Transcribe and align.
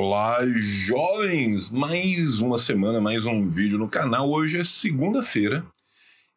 Olá, 0.00 0.38
jovens! 0.46 1.70
Mais 1.70 2.38
uma 2.38 2.56
semana, 2.56 3.00
mais 3.00 3.26
um 3.26 3.48
vídeo 3.48 3.76
no 3.76 3.88
canal. 3.88 4.30
Hoje 4.30 4.56
é 4.56 4.62
segunda-feira 4.62 5.66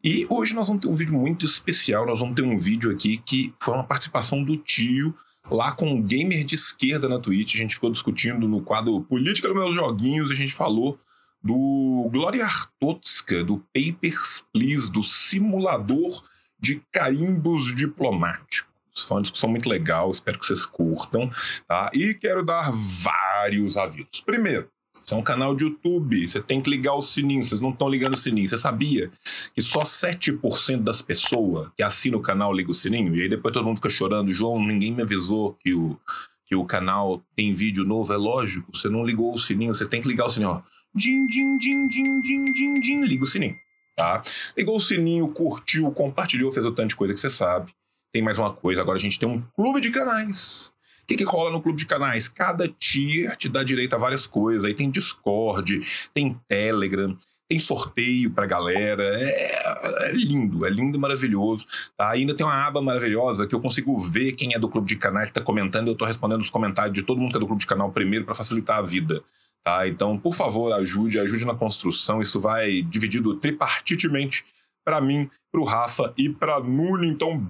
e 0.03 0.25
hoje 0.31 0.55
nós 0.55 0.67
vamos 0.67 0.81
ter 0.81 0.87
um 0.87 0.95
vídeo 0.95 1.13
muito 1.13 1.45
especial. 1.45 2.07
Nós 2.07 2.19
vamos 2.19 2.33
ter 2.33 2.41
um 2.41 2.57
vídeo 2.57 2.89
aqui 2.89 3.19
que 3.19 3.53
foi 3.59 3.75
uma 3.75 3.83
participação 3.83 4.43
do 4.43 4.57
tio 4.57 5.13
lá 5.51 5.73
com 5.73 5.91
um 5.91 6.01
gamer 6.01 6.43
de 6.43 6.55
esquerda 6.55 7.07
na 7.07 7.19
Twitch. 7.19 7.53
A 7.53 7.57
gente 7.59 7.75
ficou 7.75 7.91
discutindo 7.91 8.47
no 8.47 8.63
quadro 8.63 8.99
Política 9.01 9.47
dos 9.47 9.55
Meus 9.55 9.75
Joguinhos. 9.75 10.31
A 10.31 10.35
gente 10.35 10.53
falou 10.53 10.97
do 11.43 12.09
Gloria 12.11 12.45
Artotska, 12.45 13.43
do 13.43 13.63
Papers, 13.71 14.43
Please, 14.51 14.91
do 14.91 15.03
simulador 15.03 16.23
de 16.59 16.81
carimbos 16.91 17.75
diplomáticos. 17.75 18.70
Foi 18.95 19.17
uma 19.17 19.21
discussão 19.21 19.49
muito 19.49 19.69
legal, 19.69 20.09
espero 20.09 20.37
que 20.39 20.45
vocês 20.45 20.65
curtam, 20.65 21.29
tá? 21.67 21.89
E 21.93 22.13
quero 22.13 22.43
dar 22.43 22.71
vários 22.71 23.77
avisos. 23.77 24.21
Primeiro, 24.21 24.69
isso 25.01 25.13
é 25.13 25.17
um 25.17 25.21
canal 25.21 25.55
de 25.55 25.63
YouTube, 25.63 26.27
você 26.27 26.41
tem 26.41 26.59
que 26.59 26.69
ligar 26.69 26.93
o 26.95 27.01
sininho, 27.01 27.43
vocês 27.43 27.61
não 27.61 27.69
estão 27.69 27.87
ligando 27.87 28.13
o 28.13 28.17
sininho. 28.17 28.47
Você 28.47 28.57
sabia 28.57 29.09
que 29.55 29.61
só 29.61 29.79
7% 29.79 30.83
das 30.83 31.01
pessoas 31.01 31.69
que 31.77 31.81
assinam 31.81 32.19
o 32.19 32.21
canal 32.21 32.53
ligam 32.53 32.71
o 32.71 32.73
sininho? 32.73 33.15
E 33.15 33.21
aí 33.21 33.29
depois 33.29 33.53
todo 33.53 33.65
mundo 33.65 33.77
fica 33.77 33.89
chorando, 33.89 34.33
João, 34.33 34.61
ninguém 34.61 34.91
me 34.91 35.01
avisou 35.01 35.53
que 35.63 35.73
o, 35.73 35.97
que 36.45 36.55
o 36.55 36.65
canal 36.65 37.23
tem 37.35 37.53
vídeo 37.53 37.85
novo. 37.85 38.11
É 38.11 38.17
lógico, 38.17 38.69
você 38.75 38.89
não 38.89 39.05
ligou 39.05 39.33
o 39.33 39.37
sininho, 39.37 39.73
você 39.73 39.87
tem 39.87 40.01
que 40.01 40.07
ligar 40.07 40.25
o 40.25 40.29
sininho, 40.29 40.51
ó. 40.51 40.61
Din, 40.93 41.25
din, 41.25 41.57
din, 41.57 41.87
din, 41.87 42.21
din, 42.21 42.43
din, 42.43 42.73
din, 42.73 43.01
liga 43.05 43.23
o 43.23 43.27
sininho, 43.27 43.55
tá? 43.95 44.21
Ligou 44.57 44.75
o 44.75 44.79
sininho, 44.79 45.29
curtiu, 45.29 45.89
compartilhou, 45.91 46.51
fez 46.51 46.65
o 46.65 46.71
tanto 46.73 46.89
de 46.89 46.95
coisa 46.97 47.13
que 47.13 47.19
você 47.19 47.29
sabe. 47.29 47.71
Tem 48.13 48.21
mais 48.21 48.37
uma 48.37 48.51
coisa, 48.51 48.81
agora 48.81 48.97
a 48.97 48.99
gente 48.99 49.17
tem 49.17 49.27
um 49.27 49.41
clube 49.55 49.79
de 49.79 49.89
canais. 49.89 50.73
O 51.03 51.07
que, 51.07 51.15
que 51.15 51.23
rola 51.23 51.49
no 51.49 51.61
clube 51.61 51.77
de 51.77 51.85
canais? 51.85 52.27
Cada 52.27 52.67
tier 52.67 53.35
te 53.37 53.47
dá 53.47 53.63
direito 53.63 53.93
a 53.95 53.97
várias 53.97 54.27
coisas. 54.27 54.65
Aí 54.65 54.73
tem 54.73 54.89
Discord, 54.89 55.79
tem 56.13 56.37
Telegram, 56.47 57.17
tem 57.47 57.57
sorteio 57.57 58.31
pra 58.31 58.45
galera. 58.45 59.03
É, 59.03 60.07
é, 60.07 60.11
lindo, 60.11 60.65
é 60.65 60.69
lindo 60.69 60.97
e 60.97 60.99
maravilhoso. 60.99 61.65
Tá? 61.97 62.09
Ainda 62.11 62.35
tem 62.35 62.45
uma 62.45 62.65
aba 62.65 62.81
maravilhosa 62.81 63.47
que 63.47 63.55
eu 63.55 63.61
consigo 63.61 63.97
ver 63.97 64.33
quem 64.33 64.53
é 64.53 64.59
do 64.59 64.67
clube 64.67 64.87
de 64.87 64.97
canais 64.97 65.29
que 65.29 65.35
tá 65.35 65.41
comentando 65.41 65.87
eu 65.87 65.95
tô 65.95 66.03
respondendo 66.03 66.41
os 66.41 66.49
comentários 66.49 66.93
de 66.93 67.03
todo 67.03 67.19
mundo 67.19 67.31
que 67.31 67.37
é 67.37 67.39
do 67.39 67.47
clube 67.47 67.61
de 67.61 67.67
canal 67.67 67.91
primeiro 67.91 68.25
para 68.25 68.35
facilitar 68.35 68.79
a 68.79 68.81
vida. 68.81 69.23
Tá? 69.63 69.87
Então, 69.87 70.17
por 70.17 70.33
favor, 70.33 70.73
ajude, 70.73 71.17
ajude 71.17 71.45
na 71.45 71.55
construção. 71.55 72.21
Isso 72.21 72.41
vai 72.41 72.81
dividido 72.81 73.35
tripartitemente 73.35 74.43
para 74.83 74.99
mim, 74.99 75.29
para 75.51 75.61
o 75.61 75.65
Rafa 75.65 76.13
e 76.17 76.29
para 76.29 76.59
Nuno. 76.59 77.05
Então, 77.05 77.47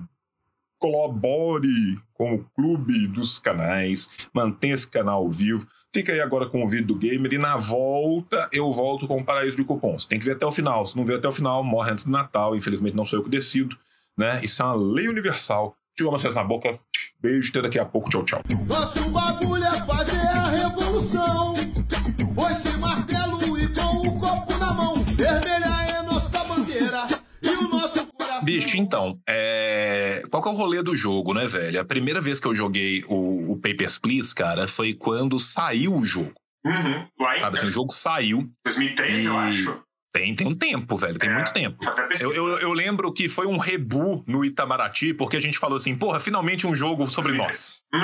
colabore 0.82 1.96
com 2.16 2.34
o 2.34 2.44
clube 2.56 3.08
dos 3.08 3.38
canais, 3.38 4.10
mantenha 4.34 4.74
esse 4.74 4.90
canal 4.90 5.30
vivo. 5.30 5.68
Fica 5.94 6.12
aí 6.12 6.20
agora 6.20 6.50
com 6.50 6.64
o 6.64 6.68
vídeo 6.68 6.88
do 6.88 6.96
Gamer 6.96 7.34
e 7.34 7.38
na 7.38 7.56
volta 7.56 8.50
eu 8.52 8.72
volto 8.72 9.08
com 9.08 9.20
o 9.20 9.24
paraíso 9.24 9.56
de 9.56 9.64
cupons. 9.64 10.06
Tem 10.06 10.18
que 10.18 10.26
ver 10.26 10.32
até 10.32 10.46
o 10.46 10.52
final. 10.52 10.86
Se 10.86 10.98
não 10.98 11.06
ver 11.06 11.18
até 11.18 11.28
o 11.28 11.32
final, 11.32 11.64
morre 11.64 11.92
antes 11.92 12.06
do 12.06 12.12
Natal. 12.12 12.56
Infelizmente 12.56 12.96
não 12.96 13.06
sou 13.06 13.20
eu 13.20 13.24
que 13.24 13.30
decido, 13.30 13.78
né? 14.18 14.42
Isso 14.44 14.62
é 14.62 14.66
uma 14.66 14.76
lei 14.76 15.08
universal. 15.08 15.76
Tive 15.96 16.10
uma 16.10 16.18
na 16.18 16.44
boca. 16.44 16.80
Beijo, 17.22 17.52
até 17.52 17.62
daqui 17.62 17.78
a 17.78 17.86
pouco. 17.86 18.10
Tchau, 18.10 18.24
tchau. 18.24 18.42
Nosso 18.66 19.10
bagulho 19.10 19.64
é 19.64 19.76
fazer 19.86 20.18
a 20.18 20.48
revolução. 20.48 21.54
Foi 22.34 22.56
Bicho, 28.44 28.78
então, 28.78 29.20
é... 29.28 30.24
qual 30.30 30.42
que 30.42 30.50
é 30.50 30.52
o 30.52 30.56
rolê 30.56 30.82
do 30.82 30.96
jogo, 30.96 31.34
né, 31.34 31.48
velho? 31.48 31.80
A 31.80 31.86
primeira 31.86 32.22
vez 32.22 32.40
que 32.40 32.48
eu 32.48 32.56
joguei 32.56 33.04
o, 33.08 33.52
o 33.52 33.58
Papers, 33.58 33.98
Please, 33.98 34.34
cara, 34.34 34.68
foi 34.68 34.94
quando 34.94 35.40
saiu 35.40 35.96
o 35.96 36.06
jogo. 36.06 36.34
Uhum. 36.66 37.08
Lá 37.20 37.40
Sabe, 37.40 37.60
assim, 37.60 37.68
o 37.68 37.72
jogo 37.72 37.92
saiu. 37.94 38.50
2003, 38.66 39.26
eu 39.26 39.34
E- 39.34 39.38
acho. 39.38 39.84
Tem, 40.14 40.36
tem 40.36 40.46
um 40.46 40.54
tempo, 40.54 40.98
velho, 40.98 41.18
tem 41.18 41.30
É, 41.30 41.34
muito 41.34 41.54
tempo. 41.54 41.78
Pesquisa. 42.10 42.26
Eu, 42.26 42.34
eu, 42.34 42.60
eu 42.60 42.74
lembro 42.74 43.14
que 43.14 43.30
foi 43.30 43.48
um 43.48 43.58
rebu 43.58 44.26
no 44.28 44.44
Itamaraty, 44.44 45.14
porque 45.14 45.38
a 45.38 45.40
gente 45.40 45.58
falou 45.58 45.78
assim, 45.78 45.96
porra, 45.96 46.20
finalmente 46.20 46.68
um 46.68 46.76
jogo 46.76 47.08
sobre 47.08 47.32
nós. 47.32 47.80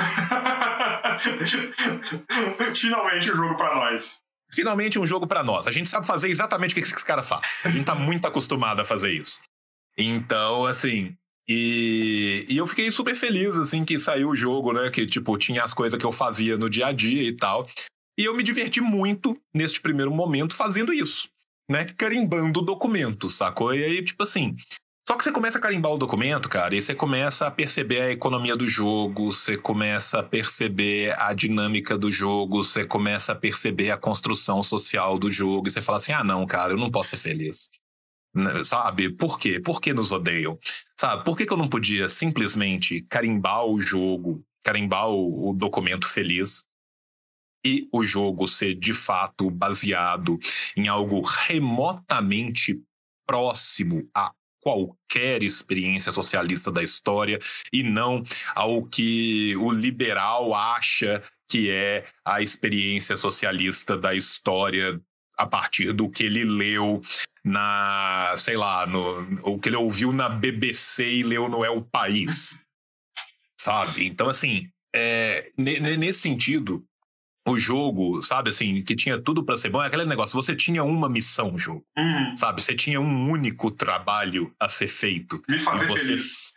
Finalmente 2.74 3.31
o 3.31 3.36
jogo 3.36 3.56
pra 3.58 3.75
nós. 3.75 4.18
Finalmente 4.54 4.98
um 5.00 5.06
jogo 5.06 5.28
pra 5.28 5.44
nós. 5.44 5.68
A 5.68 5.72
gente 5.72 5.90
sabe 5.90 6.06
fazer 6.08 6.30
exatamente 6.30 6.72
o 6.72 6.75
que 6.75 6.81
esse 6.81 7.04
cara 7.04 7.22
faz. 7.22 7.62
A 7.66 7.69
gente 7.69 7.86
tá 7.86 7.96
muito 7.96 8.25
acostumado 8.25 8.81
a 8.81 8.86
fazer 8.86 9.12
isso. 9.12 9.40
Então, 9.97 10.66
assim. 10.66 11.16
E, 11.50 12.46
e 12.50 12.58
eu 12.58 12.68
fiquei 12.68 12.91
super 12.91 13.16
feliz, 13.16 13.56
assim, 13.56 13.85
que 13.85 13.97
saiu 14.00 14.30
o 14.30 14.35
jogo, 14.35 14.74
né? 14.74 14.90
Que, 14.90 15.06
tipo, 15.06 15.38
tinha 15.38 15.63
as 15.63 15.74
coisas 15.74 15.97
que 15.97 16.06
eu 16.06 16.12
fazia 16.12 16.58
no 16.58 16.69
dia 16.69 16.88
a 16.88 16.91
dia 16.91 17.24
e 17.24 17.31
tal. 17.31 17.68
E 18.19 18.25
eu 18.25 18.36
me 18.36 18.44
diverti 18.44 18.81
muito 18.81 19.40
neste 19.53 19.80
primeiro 19.80 20.12
momento 20.12 20.56
fazendo 20.56 20.94
isso, 20.94 21.30
né? 21.69 21.86
Carimbando 21.97 22.62
documentos, 22.62 23.36
sacou? 23.36 23.74
E 23.74 23.84
aí, 23.84 24.03
tipo 24.03 24.24
assim. 24.24 24.56
Só 25.07 25.16
que 25.16 25.24
você 25.24 25.31
começa 25.31 25.57
a 25.57 25.62
carimbar 25.62 25.94
o 25.94 25.97
documento, 25.97 26.50
cara, 26.50 26.75
e 26.75 26.81
você 26.81 26.94
começa 26.94 27.47
a 27.47 27.52
perceber 27.52 28.02
a 28.02 28.12
economia 28.12 28.57
do 28.57 28.68
jogo, 28.68 29.31
você 29.31 29.56
começa 29.56 30.19
a 30.19 30.24
perceber 30.24 31.18
a 31.18 31.34
dinâmica 31.34 31.97
do 31.97 32.12
jogo, 32.12 32.62
você 32.62 32.84
começa 32.86 33.31
a 33.31 33.36
perceber 33.36 33.90
a 33.90 33.96
construção 33.97 34.62
social 34.62 35.18
do 35.18 35.31
jogo, 35.31 35.69
e 35.69 35.72
você 35.72 35.81
fala 35.81 35.97
assim: 35.97 36.12
ah, 36.12 36.25
não, 36.25 36.46
cara, 36.46 36.74
eu 36.74 36.78
não 36.78 36.91
posso 36.91 37.12
ser 37.12 37.18
feliz. 37.18 37.69
Né, 38.38 38.64
Sabe? 38.64 39.09
Por 39.09 39.40
quê? 39.40 39.59
Por 39.59 39.81
que 39.81 39.94
nos 39.94 40.12
odeiam? 40.12 40.59
Sabe? 40.96 41.25
Por 41.25 41.36
que, 41.36 41.46
que 41.46 41.52
eu 41.52 41.58
não 41.58 41.68
podia 41.68 42.08
simplesmente 42.08 43.02
carimbar 43.09 43.66
o 43.66 43.80
jogo, 43.80 44.44
carimbar 44.64 45.09
o, 45.09 45.50
o 45.50 45.53
documento 45.53 46.08
feliz 46.08 46.64
e 47.66 47.90
o 47.92 48.03
jogo 48.03 48.48
ser 48.48 48.75
de 48.75 48.94
fato 48.94 49.50
baseado 49.50 50.38
em 50.75 50.88
algo 50.88 51.22
remotamente 51.22 52.80
próximo 53.25 54.08
a 54.14 54.31
qualquer 54.62 55.42
experiência 55.42 56.12
socialista 56.12 56.72
da 56.72 56.84
história 56.84 57.40
e 57.74 57.81
não 57.81 58.24
ao 58.54 58.84
que 58.86 59.56
o 59.58 59.72
liberal 59.72 60.54
acha 60.54 61.24
que 61.50 61.72
é 61.72 62.06
a 62.25 62.42
experiência 62.42 63.16
socialista 63.16 63.98
da 63.98 64.14
história 64.14 65.02
a 65.38 65.46
partir 65.46 65.92
do 65.94 66.09
que 66.09 66.24
ele 66.24 66.44
leu 66.44 67.02
na, 67.44 68.34
sei 68.38 68.58
lá, 68.58 68.86
no, 68.86 69.22
o 69.44 69.59
que 69.59 69.70
ele 69.70 69.75
ouviu 69.75 70.12
na 70.12 70.28
BBC 70.28 71.08
e 71.08 71.24
leu 71.24 71.48
no 71.48 71.64
É 71.64 71.70
o 71.70 71.81
País. 71.81 72.58
Sabe? 73.59 74.06
Então, 74.06 74.30
assim, 74.30 74.70
é, 74.96 75.50
ne- 75.58 75.80
ne- 75.80 75.98
nesse 75.98 76.20
sentido, 76.22 76.84
o 77.48 77.58
jogo, 77.58 78.22
sabe, 78.24 78.50
assim, 78.50 78.81
que 78.84 78.96
tinha 78.96 79.20
tudo 79.22 79.44
pra 79.44 79.56
ser 79.58 79.70
bom, 79.70 79.81
é 79.81 79.88
aquele 79.88 80.06
negócio, 80.06 80.34
você 80.36 80.56
tinha 80.56 80.84
uma 80.84 81.08
missão, 81.08 81.58
jogo, 81.58 81.86
Hum, 81.98 82.36
sabe? 82.36 82.62
Você 82.62 82.75
tinha 82.75 83.00
um 83.00 83.30
único 83.31 83.72
trabalho 83.72 84.54
a 84.59 84.68
ser 84.68 84.88
feito. 84.88 85.42
me 85.48 85.56
E 85.56 85.59
fazer 85.59 85.88
você, 85.88 86.06
feliz. 86.18 86.54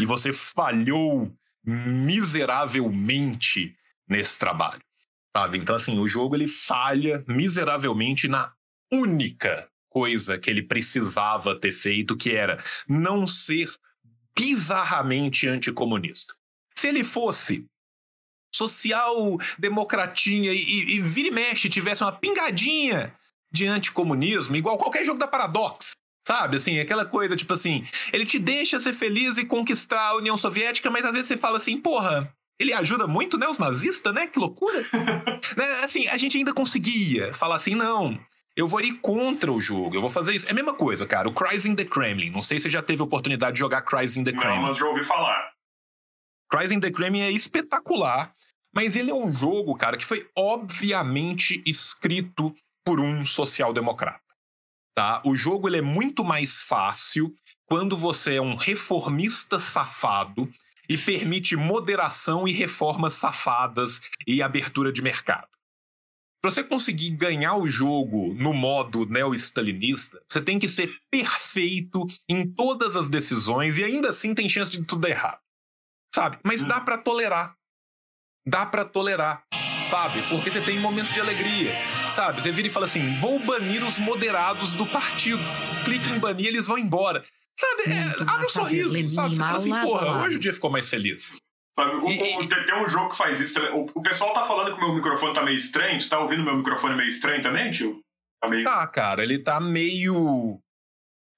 e 0.00 0.06
você 0.06 0.32
falhou 0.32 1.30
miseravelmente 1.64 3.74
nesse 4.08 4.38
trabalho, 4.38 4.80
sabe? 5.36 5.58
Então, 5.58 5.76
assim, 5.76 5.98
o 5.98 6.08
jogo 6.08 6.34
ele 6.34 6.48
falha 6.48 7.24
miseravelmente 7.26 8.28
na 8.28 8.52
única 8.92 9.68
coisa 9.88 10.38
que 10.38 10.50
ele 10.50 10.62
precisava 10.62 11.58
ter 11.58 11.72
feito, 11.72 12.16
que 12.16 12.30
era 12.30 12.56
não 12.88 13.26
ser 13.26 13.70
bizarramente 14.36 15.46
anticomunista. 15.46 16.34
Se 16.76 16.88
ele 16.88 17.04
fosse 17.04 17.66
social, 18.54 19.38
democratinha 19.58 20.52
e, 20.52 20.58
e, 20.58 20.96
e 20.96 21.00
vira 21.00 21.28
e 21.28 21.30
mexe 21.30 21.68
tivesse 21.68 22.02
uma 22.02 22.12
pingadinha 22.12 23.14
de 23.52 23.66
anticomunismo, 23.66 24.56
igual 24.56 24.78
qualquer 24.78 25.04
jogo 25.04 25.18
da 25.18 25.26
Paradox, 25.26 25.92
sabe? 26.26 26.56
Assim, 26.56 26.78
aquela 26.78 27.04
coisa 27.04 27.36
tipo 27.36 27.52
assim, 27.52 27.86
ele 28.12 28.24
te 28.24 28.38
deixa 28.38 28.80
ser 28.80 28.92
feliz 28.92 29.38
e 29.38 29.44
conquistar 29.44 30.08
a 30.08 30.16
União 30.16 30.36
Soviética, 30.36 30.90
mas 30.90 31.04
às 31.04 31.12
vezes 31.12 31.28
você 31.28 31.36
fala 31.36 31.56
assim, 31.56 31.80
porra, 31.80 32.32
ele 32.60 32.74
ajuda 32.74 33.06
muito, 33.06 33.38
né, 33.38 33.48
os 33.48 33.58
nazistas, 33.58 34.14
né? 34.14 34.26
Que 34.26 34.38
loucura. 34.38 34.78
né? 35.56 35.64
Assim, 35.82 36.06
a 36.08 36.16
gente 36.18 36.36
ainda 36.36 36.52
conseguia 36.52 37.32
falar 37.32 37.56
assim, 37.56 37.74
não, 37.74 38.20
eu 38.54 38.68
vou 38.68 38.82
ir 38.82 38.92
contra 39.00 39.50
o 39.50 39.60
jogo, 39.60 39.96
eu 39.96 40.00
vou 40.02 40.10
fazer 40.10 40.34
isso. 40.34 40.46
É 40.46 40.50
a 40.50 40.54
mesma 40.54 40.74
coisa, 40.74 41.06
cara, 41.06 41.26
o 41.26 41.32
Cries 41.32 41.64
in 41.64 41.74
the 41.74 41.86
Kremlin. 41.86 42.28
Não 42.30 42.42
sei 42.42 42.58
se 42.58 42.64
você 42.64 42.70
já 42.70 42.82
teve 42.82 43.00
a 43.00 43.04
oportunidade 43.04 43.54
de 43.54 43.60
jogar 43.60 43.80
Cries 43.80 44.18
in 44.18 44.24
the 44.24 44.32
Não, 44.32 44.40
Kremlin. 44.40 44.60
mas 44.60 44.76
já 44.76 44.86
ouvi 44.86 45.02
falar. 45.02 45.52
Cries 46.52 46.70
in 46.70 46.80
the 46.80 46.90
Kremlin 46.90 47.22
é 47.22 47.30
espetacular, 47.30 48.34
mas 48.74 48.94
ele 48.94 49.10
é 49.10 49.14
um 49.14 49.32
jogo, 49.32 49.74
cara, 49.74 49.96
que 49.96 50.04
foi 50.04 50.28
obviamente 50.36 51.62
escrito 51.64 52.54
por 52.84 53.00
um 53.00 53.24
social-democrata. 53.24 54.20
Tá? 54.94 55.22
O 55.24 55.34
jogo 55.34 55.66
ele 55.66 55.78
é 55.78 55.82
muito 55.82 56.22
mais 56.22 56.60
fácil 56.60 57.32
quando 57.66 57.96
você 57.96 58.34
é 58.34 58.42
um 58.42 58.56
reformista 58.56 59.58
safado 59.58 60.50
e 60.90 60.98
permite 60.98 61.54
moderação 61.54 62.48
e 62.48 62.52
reformas 62.52 63.14
safadas 63.14 64.00
e 64.26 64.42
abertura 64.42 64.92
de 64.92 65.00
mercado. 65.00 65.46
Para 66.42 66.50
você 66.50 66.64
conseguir 66.64 67.10
ganhar 67.10 67.54
o 67.54 67.68
jogo 67.68 68.34
no 68.34 68.52
modo 68.52 69.06
neo-stalinista, 69.06 70.20
você 70.28 70.40
tem 70.40 70.58
que 70.58 70.68
ser 70.68 70.90
perfeito 71.10 72.06
em 72.28 72.50
todas 72.50 72.96
as 72.96 73.08
decisões 73.08 73.78
e 73.78 73.84
ainda 73.84 74.08
assim 74.08 74.34
tem 74.34 74.48
chance 74.48 74.70
de 74.70 74.84
tudo 74.84 75.02
dar 75.02 75.10
errado. 75.10 75.40
Sabe? 76.12 76.38
Mas 76.42 76.64
dá 76.64 76.80
pra 76.80 76.98
tolerar. 76.98 77.54
Dá 78.44 78.66
pra 78.66 78.84
tolerar. 78.84 79.44
sabe? 79.90 80.22
Porque 80.28 80.50
você 80.50 80.60
tem 80.60 80.78
momentos 80.78 81.12
de 81.12 81.20
alegria, 81.20 81.72
sabe? 82.14 82.40
Você 82.40 82.50
vira 82.50 82.68
e 82.68 82.70
fala 82.70 82.86
assim: 82.86 83.20
vou 83.20 83.38
banir 83.38 83.84
os 83.84 83.98
moderados 83.98 84.72
do 84.74 84.86
partido. 84.86 85.42
Clica 85.84 86.08
em 86.08 86.18
banir, 86.18 86.46
eles 86.46 86.66
vão 86.66 86.78
embora. 86.78 87.24
Sabe? 87.60 87.82
É, 87.92 88.32
abre 88.32 88.46
um 88.46 88.48
sorriso, 88.48 89.08
sabe? 89.08 89.36
Você 89.36 89.42
fala 89.42 89.56
assim: 89.58 89.70
porra, 89.70 90.22
hoje 90.24 90.36
o 90.36 90.38
dia 90.38 90.52
ficou 90.52 90.70
mais 90.70 90.88
feliz. 90.88 91.30
Sabe, 91.76 91.94
o, 91.96 92.04
o, 92.04 92.48
tem 92.48 92.74
um 92.74 92.88
jogo 92.88 93.10
que 93.10 93.16
faz 93.16 93.38
isso 93.38 93.54
também. 93.54 93.72
O, 93.72 93.86
o, 93.94 94.02
pessoal 94.02 94.32
tá 94.32 94.44
falando 94.44 94.74
que 94.74 94.82
o 94.82 94.86
meu 94.86 94.94
microfone 94.94 95.34
tá 95.34 95.42
meio 95.42 95.56
estranho. 95.56 95.98
Tu 95.98 96.08
tá 96.08 96.18
ouvindo 96.18 96.42
meu 96.42 96.56
microfone 96.56 96.96
meio 96.96 97.08
estranho 97.08 97.42
também, 97.42 97.70
tio? 97.70 98.00
Tá, 98.42 98.48
meio... 98.48 98.64
tá 98.64 98.86
cara, 98.86 99.22
ele 99.22 99.38
tá 99.38 99.60
meio. 99.60 100.58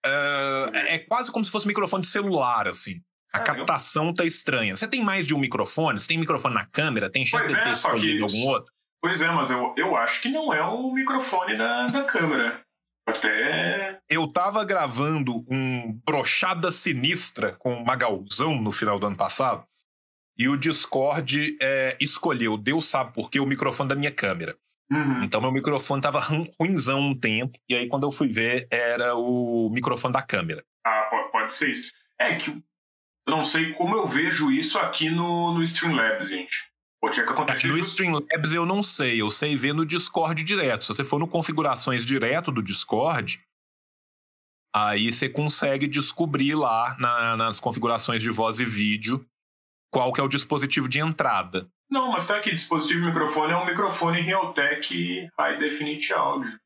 Uh, 0.04 0.70
é 0.74 0.98
quase 1.00 1.30
como 1.30 1.44
se 1.44 1.50
fosse 1.50 1.66
um 1.66 1.68
microfone 1.68 2.02
de 2.02 2.08
celular, 2.08 2.68
assim. 2.68 3.00
A 3.32 3.38
é, 3.38 3.42
captação 3.42 4.08
eu... 4.08 4.14
tá 4.14 4.24
estranha. 4.24 4.76
Você 4.76 4.86
tem 4.86 5.02
mais 5.02 5.26
de 5.26 5.34
um 5.34 5.38
microfone? 5.38 5.98
Você 5.98 6.08
tem 6.08 6.18
microfone 6.18 6.54
na 6.54 6.66
câmera? 6.66 7.10
Tem 7.10 7.26
chance 7.26 7.44
pois 7.44 7.56
de 7.56 7.62
ter 7.62 7.68
é, 7.68 7.72
escolhido 7.72 8.24
algum 8.24 8.48
outro? 8.48 8.72
Pois 9.02 9.20
é, 9.20 9.30
mas 9.32 9.50
eu, 9.50 9.74
eu 9.76 9.96
acho 9.96 10.22
que 10.22 10.28
não 10.28 10.54
é 10.54 10.62
o 10.64 10.92
microfone 10.92 11.58
da, 11.58 11.88
da 11.88 12.04
câmera. 12.04 12.61
Até. 13.06 14.00
Eu 14.08 14.28
tava 14.28 14.64
gravando 14.64 15.44
um 15.48 15.92
Brochada 16.04 16.70
Sinistra 16.70 17.52
com 17.52 17.74
o 17.74 17.84
Magalzão 17.84 18.60
no 18.60 18.72
final 18.72 18.98
do 18.98 19.06
ano 19.06 19.16
passado. 19.16 19.66
E 20.38 20.48
o 20.48 20.56
Discord 20.56 21.56
é, 21.60 21.96
escolheu, 22.00 22.56
Deus 22.56 22.86
sabe 22.86 23.12
por 23.12 23.30
quê, 23.30 23.38
o 23.38 23.46
microfone 23.46 23.88
da 23.88 23.94
minha 23.94 24.10
câmera. 24.10 24.56
Uhum. 24.90 25.24
Então 25.24 25.40
meu 25.40 25.52
microfone 25.52 26.02
tava 26.02 26.20
ruimzão 26.60 27.00
um 27.00 27.18
tempo. 27.18 27.58
E 27.68 27.74
aí 27.74 27.88
quando 27.88 28.04
eu 28.04 28.12
fui 28.12 28.28
ver, 28.28 28.66
era 28.70 29.14
o 29.14 29.70
microfone 29.70 30.12
da 30.12 30.22
câmera. 30.22 30.64
Ah, 30.84 31.08
pode 31.30 31.52
ser 31.52 31.70
isso. 31.70 31.92
É 32.18 32.34
que 32.34 32.50
eu 32.50 32.62
não 33.26 33.44
sei 33.44 33.72
como 33.72 33.94
eu 33.94 34.06
vejo 34.06 34.50
isso 34.50 34.78
aqui 34.78 35.08
no, 35.10 35.54
no 35.54 35.62
Streamlabs, 35.62 36.28
gente. 36.28 36.71
Pode 37.02 37.16
ser 37.16 37.26
que 37.26 37.66
No 37.66 37.78
Streamlabs 37.78 38.52
eu 38.52 38.64
não 38.64 38.80
sei, 38.80 39.20
eu 39.20 39.28
sei 39.28 39.56
ver 39.56 39.74
no 39.74 39.84
Discord 39.84 40.40
direto. 40.44 40.84
Se 40.84 40.94
você 40.94 41.02
for 41.02 41.18
no 41.18 41.26
configurações 41.26 42.04
direto 42.04 42.52
do 42.52 42.62
Discord, 42.62 43.44
aí 44.72 45.12
você 45.12 45.28
consegue 45.28 45.88
descobrir 45.88 46.54
lá 46.54 46.96
na, 47.00 47.36
nas 47.36 47.58
configurações 47.58 48.22
de 48.22 48.30
voz 48.30 48.60
e 48.60 48.64
vídeo 48.64 49.26
qual 49.90 50.12
que 50.12 50.20
é 50.20 50.22
o 50.22 50.28
dispositivo 50.28 50.88
de 50.88 51.00
entrada. 51.00 51.68
Não, 51.90 52.12
mas 52.12 52.28
tá 52.28 52.36
aqui, 52.36 52.54
dispositivo 52.54 53.04
microfone 53.04 53.52
é 53.52 53.56
um 53.56 53.66
microfone 53.66 54.20
Realtek 54.20 55.28
High 55.36 55.58
Definite 55.58 56.12
Audio. 56.12 56.56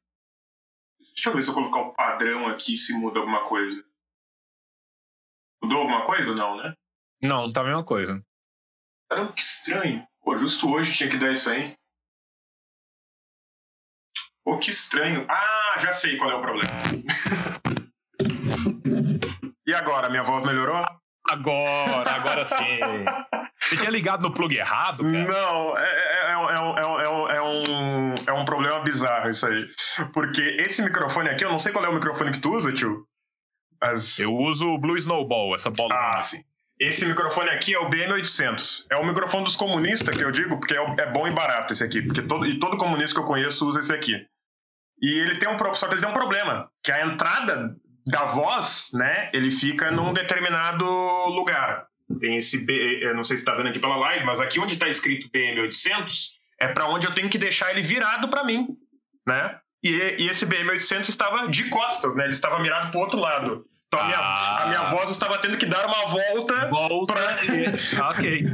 Deixa 1.15 1.31
eu 1.31 1.35
ver 1.35 1.43
se 1.43 1.49
eu 1.49 1.55
colocar 1.55 1.81
o 1.81 1.95
padrão 1.95 2.47
aqui, 2.47 2.77
se 2.77 2.93
muda 2.93 3.21
alguma 3.21 3.49
coisa. 3.49 3.83
Mudou 5.63 5.79
alguma 5.79 6.05
coisa 6.05 6.35
não, 6.35 6.59
né? 6.59 6.75
Não, 7.23 7.51
tá 7.51 7.63
a 7.63 7.65
mesma 7.65 7.83
coisa. 7.83 8.23
Caramba, 9.09 9.33
que 9.33 9.43
estranho. 9.43 10.07
Pô, 10.27 10.37
justo 10.37 10.69
hoje 10.69 10.93
tinha 10.93 11.09
que 11.09 11.17
dar 11.17 11.33
isso 11.33 11.49
aí. 11.49 11.77
Pô, 14.45 14.59
que 14.59 14.71
estranho. 14.71 15.25
Ah, 15.31 15.79
já 15.79 15.93
sei 15.93 16.17
qual 16.17 16.29
é 16.33 16.35
o 16.35 16.41
problema. 16.41 16.69
e 19.65 19.73
agora, 19.73 20.11
minha 20.11 20.25
voz 20.25 20.45
melhorou? 20.45 20.85
Agora, 21.31 22.11
agora 22.11 22.45
sim. 22.45 22.81
Você 23.61 23.77
tinha 23.77 23.91
ligado 23.91 24.23
no 24.23 24.35
plug 24.35 24.53
errado, 24.53 25.05
cara? 25.05 25.25
Não, 25.29 25.79
é, 25.79 25.85
é, 25.85 26.33
é, 26.33 26.37
um, 26.37 27.31
é, 27.31 27.43
um, 27.43 28.15
é 28.27 28.33
um 28.33 28.45
problema 28.45 28.81
bizarro 28.81 29.31
isso 29.31 29.47
aí. 29.47 29.65
Porque 30.13 30.43
esse 30.59 30.83
microfone 30.83 31.29
aqui, 31.29 31.45
eu 31.45 31.51
não 31.53 31.61
sei 31.61 31.73
qual 31.73 31.85
é 31.85 31.89
o 31.89 31.95
microfone 31.95 32.33
que 32.33 32.41
tu 32.41 32.53
usa, 32.53 32.73
tio. 32.73 33.07
Mas... 33.81 34.19
Eu 34.19 34.35
uso 34.35 34.67
o 34.67 34.79
Blue 34.79 34.97
Snowball, 34.97 35.55
essa 35.55 35.71
bola. 35.71 35.95
Ah, 35.95 36.21
sim. 36.21 36.43
Esse 36.79 37.07
microfone 37.07 37.49
aqui 37.51 37.75
é 37.75 37.79
o 37.79 37.89
BM800. 37.89 38.87
É 38.91 38.97
o 38.97 39.07
microfone 39.07 39.45
dos 39.45 39.57
comunistas 39.57 40.15
que 40.15 40.23
eu 40.23 40.31
digo, 40.31 40.59
porque 40.59 40.75
é, 40.75 41.11
bom 41.11 41.27
e 41.27 41.33
barato 41.33 41.73
esse 41.73 41.83
aqui. 41.83 42.03
Porque 42.03 42.23
todo, 42.23 42.47
e 42.47 42.59
todo 42.59 42.77
comunista 42.77 43.15
que 43.15 43.21
eu 43.21 43.27
conheço 43.27 43.67
usa 43.67 43.81
esse 43.81 43.93
aqui. 43.93 44.27
E 45.01 45.19
ele 45.21 45.37
tem 45.37 45.49
um, 45.49 45.75
só 45.75 45.89
que 45.89 45.95
ele 45.95 46.01
tem 46.01 46.11
um 46.11 46.15
problema, 46.15 46.71
que 46.83 46.93
a 46.93 47.07
entrada 47.07 47.77
da 48.07 48.25
voz, 48.25 48.91
né, 48.95 49.31
ele 49.33 49.51
fica 49.51 49.91
num 49.91 50.13
determinado 50.13 50.85
lugar. 50.85 51.87
Tem 52.21 52.37
esse 52.37 52.65
eu 53.03 53.15
não 53.15 53.25
sei 53.25 53.37
se 53.37 53.43
está 53.43 53.55
vendo 53.55 53.69
aqui 53.69 53.79
pela 53.79 53.97
live, 53.97 54.25
mas 54.25 54.41
aqui 54.41 54.61
onde 54.61 54.75
está 54.75 54.89
escrito 54.89 55.29
BM800 55.31 56.37
é 56.61 56.69
para 56.69 56.89
onde 56.89 57.07
eu 57.07 57.15
tenho 57.15 57.29
que 57.29 57.37
deixar 57.37 57.71
ele 57.71 57.83
virado 57.83 58.29
para 58.29 58.45
mim, 58.45 58.69
né? 59.27 59.59
E, 59.83 59.91
e, 60.19 60.29
esse 60.29 60.47
BM800 60.47 61.09
estava 61.09 61.49
de 61.49 61.69
costas, 61.69 62.15
né? 62.15 62.25
Ele 62.25 62.33
estava 62.33 62.59
mirado 62.61 62.91
para 62.91 62.99
o 62.99 63.03
outro 63.03 63.19
lado. 63.19 63.67
Então 63.89 64.01
a 64.01 64.07
minha, 64.07 64.19
ah. 64.19 64.63
a 64.65 64.67
minha 64.67 64.83
voz 64.85 65.11
estava 65.11 65.39
tendo 65.39 65.57
que 65.57 65.67
dar 65.67 65.87
uma 65.87 66.07
volta. 66.07 66.67
Volta. 66.67 67.15
Pra... 67.15 67.45
E... 67.45 67.67
ok. 68.11 68.45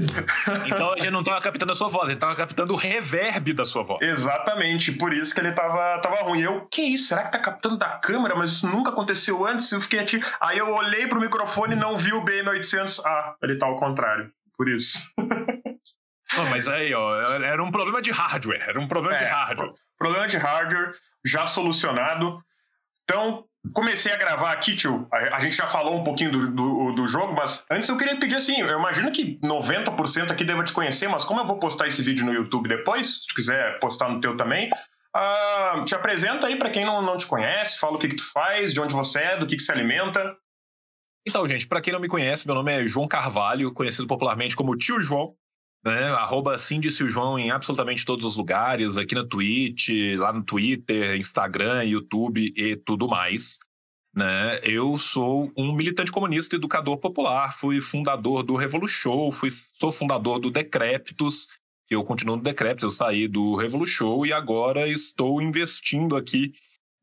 Então 0.66 0.92
a 0.92 0.96
gente 0.96 1.10
não 1.10 1.20
estava 1.20 1.40
captando 1.40 1.72
a 1.72 1.74
sua 1.74 1.88
voz, 1.88 2.04
ele 2.04 2.14
estava 2.14 2.36
captando 2.36 2.74
o 2.74 2.76
reverb 2.76 3.52
da 3.54 3.64
sua 3.64 3.82
voz. 3.82 4.00
Exatamente, 4.02 4.92
por 4.92 5.12
isso 5.12 5.34
que 5.34 5.40
ele 5.40 5.48
estava 5.48 5.98
tava 6.00 6.16
ruim. 6.22 6.42
Eu, 6.42 6.66
que 6.66 6.82
isso? 6.82 7.08
Será 7.08 7.24
que 7.24 7.32
tá 7.32 7.38
captando 7.38 7.78
da 7.78 7.98
câmera? 7.98 8.34
Mas 8.36 8.52
isso 8.52 8.66
nunca 8.66 8.90
aconteceu 8.90 9.44
antes. 9.46 9.72
Eu 9.72 9.80
fiquei 9.80 10.00
ati... 10.00 10.20
Aí 10.40 10.58
eu 10.58 10.70
olhei 10.70 11.06
pro 11.06 11.20
microfone 11.20 11.74
e 11.74 11.78
não 11.78 11.96
vi 11.96 12.12
o 12.12 12.22
BM800. 12.22 13.00
Ah, 13.04 13.34
ele 13.42 13.56
tá 13.56 13.66
ao 13.66 13.78
contrário. 13.78 14.30
Por 14.56 14.68
isso. 14.68 14.98
Mas 16.50 16.66
aí, 16.66 16.94
ó, 16.94 17.14
era 17.42 17.62
um 17.62 17.70
problema 17.70 18.00
de 18.00 18.10
hardware. 18.10 18.62
Era 18.66 18.80
um 18.80 18.88
problema 18.88 19.16
é, 19.16 19.18
de 19.18 19.24
hardware. 19.24 19.72
Problema 19.98 20.26
de 20.26 20.36
hardware 20.38 20.92
já 21.24 21.46
solucionado. 21.46 22.42
Então, 23.04 23.44
comecei 23.72 24.12
a 24.12 24.16
gravar 24.16 24.52
aqui, 24.52 24.74
tio. 24.74 25.06
A, 25.12 25.40
gente 25.40 25.56
já 25.56 25.66
falou 25.66 25.94
um 25.94 26.02
pouquinho 26.02 26.32
do, 26.32 26.50
do, 26.50 26.92
do, 26.92 27.08
jogo, 27.08 27.32
mas 27.32 27.64
antes 27.70 27.88
eu 27.88 27.96
queria 27.96 28.18
pedir 28.18 28.36
assim: 28.36 28.60
eu 28.60 28.78
imagino 28.78 29.12
que 29.12 29.38
90% 29.40 30.30
aqui 30.30 30.44
deva 30.44 30.64
te 30.64 30.72
conhecer, 30.72 31.08
mas 31.08 31.24
como 31.24 31.40
eu 31.40 31.46
vou 31.46 31.58
postar 31.58 31.86
esse 31.86 32.02
vídeo 32.02 32.24
no 32.24 32.32
YouTube 32.32 32.68
depois, 32.68 33.22
se 33.22 33.28
tu 33.28 33.34
quiser 33.34 33.78
postar 33.78 34.08
no 34.08 34.20
teu 34.20 34.36
também, 34.36 34.68
uh, 35.16 35.84
te 35.84 35.94
apresenta 35.94 36.46
aí 36.46 36.56
para 36.56 36.70
quem 36.70 36.84
não, 36.84 37.00
não 37.02 37.16
te 37.16 37.26
conhece, 37.26 37.78
fala 37.78 37.96
o 37.96 37.98
que, 37.98 38.08
que 38.08 38.16
tu 38.16 38.32
faz, 38.32 38.72
de 38.72 38.80
onde 38.80 38.94
você 38.94 39.20
é, 39.20 39.36
do 39.38 39.46
que, 39.46 39.56
que 39.56 39.62
se 39.62 39.70
alimenta. 39.70 40.36
Então, 41.26 41.46
gente, 41.46 41.68
para 41.68 41.80
quem 41.80 41.92
não 41.92 42.00
me 42.00 42.08
conhece, 42.08 42.46
meu 42.46 42.54
nome 42.56 42.72
é 42.72 42.86
João 42.86 43.06
Carvalho, 43.06 43.72
conhecido 43.72 44.08
popularmente 44.08 44.56
como 44.56 44.76
Tio 44.76 45.00
João 45.00 45.36
né? 45.84 46.04
Arroba 46.12 46.56
Síndice 46.58 47.06
João 47.08 47.38
em 47.38 47.50
absolutamente 47.50 48.04
todos 48.04 48.24
os 48.24 48.36
lugares, 48.36 48.96
aqui 48.96 49.14
na 49.14 49.26
Twitch, 49.26 49.88
lá 50.16 50.32
no 50.32 50.44
Twitter, 50.44 51.16
Instagram, 51.16 51.84
YouTube 51.84 52.52
e 52.56 52.76
tudo 52.76 53.08
mais. 53.08 53.58
Né? 54.14 54.60
Eu 54.62 54.96
sou 54.98 55.50
um 55.56 55.74
militante 55.74 56.12
comunista 56.12 56.56
educador 56.56 56.98
popular, 56.98 57.52
fui 57.54 57.80
fundador 57.80 58.42
do 58.42 58.56
Revolution, 58.56 59.30
fui, 59.32 59.50
sou 59.50 59.90
fundador 59.90 60.38
do 60.38 60.50
Decréptos, 60.50 61.48
eu 61.88 62.04
continuo 62.04 62.36
no 62.36 62.42
Decréptos, 62.42 62.84
eu 62.84 62.90
saí 62.90 63.26
do 63.26 63.56
Revolution 63.56 64.24
e 64.24 64.32
agora 64.32 64.88
estou 64.88 65.40
investindo 65.42 66.16
aqui 66.16 66.52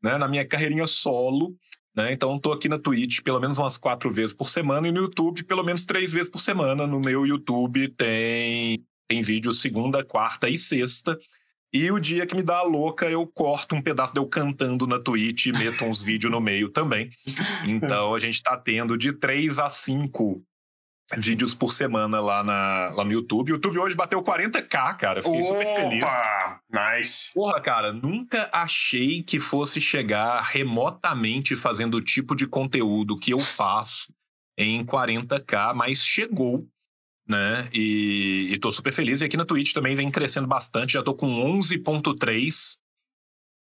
né, 0.02 0.16
na 0.16 0.28
minha 0.28 0.46
carreirinha 0.46 0.86
solo, 0.86 1.54
né? 1.94 2.12
Então, 2.12 2.36
estou 2.36 2.52
aqui 2.52 2.68
na 2.68 2.78
Twitch 2.78 3.20
pelo 3.22 3.40
menos 3.40 3.58
umas 3.58 3.76
quatro 3.76 4.10
vezes 4.10 4.32
por 4.32 4.48
semana 4.48 4.88
e 4.88 4.92
no 4.92 5.00
YouTube 5.00 5.42
pelo 5.44 5.62
menos 5.62 5.84
três 5.84 6.12
vezes 6.12 6.30
por 6.30 6.40
semana. 6.40 6.86
No 6.86 7.00
meu 7.00 7.26
YouTube 7.26 7.88
tem, 7.88 8.84
tem 9.08 9.22
vídeo 9.22 9.52
segunda, 9.52 10.04
quarta 10.04 10.48
e 10.48 10.56
sexta. 10.56 11.18
E 11.72 11.90
o 11.90 12.00
dia 12.00 12.26
que 12.26 12.34
me 12.34 12.42
dá 12.42 12.58
a 12.58 12.62
louca, 12.62 13.08
eu 13.08 13.24
corto 13.26 13.76
um 13.76 13.82
pedaço 13.82 14.12
de 14.12 14.18
eu 14.18 14.26
cantando 14.26 14.88
na 14.88 14.98
Twitch 14.98 15.46
e 15.46 15.52
meto 15.52 15.84
uns 15.84 16.02
vídeos 16.02 16.32
no 16.32 16.40
meio 16.40 16.68
também. 16.68 17.10
Então, 17.66 18.14
a 18.14 18.18
gente 18.18 18.34
está 18.34 18.56
tendo 18.56 18.96
de 18.96 19.12
três 19.12 19.58
a 19.58 19.68
cinco 19.68 20.42
vídeos 21.18 21.54
por 21.54 21.72
semana 21.72 22.20
lá, 22.20 22.42
na, 22.42 22.90
lá 22.90 23.04
no 23.04 23.12
YouTube. 23.12 23.52
O 23.52 23.54
YouTube 23.54 23.78
hoje 23.78 23.96
bateu 23.96 24.22
40k, 24.22 24.96
cara. 24.96 25.22
Fiquei 25.22 25.40
Opa! 25.40 25.48
super 25.48 25.74
feliz. 25.74 26.04
Nice. 26.70 27.30
Porra, 27.34 27.60
cara, 27.60 27.92
nunca 27.92 28.48
achei 28.52 29.22
que 29.22 29.38
fosse 29.38 29.80
chegar 29.80 30.42
remotamente 30.42 31.56
fazendo 31.56 31.96
o 31.96 32.02
tipo 32.02 32.34
de 32.34 32.46
conteúdo 32.46 33.16
que 33.16 33.32
eu 33.32 33.38
faço 33.38 34.12
em 34.56 34.84
40k, 34.84 35.74
mas 35.74 36.04
chegou. 36.04 36.66
Né? 37.28 37.68
E, 37.72 38.48
e 38.50 38.58
tô 38.58 38.72
super 38.72 38.92
feliz. 38.92 39.20
E 39.20 39.24
aqui 39.24 39.36
na 39.36 39.44
Twitch 39.44 39.72
também 39.72 39.94
vem 39.94 40.10
crescendo 40.10 40.48
bastante. 40.48 40.94
Já 40.94 41.02
tô 41.02 41.14
com 41.14 41.28
11.3 41.28 42.79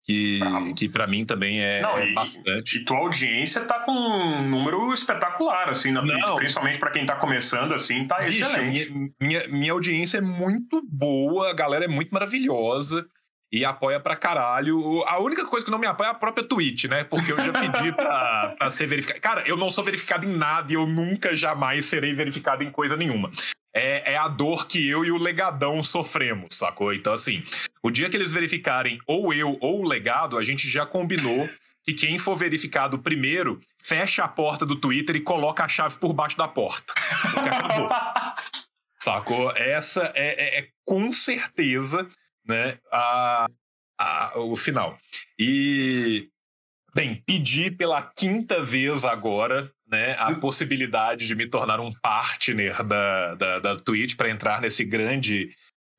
que, 0.05 0.39
que 0.77 0.87
para 0.87 1.07
mim 1.07 1.25
também 1.25 1.59
é, 1.59 1.81
Não, 1.81 1.97
é 1.97 2.09
e, 2.09 2.13
bastante. 2.13 2.77
E 2.77 2.85
tua 2.85 2.97
audiência 2.99 3.61
tá 3.61 3.79
com 3.79 3.91
um 3.91 4.47
número 4.47 4.93
espetacular, 4.93 5.67
assim, 5.69 5.91
na 5.91 6.01
Twitch, 6.01 6.35
principalmente 6.35 6.77
para 6.77 6.91
quem 6.91 7.05
tá 7.05 7.15
começando, 7.15 7.73
assim, 7.73 8.05
tá 8.05 8.19
Bicho, 8.19 8.43
excelente. 8.43 8.91
Minha, 8.91 9.09
minha, 9.19 9.47
minha, 9.47 9.71
audiência 9.71 10.19
é 10.19 10.21
muito 10.21 10.79
boa, 10.87 11.49
a 11.49 11.53
galera 11.55 11.85
é 11.85 11.87
muito 11.87 12.11
maravilhosa 12.11 13.03
e 13.51 13.65
apoia 13.65 13.99
pra 13.99 14.15
caralho. 14.15 15.03
A 15.07 15.19
única 15.19 15.43
coisa 15.45 15.65
que 15.65 15.71
não 15.71 15.79
me 15.79 15.87
apoia 15.87 16.09
é 16.09 16.11
a 16.11 16.13
própria 16.13 16.47
Twitch, 16.47 16.85
né? 16.85 17.03
Porque 17.03 17.31
eu 17.31 17.37
já 17.37 17.51
pedi 17.51 17.91
pra, 17.91 18.53
pra 18.59 18.69
ser 18.69 18.85
verificado. 18.85 19.21
Cara, 19.21 19.43
eu 19.47 19.57
não 19.57 19.71
sou 19.71 19.83
verificado 19.83 20.27
em 20.27 20.37
nada 20.37 20.71
e 20.71 20.75
eu 20.75 20.85
nunca 20.85 21.35
jamais 21.35 21.85
serei 21.85 22.13
verificado 22.13 22.63
em 22.63 22.69
coisa 22.69 22.95
nenhuma 22.95 23.31
é, 23.75 24.13
é 24.13 24.17
a 24.17 24.29
dor 24.29 24.67
que 24.67 24.87
eu 24.87 25.03
e 25.03 25.11
o 25.11 25.17
legadão 25.17 25.83
sofremos, 25.83 26.55
sacou? 26.55 26.93
Então, 26.93 27.11
assim, 27.11 27.43
o 27.83 27.91
dia 27.91 28.09
que 28.09 28.15
eles 28.15 28.31
verificarem 28.31 28.97
ou 29.05 29.33
eu 29.33 29.57
ou 29.59 29.81
o 29.81 29.87
legado, 29.87 30.37
a 30.37 30.43
gente 30.43 30.69
já 30.69 30.85
combinou 30.85 31.45
que 31.83 31.93
quem 31.93 32.17
for 32.17 32.35
verificado 32.35 32.97
primeiro 32.97 33.59
fecha 33.83 34.23
a 34.23 34.27
porta 34.27 34.65
do 34.65 34.77
Twitter 34.77 35.17
e 35.17 35.21
coloca 35.21 35.63
a 35.63 35.67
chave 35.67 35.99
por 35.99 36.13
baixo 36.13 36.37
da 36.37 36.47
porta. 36.47 36.93
Porque 37.33 37.49
acabou. 37.49 37.89
Sacou? 38.97 39.51
Essa 39.51 40.11
é, 40.15 40.57
é, 40.57 40.59
é, 40.59 40.67
com 40.83 41.11
certeza 41.11 42.07
né, 42.47 42.79
a, 42.91 43.45
a, 43.99 44.39
o 44.39 44.55
final. 44.55 44.97
E, 45.37 46.29
bem, 46.93 47.21
pedi 47.23 47.69
pela 47.69 48.01
quinta 48.01 48.63
vez 48.63 49.03
agora 49.05 49.71
né, 49.87 50.15
a 50.19 50.33
possibilidade 50.35 51.27
de 51.27 51.35
me 51.35 51.47
tornar 51.47 51.79
um 51.79 51.91
partner 52.01 52.83
da, 52.83 53.35
da, 53.35 53.59
da 53.59 53.75
Twitch 53.75 54.15
para 54.15 54.29
entrar 54.29 54.61
nesse 54.61 54.83
grande 54.83 55.49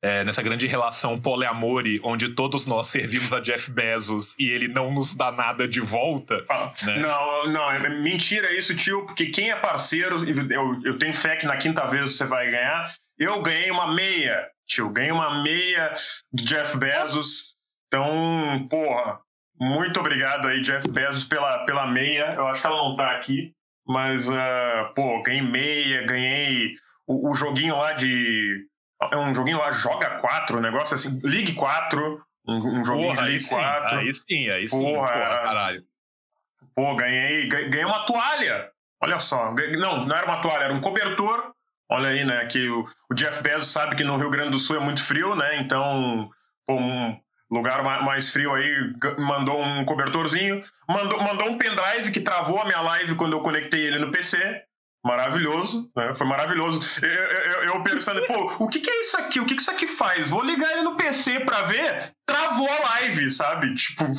é, 0.01 0.23
nessa 0.23 0.43
grande 0.43 0.67
relação 0.67 1.19
poliamore, 1.19 1.99
onde 2.03 2.29
todos 2.29 2.65
nós 2.65 2.87
servimos 2.87 3.33
a 3.33 3.39
Jeff 3.39 3.71
Bezos 3.71 4.37
e 4.37 4.47
ele 4.49 4.67
não 4.67 4.93
nos 4.93 5.15
dá 5.15 5.31
nada 5.31 5.67
de 5.67 5.79
volta. 5.79 6.45
Ah, 6.49 6.71
né? 6.83 6.99
Não, 6.99 7.47
não, 7.47 7.71
é 7.71 7.89
mentira 7.89 8.55
isso, 8.55 8.75
tio, 8.75 9.05
porque 9.05 9.27
quem 9.27 9.49
é 9.49 9.55
parceiro, 9.55 10.23
eu, 10.29 10.81
eu 10.83 10.99
tenho 10.99 11.13
fé 11.13 11.35
que 11.35 11.47
na 11.47 11.57
quinta 11.57 11.85
vez 11.87 12.15
você 12.15 12.25
vai 12.25 12.49
ganhar. 12.49 12.91
Eu 13.17 13.41
ganhei 13.41 13.71
uma 13.71 13.93
meia, 13.93 14.47
tio, 14.67 14.89
ganhei 14.89 15.11
uma 15.11 15.41
meia 15.41 15.93
do 16.31 16.43
Jeff 16.43 16.77
Bezos. 16.77 17.55
Então, 17.87 18.67
porra, 18.69 19.19
muito 19.59 19.99
obrigado 19.99 20.47
aí, 20.47 20.61
Jeff 20.61 20.87
Bezos, 20.89 21.25
pela, 21.25 21.65
pela 21.65 21.87
meia. 21.87 22.29
Eu 22.35 22.47
acho 22.47 22.61
que 22.61 22.67
ela 22.67 22.77
não 22.77 22.95
tá 22.95 23.11
aqui. 23.11 23.51
Mas, 23.87 24.27
uh, 24.27 24.93
pô, 24.95 25.21
ganhei 25.23 25.41
meia, 25.41 26.05
ganhei 26.05 26.73
o, 27.05 27.29
o, 27.29 27.33
joguinho 27.33 27.77
lá 27.77 27.93
de. 27.93 28.65
É 29.11 29.17
um 29.17 29.33
joguinho 29.33 29.59
lá, 29.59 29.71
Joga 29.71 30.19
4, 30.19 30.57
um 30.57 30.61
negócio 30.61 30.95
assim, 30.95 31.19
League 31.23 31.53
4. 31.53 32.21
Um, 32.47 32.55
um 32.55 32.85
joguinho 32.85 33.09
porra, 33.09 33.23
de 33.23 33.29
League 33.29 33.45
aí 33.45 33.49
4. 33.49 33.89
Sim, 33.89 33.95
aí 33.95 34.13
sim, 34.13 34.49
aí 34.49 34.67
sim. 34.67 34.93
Porra, 34.93 35.13
porra 35.13 35.41
caralho. 35.43 35.83
Pô, 36.75 36.95
ganhei, 36.95 37.47
ganhei 37.47 37.85
uma 37.85 38.05
toalha. 38.05 38.69
Olha 39.01 39.19
só. 39.19 39.53
Não, 39.77 40.05
não 40.05 40.15
era 40.15 40.25
uma 40.25 40.41
toalha, 40.41 40.65
era 40.65 40.73
um 40.73 40.81
cobertor. 40.81 41.53
Olha 41.89 42.09
aí, 42.09 42.25
né? 42.25 42.45
Que 42.47 42.69
o, 42.69 42.85
o 43.09 43.13
Jeff 43.13 43.41
Bezos 43.41 43.67
sabe 43.67 43.95
que 43.95 44.03
no 44.03 44.17
Rio 44.17 44.29
Grande 44.29 44.51
do 44.51 44.59
Sul 44.59 44.75
é 44.75 44.79
muito 44.79 45.03
frio, 45.03 45.35
né? 45.35 45.59
Então, 45.61 46.29
pô, 46.65 46.75
um, 46.75 47.17
lugar 47.49 47.83
mais 47.83 48.29
frio 48.29 48.53
aí, 48.53 48.93
mandou 49.17 49.61
um 49.61 49.85
cobertorzinho, 49.85 50.61
mandou, 50.87 51.21
mandou 51.21 51.49
um 51.49 51.57
pendrive 51.57 52.11
que 52.11 52.19
travou 52.19 52.59
a 52.59 52.65
minha 52.65 52.81
live 52.81 53.15
quando 53.15 53.33
eu 53.33 53.41
conectei 53.41 53.85
ele 53.85 53.99
no 53.99 54.11
PC. 54.11 54.37
Maravilhoso, 55.07 55.89
né? 55.95 56.13
Foi 56.13 56.27
maravilhoso. 56.27 57.01
Eu, 57.01 57.09
eu, 57.09 57.63
eu 57.63 57.81
pensando, 57.83 58.21
pô, 58.27 58.65
o 58.65 58.67
que, 58.67 58.81
que, 58.81 58.89
é 58.89 59.01
isso 59.01 59.17
aqui? 59.17 59.39
O 59.39 59.45
que, 59.45 59.55
que 59.55 59.61
isso 59.61 59.71
aqui 59.71 59.87
faz? 59.87 60.29
Vou 60.29 60.43
ligar 60.43 60.73
ele 60.73 60.81
no 60.81 60.97
PC 60.97 61.39
pra 61.41 61.61
ver. 61.61 62.11
Travou 62.25 62.69
a 62.69 62.79
live, 62.89 63.31
sabe? 63.31 63.73
Tipo. 63.73 64.03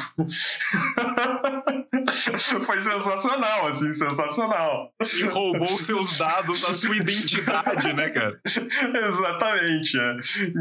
Foi 2.64 2.80
sensacional, 2.80 3.66
assim, 3.66 3.92
sensacional. 3.92 4.90
E 5.18 5.24
roubou 5.24 5.78
seus 5.78 6.16
dados, 6.16 6.64
a 6.64 6.72
sua 6.72 6.96
identidade, 6.96 7.92
né, 7.92 8.08
cara? 8.08 8.40
Exatamente. 9.08 9.98
É. 9.98 10.16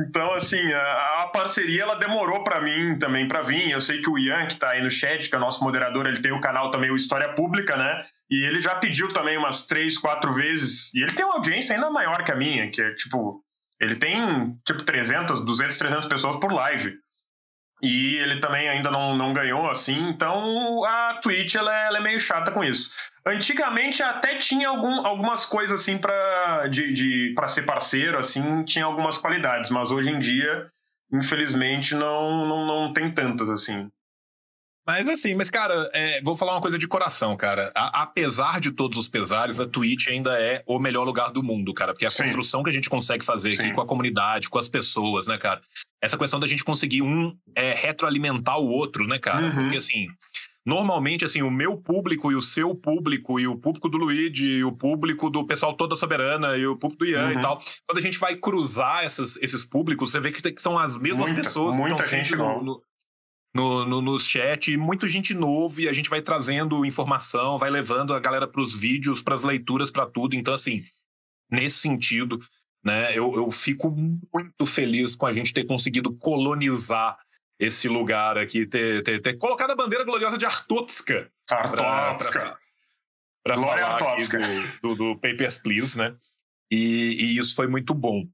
Então, 0.09 0.33
assim, 0.33 0.73
a, 0.73 1.21
a, 1.21 1.27
parceria 1.27 1.83
ela 1.83 1.95
demorou 1.95 2.43
para 2.43 2.59
mim 2.59 2.99
também 2.99 3.29
para 3.29 3.41
vir. 3.41 3.71
Eu 3.71 3.79
sei 3.79 4.01
que 4.01 4.09
o 4.09 4.17
Ian, 4.17 4.47
que 4.47 4.57
tá 4.57 4.71
aí 4.71 4.83
no 4.83 4.89
chat, 4.89 5.29
que 5.29 5.35
é 5.35 5.37
o 5.37 5.41
nosso 5.41 5.63
moderador, 5.63 6.05
ele 6.05 6.19
tem 6.19 6.33
o 6.33 6.41
canal 6.41 6.69
também, 6.69 6.91
o 6.91 6.97
História 6.97 7.29
Pública, 7.29 7.77
né? 7.77 8.01
E 8.29 8.45
ele 8.45 8.61
já 8.61 8.75
pediu 8.75 9.13
também 9.13 9.37
umas 9.37 9.65
três, 9.65 9.97
quatro 9.97 10.33
vezes. 10.33 10.93
E 10.93 11.01
ele 11.01 11.13
tem 11.13 11.25
uma 11.25 11.35
audiência 11.35 11.75
ainda 11.75 11.89
maior 11.89 12.23
que 12.23 12.31
a 12.31 12.35
minha, 12.35 12.69
que 12.69 12.81
é 12.81 12.93
tipo. 12.93 13.43
Ele 13.79 13.95
tem 13.95 14.57
tipo 14.65 14.83
300, 14.83 15.45
200, 15.45 15.77
300 15.77 16.07
pessoas 16.07 16.35
por 16.37 16.51
live. 16.51 16.97
E 17.81 18.15
ele 18.17 18.39
também 18.39 18.67
ainda 18.67 18.89
não, 18.89 19.15
não 19.15 19.33
ganhou, 19.33 19.69
assim, 19.69 20.09
então 20.09 20.83
a 20.83 21.19
Twitch 21.21 21.53
ela 21.53 21.71
é, 21.71 21.85
ela 21.85 21.97
é 21.97 22.01
meio 22.01 22.19
chata 22.19 22.51
com 22.51 22.63
isso. 22.63 22.89
Antigamente 23.25 24.01
até 24.01 24.35
tinha 24.37 24.67
algum, 24.67 25.05
algumas 25.05 25.45
coisas 25.45 25.79
assim 25.79 25.97
para 25.97 26.67
de, 26.69 26.91
de, 26.91 27.33
pra 27.35 27.47
ser 27.47 27.63
parceiro, 27.63 28.17
assim, 28.17 28.63
tinha 28.63 28.83
algumas 28.83 29.19
qualidades, 29.19 29.69
mas 29.69 29.91
hoje 29.91 30.09
em 30.09 30.17
dia, 30.17 30.65
infelizmente, 31.13 31.93
não, 31.93 32.47
não, 32.47 32.65
não 32.65 32.93
tem 32.93 33.13
tantas, 33.13 33.47
assim. 33.47 33.91
Mas 34.87 35.07
assim, 35.09 35.35
mas 35.35 35.49
cara, 35.49 35.89
é, 35.93 36.21
vou 36.21 36.35
falar 36.35 36.53
uma 36.53 36.61
coisa 36.61 36.77
de 36.77 36.87
coração, 36.87 37.35
cara. 37.35 37.71
A, 37.75 38.03
apesar 38.03 38.61
de 38.61 38.71
todos 38.71 38.97
os 38.97 39.09
pesares, 39.09 39.59
a 39.59 39.67
Twitch 39.67 40.07
ainda 40.07 40.39
é 40.41 40.63
o 40.65 40.79
melhor 40.79 41.03
lugar 41.03 41.29
do 41.29 41.43
mundo, 41.43 41.73
cara. 41.73 41.91
Porque 41.91 42.05
a 42.05 42.11
Sim. 42.11 42.23
construção 42.23 42.63
que 42.63 42.69
a 42.69 42.73
gente 42.73 42.89
consegue 42.89 43.25
fazer 43.25 43.53
Sim. 43.53 43.63
aqui 43.63 43.73
com 43.73 43.81
a 43.81 43.85
comunidade, 43.85 44.49
com 44.49 44.57
as 44.57 44.69
pessoas, 44.69 45.27
né, 45.27 45.37
cara? 45.37 45.59
Essa 46.01 46.17
questão 46.17 46.39
da 46.39 46.47
gente 46.47 46.63
conseguir 46.63 47.01
um 47.01 47.35
é, 47.53 47.73
retroalimentar 47.73 48.57
o 48.59 48.67
outro, 48.67 49.05
né, 49.05 49.19
cara? 49.19 49.47
Uhum. 49.47 49.55
Porque 49.63 49.77
assim, 49.77 50.07
normalmente, 50.65 51.25
assim, 51.25 51.41
o 51.41 51.49
meu 51.51 51.75
público 51.75 52.31
e 52.31 52.35
o 52.35 52.41
seu 52.41 52.75
público, 52.75 53.39
e 53.39 53.47
o 53.47 53.57
público 53.57 53.89
do 53.89 53.97
Luigi, 53.97 54.47
e 54.47 54.63
o 54.63 54.71
público 54.71 55.29
do 55.29 55.45
pessoal 55.45 55.73
toda 55.73 55.95
soberana, 55.95 56.55
e 56.55 56.65
o 56.65 56.77
público 56.77 57.03
do 57.03 57.09
Ian 57.09 57.25
uhum. 57.25 57.31
e 57.31 57.41
tal, 57.41 57.61
quando 57.85 57.97
a 57.97 58.01
gente 58.01 58.17
vai 58.17 58.35
cruzar 58.35 59.03
essas, 59.03 59.35
esses 59.37 59.65
públicos, 59.65 60.11
você 60.11 60.19
vê 60.19 60.31
que, 60.31 60.51
que 60.51 60.61
são 60.61 60.77
as 60.77 60.97
mesmas 60.97 61.27
muita, 61.27 61.41
pessoas 61.41 61.75
muita 61.75 61.95
que 61.95 62.03
estão 62.03 62.17
gente 62.17 62.35
no, 62.35 62.63
no, 62.63 62.81
no, 63.53 63.85
no, 63.85 64.01
no 64.01 64.19
chat, 64.19 64.75
muita 64.77 65.07
gente 65.07 65.33
novo 65.33 65.81
e 65.81 65.87
a 65.87 65.93
gente 65.93 66.09
vai 66.09 66.21
trazendo 66.21 66.85
informação, 66.85 67.57
vai 67.57 67.69
levando 67.69 68.13
a 68.13 68.19
galera 68.19 68.47
para 68.47 68.61
os 68.61 68.75
vídeos, 68.75 69.21
para 69.21 69.35
as 69.35 69.43
leituras, 69.43 69.89
para 69.89 70.05
tudo. 70.05 70.35
Então, 70.35 70.53
assim, 70.53 70.83
nesse 71.51 71.79
sentido, 71.79 72.39
né, 72.83 73.17
eu, 73.17 73.33
eu 73.33 73.51
fico 73.51 73.89
muito 73.89 74.65
feliz 74.65 75.15
com 75.15 75.25
a 75.25 75.33
gente 75.33 75.53
ter 75.53 75.65
conseguido 75.65 76.15
colonizar 76.17 77.17
esse 77.59 77.87
lugar 77.87 78.37
aqui, 78.37 78.67
ter, 78.67 79.01
ter, 79.03 79.21
ter 79.21 79.37
colocado 79.37 79.71
a 79.71 79.75
bandeira 79.75 80.03
gloriosa 80.03 80.37
de 80.37 80.45
Artotska. 80.45 81.31
Artotska. 81.49 82.57
Para 83.43 83.55
falar 83.55 83.97
aqui 83.97 84.27
do, 84.81 84.95
do, 84.95 84.95
do 84.95 85.19
Papers, 85.19 85.57
Please, 85.57 85.97
né? 85.97 86.15
E, 86.69 87.15
e 87.19 87.37
isso 87.37 87.55
foi 87.55 87.67
muito 87.67 87.93
bom. 87.93 88.27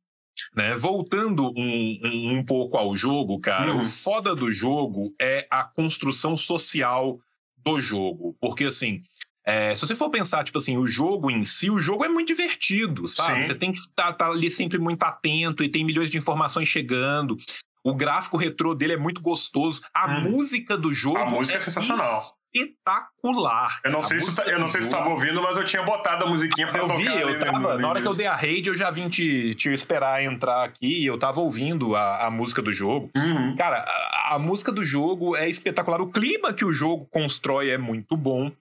Né? 0.55 0.75
Voltando 0.75 1.51
um, 1.55 1.99
um, 2.03 2.37
um, 2.37 2.45
pouco 2.45 2.77
ao 2.77 2.95
jogo, 2.95 3.39
cara, 3.39 3.73
uhum. 3.73 3.81
o 3.81 3.83
foda 3.83 4.35
do 4.35 4.51
jogo 4.51 5.13
é 5.19 5.47
a 5.49 5.63
construção 5.63 6.35
social 6.35 7.19
do 7.57 7.79
jogo. 7.79 8.35
Porque, 8.39 8.65
assim, 8.65 9.01
é, 9.45 9.75
se 9.75 9.81
você 9.81 9.95
for 9.95 10.09
pensar, 10.09 10.43
tipo 10.43 10.57
assim, 10.57 10.77
o 10.77 10.87
jogo 10.87 11.29
em 11.29 11.43
si, 11.43 11.69
o 11.69 11.79
jogo 11.79 12.05
é 12.05 12.09
muito 12.09 12.27
divertido, 12.27 13.07
sabe? 13.07 13.43
Sim. 13.43 13.47
Você 13.47 13.55
tem 13.55 13.71
que 13.71 13.79
estar 13.79 14.13
tá, 14.13 14.25
tá 14.25 14.27
ali 14.29 14.49
sempre 14.49 14.77
muito 14.77 15.03
atento 15.03 15.63
e 15.63 15.69
tem 15.69 15.83
milhões 15.83 16.09
de 16.09 16.17
informações 16.17 16.67
chegando. 16.67 17.37
O 17.83 17.93
gráfico 17.93 18.37
retrô 18.37 18.73
dele 18.73 18.93
é 18.93 18.97
muito 18.97 19.21
gostoso. 19.21 19.81
A 19.93 20.07
hum. 20.07 20.31
música 20.31 20.77
do 20.77 20.93
jogo. 20.93 21.17
A 21.17 21.25
música 21.25 21.57
é, 21.57 21.61
é 21.61 21.61
sensacional 21.61 22.21
espetacular. 22.53 23.79
Eu 23.83 23.91
não 23.91 24.01
sei, 24.01 24.19
se, 24.19 24.35
tá, 24.35 24.43
eu 24.43 24.59
não 24.59 24.67
sei 24.67 24.81
se 24.81 24.87
estava 24.87 25.09
ouvindo, 25.09 25.41
mas 25.41 25.57
eu 25.57 25.63
tinha 25.63 25.81
botado 25.81 26.25
a 26.25 26.27
musiquinha 26.27 26.67
pra 26.67 26.81
eu 26.81 26.87
tocar. 26.87 26.97
Vi, 26.97 27.21
eu 27.21 27.39
tava, 27.39 27.77
na 27.77 27.89
hora 27.89 28.01
que 28.01 28.07
eu 28.07 28.15
dei 28.15 28.27
a 28.27 28.35
raid, 28.35 28.69
eu 28.69 28.75
já 28.75 28.91
vim 28.91 29.09
te, 29.09 29.55
te 29.55 29.69
esperar 29.73 30.23
entrar 30.23 30.63
aqui 30.63 31.01
e 31.01 31.05
eu 31.05 31.17
tava 31.17 31.41
ouvindo 31.41 31.95
a, 31.95 32.27
a 32.27 32.31
música 32.31 32.61
do 32.61 32.71
jogo. 32.71 33.09
Uhum. 33.15 33.55
Cara, 33.55 33.77
a, 33.77 34.35
a, 34.35 34.39
música 34.39 34.71
do 34.71 34.83
jogo 34.83 35.35
é 35.35 35.49
espetacular. 35.49 36.01
O 36.01 36.11
clima 36.11 36.53
que 36.53 36.63
o 36.63 36.73
jogo 36.73 37.07
constrói 37.11 37.69
é 37.69 37.77
muito 37.77 38.15
bom. 38.15 38.51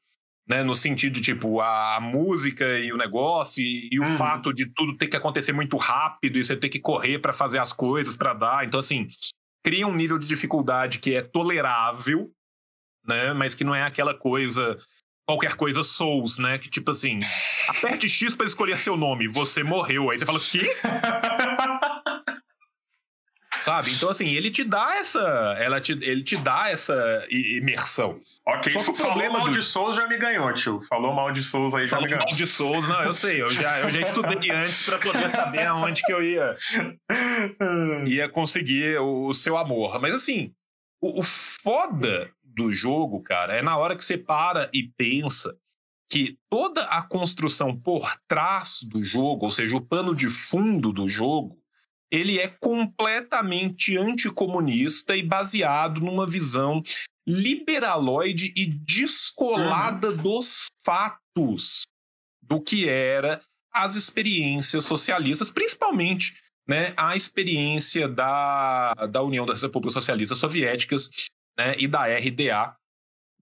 Né, 0.49 0.61
no 0.65 0.75
sentido 0.75 1.13
de, 1.13 1.21
tipo, 1.21 1.61
a, 1.61 1.97
a 1.97 2.01
música 2.01 2.65
e 2.81 2.93
o 2.93 2.97
negócio 2.97 3.63
e, 3.63 3.89
e 3.93 4.01
o 4.01 4.03
uhum. 4.03 4.17
fato 4.17 4.53
de 4.53 4.67
tudo 4.67 4.97
ter 4.97 5.07
que 5.07 5.17
acontecer 5.17 5.53
muito 5.53 5.77
rápido 5.77 6.37
e 6.37 6.45
você 6.45 6.57
ter 6.57 6.69
que 6.69 6.81
correr 6.81 7.21
para 7.21 7.33
fazer 7.33 7.59
as 7.59 7.73
coisas, 7.73 8.17
para 8.17 8.35
dar. 8.35 8.65
Então, 8.67 8.81
assim, 8.81 9.09
cria 9.65 9.87
um 9.87 9.95
nível 9.95 10.19
de 10.19 10.27
dificuldade 10.27 10.99
que 10.99 11.15
é 11.15 11.23
tolerável, 11.23 12.29
né? 13.07 13.33
Mas 13.33 13.55
que 13.55 13.65
não 13.65 13.75
é 13.75 13.83
aquela 13.83 14.15
coisa 14.15 14.77
qualquer 15.27 15.55
coisa 15.55 15.83
Souls, 15.83 16.39
né? 16.39 16.59
Que 16.59 16.69
tipo 16.69 16.91
assim, 16.91 17.19
aperte 17.69 18.09
X 18.09 18.35
para 18.35 18.47
escolher 18.47 18.79
seu 18.79 18.97
nome, 18.97 19.29
você 19.29 19.63
morreu. 19.63 20.11
Aí 20.11 20.19
você 20.19 20.27
fala, 20.27 20.41
quê? 20.41 20.61
Sabe? 23.61 23.93
Então, 23.93 24.11
assim, 24.11 24.27
ele 24.27 24.51
te 24.51 24.65
dá 24.65 24.97
essa. 24.97 25.21
Ela 25.61 25.81
te, 25.81 25.93
ele 25.93 26.25
te 26.25 26.37
dá 26.37 26.69
essa 26.69 27.25
imersão. 27.31 28.13
Ok, 28.45 28.73
Só 28.73 28.83
que 28.83 28.91
o 28.91 28.95
problema 28.95 29.39
mal 29.39 29.47
do... 29.47 29.53
de 29.53 29.63
Souls 29.63 29.95
já 29.95 30.09
me 30.09 30.19
ganhou, 30.19 30.53
tio. 30.53 30.81
Falou 30.89 31.15
mal 31.15 31.31
de 31.31 31.45
Souls 31.45 31.73
aí 31.73 31.87
já 31.87 31.91
Falou 31.91 32.07
me 32.07 32.11
ganhou. 32.11 32.27
mal 32.27 32.35
de 32.35 32.45
Souls, 32.45 32.89
não, 32.89 33.05
eu 33.05 33.15
sei. 33.15 33.41
Eu 33.41 33.49
já, 33.49 33.79
eu 33.79 33.89
já 33.89 34.01
estudei 34.01 34.51
antes 34.51 34.85
para 34.85 34.99
poder 34.99 35.29
saber 35.31 35.65
aonde 35.65 36.03
que 36.03 36.13
eu 36.13 36.21
ia, 36.25 36.57
ia 38.05 38.29
conseguir 38.29 38.99
o, 38.99 39.29
o 39.29 39.35
seu 39.35 39.57
amor. 39.57 40.01
Mas, 40.01 40.13
assim, 40.13 40.51
o, 41.03 41.21
o 41.21 41.23
foda 41.23 42.33
do 42.43 42.71
jogo, 42.71 43.21
cara, 43.21 43.57
é 43.57 43.63
na 43.63 43.77
hora 43.77 43.97
que 43.97 44.05
você 44.05 44.17
para 44.17 44.71
e 44.73 44.89
pensa 44.97 45.55
que 46.09 46.39
toda 46.49 46.85
a 46.85 47.03
construção 47.03 47.77
por 47.77 48.15
trás 48.29 48.81
do 48.83 49.03
jogo, 49.03 49.47
ou 49.47 49.51
seja, 49.51 49.77
o 49.77 49.81
pano 49.81 50.15
de 50.15 50.29
fundo 50.29 50.93
do 50.93 51.09
jogo, 51.09 51.59
ele 52.11 52.39
é 52.39 52.47
completamente 52.47 53.97
anticomunista 53.97 55.17
e 55.17 55.23
baseado 55.23 56.01
numa 56.03 56.27
visão 56.27 56.83
liberaloide 57.27 58.53
e 58.55 58.67
descolada 58.67 60.11
uhum. 60.11 60.17
dos 60.19 60.67
fatos 60.85 61.83
do 62.43 62.61
que 62.61 62.87
era 62.87 63.41
as 63.73 63.95
experiências 63.95 64.85
socialistas, 64.85 65.51
principalmente 65.51 66.35
né, 66.69 66.93
a 66.97 67.17
experiência 67.17 68.09
da, 68.09 68.95
da 69.11 69.23
União 69.23 69.45
das 69.45 69.63
Repúblicas 69.63 69.95
Socialistas 69.95 70.39
Soviéticas 70.39 71.11
né, 71.57 71.75
e 71.79 71.87
da 71.87 72.07
RDA, 72.07 72.77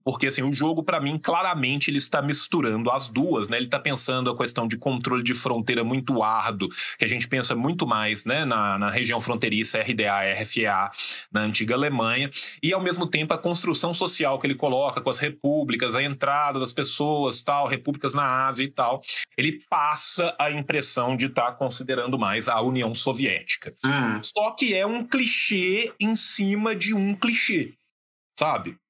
Porque 0.03 0.27
assim, 0.27 0.41
o 0.41 0.53
jogo, 0.53 0.83
para 0.83 0.99
mim, 0.99 1.17
claramente 1.17 1.89
ele 1.89 1.97
está 1.97 2.21
misturando 2.21 2.89
as 2.89 3.09
duas, 3.09 3.49
né? 3.49 3.57
Ele 3.57 3.65
está 3.65 3.79
pensando 3.79 4.29
a 4.29 4.37
questão 4.37 4.67
de 4.67 4.77
controle 4.77 5.23
de 5.23 5.33
fronteira 5.33 5.83
muito 5.83 6.23
árduo, 6.23 6.69
que 6.97 7.05
a 7.05 7.07
gente 7.07 7.27
pensa 7.27 7.55
muito 7.55 7.85
mais 7.85 8.25
né, 8.25 8.45
na, 8.45 8.77
na 8.77 8.89
região 8.89 9.19
fronteiriça 9.19 9.79
RDA, 9.79 10.33
RFA, 10.39 10.91
na 11.31 11.41
antiga 11.41 11.75
Alemanha, 11.75 12.29
e 12.61 12.73
ao 12.73 12.81
mesmo 12.81 13.05
tempo 13.05 13.33
a 13.33 13.37
construção 13.37 13.93
social 13.93 14.39
que 14.39 14.47
ele 14.47 14.55
coloca 14.55 15.01
com 15.01 15.09
as 15.09 15.19
repúblicas, 15.19 15.95
a 15.95 16.03
entrada 16.03 16.59
das 16.59 16.73
pessoas, 16.73 17.41
tal, 17.41 17.67
repúblicas 17.67 18.13
na 18.13 18.47
Ásia 18.47 18.63
e 18.63 18.69
tal. 18.69 19.01
Ele 19.37 19.61
passa 19.69 20.35
a 20.39 20.51
impressão 20.51 21.15
de 21.15 21.27
estar 21.27 21.51
tá 21.51 21.53
considerando 21.53 22.17
mais 22.17 22.47
a 22.47 22.61
União 22.61 22.93
Soviética. 22.93 23.75
Hum. 23.83 24.21
Só 24.23 24.51
que 24.51 24.73
é 24.73 24.85
um 24.85 25.05
clichê 25.05 25.93
em 25.99 26.15
cima 26.15 26.75
de 26.75 26.93
um 26.93 27.15
clichê, 27.15 27.73
sabe? 28.37 28.80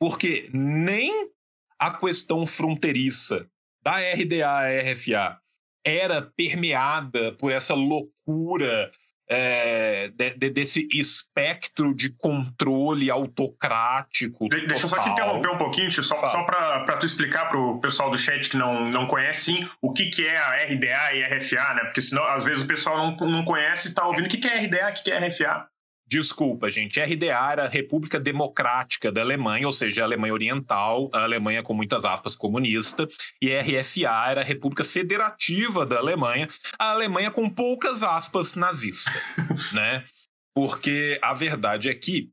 Porque 0.00 0.48
nem 0.52 1.30
a 1.78 1.92
questão 1.92 2.46
fronteiriça 2.46 3.46
da 3.82 3.98
RDA 3.98 4.82
RFA 4.82 5.38
era 5.84 6.22
permeada 6.22 7.32
por 7.32 7.52
essa 7.52 7.74
loucura 7.74 8.90
é, 9.30 10.08
de, 10.08 10.30
de, 10.34 10.50
desse 10.50 10.88
espectro 10.90 11.94
de 11.94 12.10
controle 12.10 13.08
autocrático. 13.08 14.48
De, 14.48 14.66
deixa 14.66 14.86
eu 14.86 14.88
só 14.88 14.98
te 14.98 15.08
interromper 15.08 15.50
um 15.50 15.56
pouquinho, 15.56 15.90
só, 15.92 16.02
só 16.02 16.42
para 16.42 16.96
tu 16.96 17.06
explicar 17.06 17.48
para 17.48 17.58
o 17.58 17.80
pessoal 17.80 18.10
do 18.10 18.18
chat 18.18 18.50
que 18.50 18.56
não, 18.56 18.84
não 18.90 19.06
conhece 19.06 19.52
sim, 19.52 19.68
o 19.80 19.92
que, 19.92 20.10
que 20.10 20.26
é 20.26 20.36
a 20.36 20.56
RDA 20.64 21.14
e 21.14 21.22
RFA, 21.22 21.74
né? 21.74 21.84
Porque 21.84 22.00
senão, 22.00 22.24
às 22.24 22.44
vezes, 22.44 22.64
o 22.64 22.66
pessoal 22.66 22.98
não, 22.98 23.16
não 23.28 23.44
conhece 23.44 23.88
e 23.88 23.90
está 23.90 24.04
ouvindo 24.04 24.26
o 24.26 24.28
que, 24.28 24.38
que 24.38 24.48
é 24.48 24.58
RDA, 24.58 24.90
o 24.90 24.94
que, 24.94 25.04
que 25.04 25.12
é 25.12 25.28
RFA. 25.28 25.69
Desculpa, 26.10 26.68
gente. 26.68 26.98
RDA 26.98 27.52
era 27.52 27.64
a 27.66 27.68
República 27.68 28.18
Democrática 28.18 29.12
da 29.12 29.20
Alemanha, 29.20 29.68
ou 29.68 29.72
seja, 29.72 30.02
a 30.02 30.04
Alemanha 30.06 30.34
Oriental, 30.34 31.08
a 31.14 31.22
Alemanha 31.22 31.62
com 31.62 31.72
muitas 31.72 32.04
aspas 32.04 32.34
comunista, 32.34 33.08
e 33.40 33.56
RFA 33.56 34.28
era 34.28 34.40
a 34.40 34.44
República 34.44 34.82
Federativa 34.82 35.86
da 35.86 35.98
Alemanha, 35.98 36.48
a 36.76 36.90
Alemanha 36.90 37.30
com 37.30 37.48
poucas 37.48 38.02
aspas 38.02 38.56
nazista, 38.56 39.12
né? 39.72 40.04
Porque 40.52 41.16
a 41.22 41.32
verdade 41.32 41.88
é 41.88 41.94
que 41.94 42.28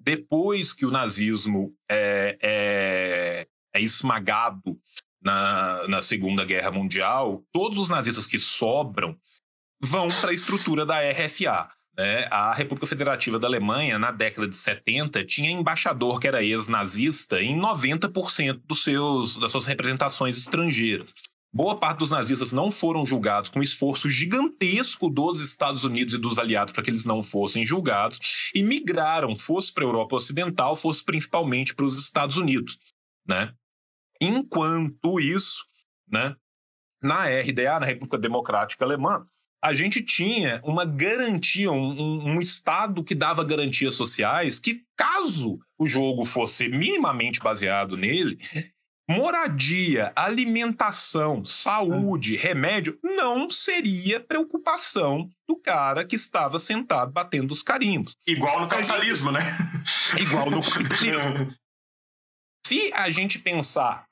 depois 0.00 0.72
que 0.72 0.86
o 0.86 0.90
nazismo 0.90 1.76
é, 1.90 2.38
é, 2.40 3.46
é 3.74 3.80
esmagado 3.82 4.80
na, 5.22 5.86
na 5.86 6.00
Segunda 6.00 6.46
Guerra 6.46 6.70
Mundial, 6.70 7.44
todos 7.52 7.78
os 7.78 7.90
nazistas 7.90 8.26
que 8.26 8.38
sobram 8.38 9.14
vão 9.82 10.08
para 10.08 10.30
a 10.30 10.34
estrutura 10.34 10.86
da 10.86 10.98
RFA. 11.10 11.68
Né? 11.96 12.26
A 12.30 12.52
República 12.54 12.86
Federativa 12.86 13.38
da 13.38 13.46
Alemanha, 13.46 13.98
na 13.98 14.10
década 14.10 14.48
de 14.48 14.56
70, 14.56 15.24
tinha 15.24 15.50
embaixador 15.50 16.18
que 16.18 16.26
era 16.26 16.42
ex-nazista 16.42 17.40
em 17.42 17.58
90% 17.58 18.62
dos 18.66 18.82
seus, 18.82 19.36
das 19.36 19.50
suas 19.52 19.66
representações 19.66 20.38
estrangeiras. 20.38 21.14
Boa 21.54 21.78
parte 21.78 21.98
dos 21.98 22.10
nazistas 22.10 22.50
não 22.50 22.70
foram 22.70 23.04
julgados 23.04 23.50
com 23.50 23.62
esforço 23.62 24.08
gigantesco 24.08 25.10
dos 25.10 25.42
Estados 25.42 25.84
Unidos 25.84 26.14
e 26.14 26.18
dos 26.18 26.38
aliados 26.38 26.72
para 26.72 26.82
que 26.82 26.88
eles 26.88 27.04
não 27.04 27.22
fossem 27.22 27.62
julgados 27.62 28.18
e 28.54 28.62
migraram, 28.62 29.36
fosse 29.36 29.70
para 29.70 29.84
a 29.84 29.86
Europa 29.86 30.16
Ocidental, 30.16 30.74
fosse 30.74 31.04
principalmente 31.04 31.74
para 31.74 31.84
os 31.84 31.98
Estados 31.98 32.38
Unidos. 32.38 32.78
Né? 33.28 33.52
Enquanto 34.18 35.20
isso, 35.20 35.62
né, 36.08 36.34
na 37.02 37.26
RDA, 37.26 37.80
na 37.80 37.86
República 37.86 38.16
Democrática 38.16 38.84
Alemã, 38.86 39.22
a 39.62 39.72
gente 39.72 40.02
tinha 40.02 40.60
uma 40.64 40.84
garantia, 40.84 41.70
um, 41.70 42.32
um, 42.32 42.40
Estado 42.40 43.04
que 43.04 43.14
dava 43.14 43.44
garantias 43.44 43.94
sociais 43.94 44.58
que, 44.58 44.82
caso 44.96 45.60
o 45.78 45.86
jogo 45.86 46.24
fosse 46.24 46.68
minimamente 46.68 47.38
baseado 47.38 47.96
nele, 47.96 48.38
moradia, 49.08 50.12
alimentação, 50.16 51.44
saúde, 51.44 52.36
remédio 52.36 52.98
não 53.02 53.48
seria 53.48 54.18
preocupação 54.18 55.30
do 55.48 55.56
cara 55.56 56.04
que 56.04 56.16
estava 56.16 56.58
sentado 56.58 57.12
batendo 57.12 57.52
os 57.52 57.62
carimbos. 57.62 58.16
Igual 58.26 58.62
no 58.62 58.68
capitalismo, 58.68 59.32
gente... 59.32 59.44
né? 59.44 60.20
Igual 60.20 60.50
no 60.50 60.62
capitalismo. 60.68 61.54
Se 62.66 62.92
a 62.94 63.10
gente 63.10 63.38
pensar 63.38 64.06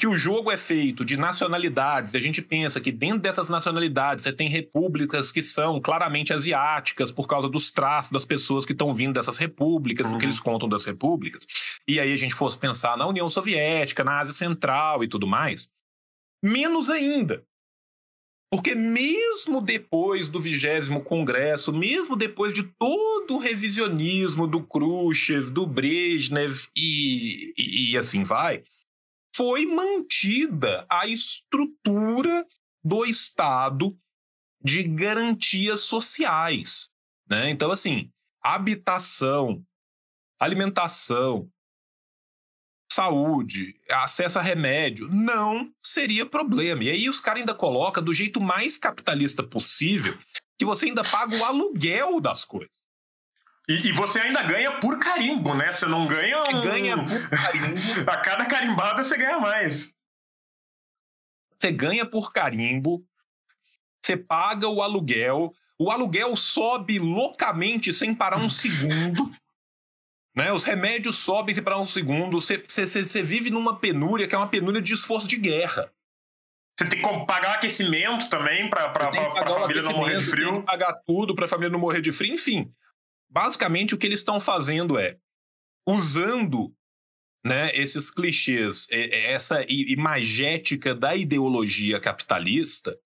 que 0.00 0.06
o 0.06 0.14
jogo 0.14 0.50
é 0.50 0.56
feito 0.56 1.04
de 1.04 1.18
nacionalidades, 1.18 2.14
a 2.14 2.18
gente 2.18 2.40
pensa 2.40 2.80
que 2.80 2.90
dentro 2.90 3.18
dessas 3.18 3.50
nacionalidades 3.50 4.24
você 4.24 4.32
tem 4.32 4.48
repúblicas 4.48 5.30
que 5.30 5.42
são 5.42 5.78
claramente 5.78 6.32
asiáticas 6.32 7.12
por 7.12 7.26
causa 7.26 7.50
dos 7.50 7.70
traços 7.70 8.10
das 8.10 8.24
pessoas 8.24 8.64
que 8.64 8.72
estão 8.72 8.94
vindo 8.94 9.12
dessas 9.12 9.36
repúblicas, 9.36 10.08
uhum. 10.08 10.16
o 10.16 10.18
que 10.18 10.24
eles 10.24 10.40
contam 10.40 10.66
das 10.66 10.86
repúblicas. 10.86 11.46
E 11.86 12.00
aí 12.00 12.14
a 12.14 12.16
gente 12.16 12.34
fosse 12.34 12.56
pensar 12.56 12.96
na 12.96 13.06
União 13.06 13.28
Soviética, 13.28 14.02
na 14.02 14.20
Ásia 14.20 14.32
Central 14.32 15.04
e 15.04 15.08
tudo 15.08 15.26
mais, 15.26 15.68
menos 16.42 16.88
ainda. 16.88 17.44
Porque 18.50 18.74
mesmo 18.74 19.60
depois 19.60 20.30
do 20.30 20.40
vigésimo 20.40 21.02
congresso, 21.02 21.74
mesmo 21.74 22.16
depois 22.16 22.54
de 22.54 22.62
todo 22.62 23.34
o 23.34 23.38
revisionismo 23.38 24.46
do 24.46 24.62
Khrushchev, 24.62 25.50
do 25.50 25.66
Brezhnev 25.66 26.68
e, 26.74 27.52
e, 27.54 27.92
e 27.92 27.98
assim 27.98 28.24
vai, 28.24 28.64
foi 29.40 29.64
mantida 29.64 30.84
a 30.86 31.06
estrutura 31.06 32.46
do 32.84 33.06
Estado 33.06 33.98
de 34.62 34.82
garantias 34.82 35.80
sociais. 35.80 36.90
Né? 37.26 37.48
Então, 37.48 37.70
assim, 37.70 38.12
habitação, 38.42 39.64
alimentação, 40.38 41.50
saúde, 42.92 43.80
acesso 43.88 44.38
a 44.38 44.42
remédio, 44.42 45.08
não 45.08 45.72
seria 45.80 46.26
problema. 46.26 46.84
E 46.84 46.90
aí 46.90 47.08
os 47.08 47.18
caras 47.18 47.40
ainda 47.40 47.54
colocam 47.54 48.04
do 48.04 48.12
jeito 48.12 48.42
mais 48.42 48.76
capitalista 48.76 49.42
possível 49.42 50.18
que 50.58 50.66
você 50.66 50.84
ainda 50.84 51.02
paga 51.02 51.34
o 51.34 51.44
aluguel 51.46 52.20
das 52.20 52.44
coisas. 52.44 52.79
E, 53.68 53.88
e, 53.88 53.92
você 53.92 54.20
ainda 54.20 54.42
ganha 54.42 54.78
por 54.80 54.98
carimbo, 54.98 55.54
né? 55.54 55.70
Você 55.70 55.86
não 55.86 56.06
ganha. 56.06 56.42
Um... 56.42 56.46
Você 56.46 56.70
ganha 56.70 56.96
por 56.96 57.30
carimbo. 57.30 58.10
a 58.10 58.16
cada 58.16 58.46
carimbada 58.46 59.04
você 59.04 59.16
ganha 59.16 59.38
mais. 59.38 59.94
Você 61.56 61.70
ganha 61.70 62.06
por 62.06 62.32
carimbo, 62.32 63.04
você 64.02 64.16
paga 64.16 64.66
o 64.66 64.80
aluguel, 64.80 65.52
o 65.78 65.90
aluguel 65.90 66.34
sobe 66.34 66.98
loucamente 66.98 67.92
sem 67.92 68.14
parar 68.14 68.38
um 68.38 68.48
segundo. 68.50 69.30
Né? 70.34 70.52
Os 70.52 70.64
remédios 70.64 71.18
sobem 71.18 71.54
sem 71.54 71.62
parar 71.62 71.78
um 71.78 71.86
segundo. 71.86 72.40
Você, 72.40 72.62
você, 72.66 72.86
você 72.86 73.22
vive 73.22 73.50
numa 73.50 73.78
penúria 73.78 74.26
que 74.26 74.34
é 74.34 74.38
uma 74.38 74.48
penúria 74.48 74.80
de 74.80 74.94
esforço 74.94 75.28
de 75.28 75.36
guerra. 75.36 75.92
Você 76.78 76.88
tem 76.88 77.02
que 77.02 77.26
pagar 77.26 77.56
aquecimento 77.56 78.30
também 78.30 78.70
para 78.70 78.86
a 78.86 79.60
família 79.60 79.82
não 79.82 79.92
morrer 79.92 80.16
de 80.16 80.24
frio. 80.24 80.52
Tem 80.52 80.60
que 80.60 80.66
pagar 80.66 80.94
tudo 81.06 81.34
para 81.34 81.44
a 81.44 81.48
família 81.48 81.70
não 81.70 81.78
morrer 81.78 82.00
de 82.00 82.10
frio. 82.10 82.32
Enfim, 82.32 82.72
basicamente 83.30 83.94
o 83.94 83.98
que 83.98 84.06
eles 84.06 84.20
estão 84.20 84.40
fazendo 84.40 84.98
é 84.98 85.18
usando 85.86 86.74
né, 87.44 87.74
esses 87.74 88.10
clichês, 88.10 88.86
essa 88.90 89.64
imagética 89.68 90.94
da 90.94 91.14
ideologia 91.14 91.98
capitalista 91.98 92.98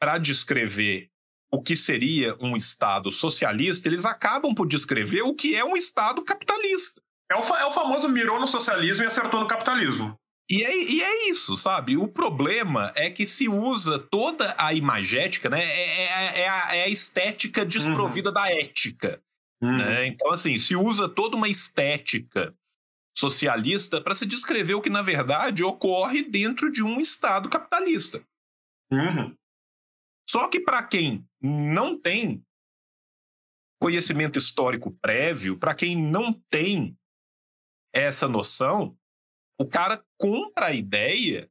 para 0.00 0.18
descrever 0.18 1.10
o 1.52 1.62
que 1.62 1.76
seria 1.76 2.36
um 2.40 2.56
Estado 2.56 3.12
socialista, 3.12 3.88
eles 3.88 4.04
acabam 4.04 4.54
por 4.54 4.66
descrever 4.66 5.22
o 5.22 5.34
que 5.34 5.54
é 5.54 5.64
um 5.64 5.76
Estado 5.76 6.22
capitalista. 6.24 7.00
É 7.30 7.36
o, 7.36 7.40
é 7.56 7.66
o 7.66 7.72
famoso 7.72 8.08
mirou 8.08 8.40
no 8.40 8.46
socialismo 8.46 9.04
e 9.04 9.06
acertou 9.06 9.40
no 9.40 9.46
capitalismo. 9.46 10.18
E 10.50 10.62
é, 10.62 10.76
e 10.76 11.02
é, 11.02 11.28
isso, 11.30 11.56
sabe? 11.56 11.96
O 11.96 12.06
problema 12.06 12.92
é 12.96 13.08
que 13.08 13.24
se 13.24 13.48
usa 13.48 13.98
toda 13.98 14.54
a 14.58 14.74
imagética, 14.74 15.48
né? 15.48 15.64
É, 15.64 16.02
é, 16.02 16.40
é 16.40 16.48
a, 16.48 16.76
é 16.76 16.84
a, 16.84 16.88
estética 16.88 17.64
desprovida 17.64 18.28
uhum. 18.28 18.34
da 18.34 18.50
ética. 18.50 19.22
Uhum. 19.64 19.78
Né? 19.78 20.06
Então, 20.06 20.30
assim, 20.30 20.58
se 20.58 20.76
usa 20.76 21.08
toda 21.08 21.36
uma 21.36 21.48
estética 21.48 22.54
socialista 23.16 24.00
para 24.00 24.14
se 24.14 24.26
descrever 24.26 24.74
o 24.74 24.82
que, 24.82 24.90
na 24.90 25.00
verdade, 25.00 25.62
ocorre 25.62 26.22
dentro 26.22 26.70
de 26.70 26.82
um 26.82 27.00
Estado 27.00 27.48
capitalista. 27.48 28.22
Uhum. 28.92 29.34
Só 30.28 30.48
que, 30.48 30.60
para 30.60 30.82
quem 30.86 31.26
não 31.40 31.98
tem 31.98 32.44
conhecimento 33.80 34.38
histórico 34.38 34.92
prévio, 35.00 35.58
para 35.58 35.74
quem 35.74 35.96
não 35.96 36.32
tem 36.32 36.96
essa 37.92 38.28
noção, 38.28 38.96
o 39.58 39.66
cara 39.66 40.04
compra 40.18 40.66
a 40.66 40.72
ideia 40.72 41.50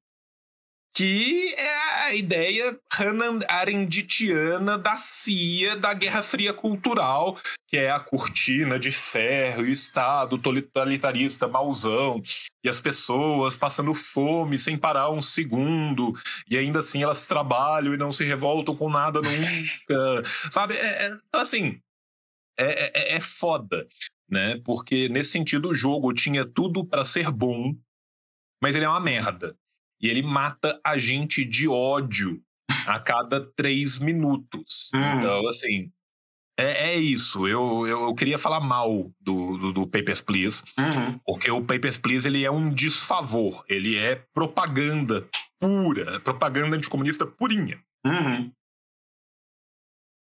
que 0.93 1.53
é 1.58 2.03
a 2.03 2.13
ideia 2.13 2.79
Hannah 2.93 3.39
Arendtiana 3.49 4.77
da 4.77 4.95
CIA 4.95 5.75
da 5.75 5.93
Guerra 5.93 6.21
Fria 6.21 6.53
Cultural, 6.53 7.36
que 7.67 7.77
é 7.77 7.89
a 7.89 7.99
cortina 7.99 8.77
de 8.77 8.91
ferro, 8.91 9.63
o 9.63 9.67
Estado 9.67 10.38
totalitarista 10.38 11.47
mauzão, 11.47 12.21
e 12.63 12.69
as 12.69 12.79
pessoas 12.79 13.56
passando 13.56 13.93
fome 13.95 14.60
sem 14.60 14.77
parar 14.77 15.10
um 15.10 15.21
segundo, 15.21 16.13
e 16.47 16.58
ainda 16.58 16.79
assim 16.79 17.01
elas 17.01 17.25
trabalham 17.25 17.93
e 17.93 17.97
não 17.97 18.12
se 18.12 18.23
revoltam 18.23 18.75
com 18.75 18.89
nada 18.89 19.19
nunca, 19.19 20.23
sabe? 20.51 20.75
É, 20.75 21.06
é, 21.06 21.17
então, 21.27 21.41
assim, 21.41 21.79
é, 22.60 23.13
é, 23.13 23.15
é 23.15 23.19
foda. 23.19 23.88
né? 24.29 24.60
Porque 24.63 25.10
nesse 25.10 25.32
sentido 25.32 25.69
o 25.69 25.73
jogo 25.73 26.13
tinha 26.13 26.45
tudo 26.45 26.86
para 26.86 27.03
ser 27.03 27.32
bom, 27.32 27.75
mas 28.62 28.75
ele 28.75 28.86
é 28.86 28.89
uma 28.89 28.99
merda. 28.99 29.56
E 30.04 30.10
ele 30.10 30.22
mata 30.22 30.80
a 30.86 30.98
gente 30.98 31.46
de 31.46 31.68
ódio 31.68 32.42
a 32.86 33.00
cada 33.00 33.39
três 33.56 33.98
minutos. 34.00 34.89
Hum. 34.94 35.00
Então, 35.18 35.48
assim, 35.48 35.89
é, 36.60 36.89
é 36.92 36.96
isso. 36.98 37.48
Eu, 37.48 37.88
eu, 37.88 38.02
eu 38.04 38.13
queria 38.13 38.38
falar 38.38 38.60
mal 38.60 39.10
do, 39.22 39.58
do, 39.58 39.72
do 39.74 39.88
Papers, 39.88 40.20
Please, 40.22 40.62
Uhum. 40.78 41.18
porque 41.26 41.50
o 41.50 41.63
Papers, 41.63 41.98
Please 41.98 42.28
ele 42.28 42.44
é 42.44 42.52
um 42.52 42.70
desfavor. 42.70 43.63
Ele 43.70 43.98
é 43.98 44.16
propaganda 44.34 45.26
pura, 45.60 46.20
propaganda 46.20 46.76
anticomunista 46.76 47.26
purinha. 47.26 47.82
Uhum. 48.06 48.52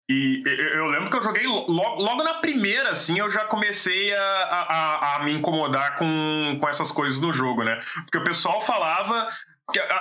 E 0.10 0.44
eu- 0.46 0.88
lembro 0.88 1.10
que 1.10 1.16
eu 1.16 1.22
joguei 1.24 1.48
lo- 1.48 1.72
logo, 1.72 2.02
logo 2.02 2.22
na 2.24 2.34
primeira, 2.36 2.90
assim, 2.90 3.18
eu 3.20 3.30
já 3.30 3.46
comecei 3.46 4.14
a, 4.14 4.22
a, 4.22 4.62
a- 4.62 5.16
a 5.16 5.24
me 5.24 5.32
incomodar 5.32 5.96
com, 5.96 6.58
com 6.60 6.68
essas 6.68 6.92
coisas 6.92 7.22
no 7.22 7.32
jogo, 7.32 7.64
né? 7.64 7.78
Porque 8.04 8.18
o 8.18 8.24
pessoal 8.24 8.60
falava. 8.62 9.28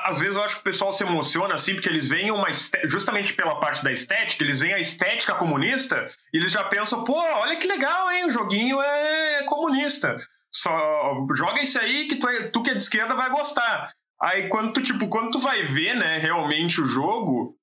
Às 0.04 0.18
vezes 0.18 0.36
eu 0.36 0.42
acho 0.42 0.56
que 0.56 0.60
o 0.60 0.64
pessoal 0.64 0.92
se 0.92 1.04
emociona, 1.04 1.54
assim, 1.54 1.74
porque 1.74 1.88
eles 1.88 2.08
veem 2.08 2.30
uma. 2.30 2.48
esté- 2.50 2.82
Justamente 2.88 3.32
pela 3.34 3.58
parte 3.60 3.82
da 3.84 3.92
estética, 3.92 4.42
eles 4.44 4.60
veem 4.60 4.74
a 4.74 4.78
estética 4.78 5.34
comunista 5.34 6.06
e 6.32 6.38
eles 6.38 6.52
já 6.52 6.64
pensam, 6.64 7.04
pô, 7.04 7.14
olha 7.18 7.56
que 7.56 7.66
legal, 7.66 8.10
hein? 8.10 8.24
O 8.26 8.30
joguinho 8.30 8.80
é 8.80 9.42
comunista. 9.44 10.16
Só 10.52 11.26
joga 11.34 11.62
isso 11.62 11.78
aí 11.78 12.08
que 12.08 12.16
tu, 12.16 12.28
é- 12.28 12.48
tu 12.48 12.62
que 12.62 12.70
é 12.70 12.74
de 12.74 12.82
esquerda 12.82 13.14
vai 13.14 13.30
gostar. 13.30 13.90
Aí 14.20 14.48
quando 14.48 14.72
tu, 14.72 14.82
tipo, 14.82 15.08
quando 15.08 15.30
tu 15.30 15.38
vai 15.38 15.62
ver, 15.62 15.94
né, 15.94 16.18
realmente 16.18 16.80
o 16.80 16.86
jogo, 16.86 17.54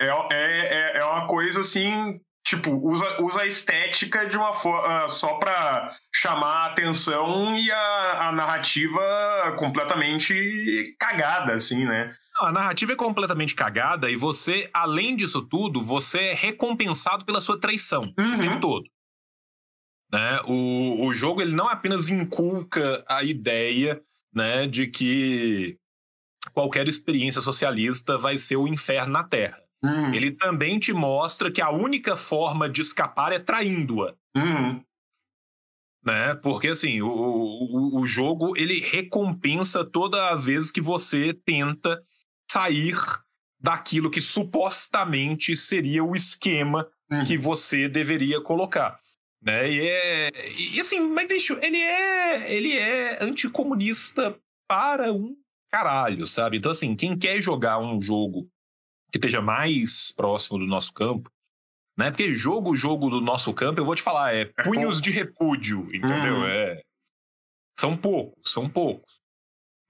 é, 0.00 0.06
é, 0.08 0.14
é- 0.30 0.98
é 0.98 1.04
uma 1.04 1.26
coisa 1.26 1.60
assim, 1.60 2.20
tipo, 2.46 2.70
usa, 2.76 3.20
usa 3.20 3.42
a 3.42 3.46
estética 3.46 4.24
de 4.24 4.36
uma 4.38 4.52
forma 4.52 5.08
só 5.08 5.34
pra 5.34 5.92
chamar 6.14 6.62
a 6.62 6.66
atenção 6.66 7.58
e 7.58 7.70
a, 7.72 8.28
a 8.28 8.32
narrativa 8.32 9.02
completamente 9.58 10.94
cagada, 10.96 11.54
assim, 11.54 11.84
né? 11.84 12.08
Não, 12.36 12.46
a 12.46 12.52
narrativa 12.52 12.92
é 12.92 12.96
completamente 12.96 13.52
cagada 13.52 14.08
e 14.08 14.14
você, 14.14 14.70
além 14.72 15.16
disso 15.16 15.42
tudo, 15.42 15.82
você 15.82 16.18
é 16.18 16.34
recompensado 16.34 17.24
pela 17.24 17.40
sua 17.40 17.58
traição 17.58 18.02
o 18.02 18.40
tempo 18.40 18.60
todo. 18.60 18.84
Né? 20.12 20.38
O, 20.46 21.04
o 21.04 21.12
jogo 21.12 21.42
ele 21.42 21.52
não 21.52 21.68
apenas 21.68 22.08
inculca 22.08 23.04
a 23.08 23.24
ideia 23.24 24.00
né, 24.32 24.68
de 24.68 24.86
que 24.86 25.76
qualquer 26.52 26.86
experiência 26.86 27.42
socialista 27.42 28.16
vai 28.16 28.38
ser 28.38 28.54
o 28.54 28.68
inferno 28.68 29.12
na 29.12 29.24
Terra. 29.24 29.65
Uhum. 29.84 30.14
Ele 30.14 30.32
também 30.32 30.78
te 30.78 30.92
mostra 30.92 31.50
que 31.50 31.60
a 31.60 31.70
única 31.70 32.16
forma 32.16 32.68
de 32.68 32.80
escapar 32.80 33.32
é 33.32 33.38
traindo-a. 33.38 34.14
Uhum. 34.36 34.82
Né? 36.04 36.34
Porque 36.36 36.68
assim, 36.68 37.02
o, 37.02 37.08
o, 37.08 38.00
o 38.00 38.06
jogo 38.06 38.56
ele 38.56 38.80
recompensa 38.80 39.84
todas 39.84 40.20
as 40.20 40.44
vezes 40.46 40.70
que 40.70 40.80
você 40.80 41.34
tenta 41.44 42.02
sair 42.50 42.96
daquilo 43.60 44.10
que 44.10 44.20
supostamente 44.20 45.56
seria 45.56 46.04
o 46.04 46.14
esquema 46.14 46.88
Uhum. 47.10 47.24
que 47.24 47.36
você 47.36 47.88
deveria 47.88 48.40
colocar. 48.40 48.98
Né? 49.40 49.70
E, 49.70 49.80
é, 49.80 50.30
e 50.74 50.80
assim, 50.80 51.00
mas 51.00 51.28
bicho, 51.28 51.56
ele 51.62 51.78
é, 51.78 52.52
ele 52.52 52.76
é 52.76 53.22
anticomunista 53.22 54.36
para 54.68 55.12
um 55.12 55.36
caralho, 55.70 56.26
sabe? 56.26 56.56
Então, 56.56 56.72
assim, 56.72 56.96
quem 56.96 57.16
quer 57.16 57.40
jogar 57.40 57.78
um 57.78 58.00
jogo 58.00 58.48
que 59.18 59.26
esteja 59.26 59.40
mais 59.40 60.12
próximo 60.12 60.58
do 60.58 60.66
nosso 60.66 60.92
campo, 60.92 61.30
né? 61.98 62.10
Porque 62.10 62.34
jogo, 62.34 62.76
jogo 62.76 63.08
do 63.08 63.20
nosso 63.20 63.52
campo, 63.52 63.80
eu 63.80 63.84
vou 63.84 63.94
te 63.94 64.02
falar, 64.02 64.34
é 64.34 64.42
É 64.42 64.62
punhos 64.62 64.96
pouco. 64.96 65.02
de 65.02 65.10
repúdio, 65.10 65.88
entendeu? 65.94 66.36
Hum. 66.36 66.46
É. 66.46 66.82
São 67.78 67.96
poucos, 67.96 68.52
são 68.52 68.68
poucos. 68.68 69.20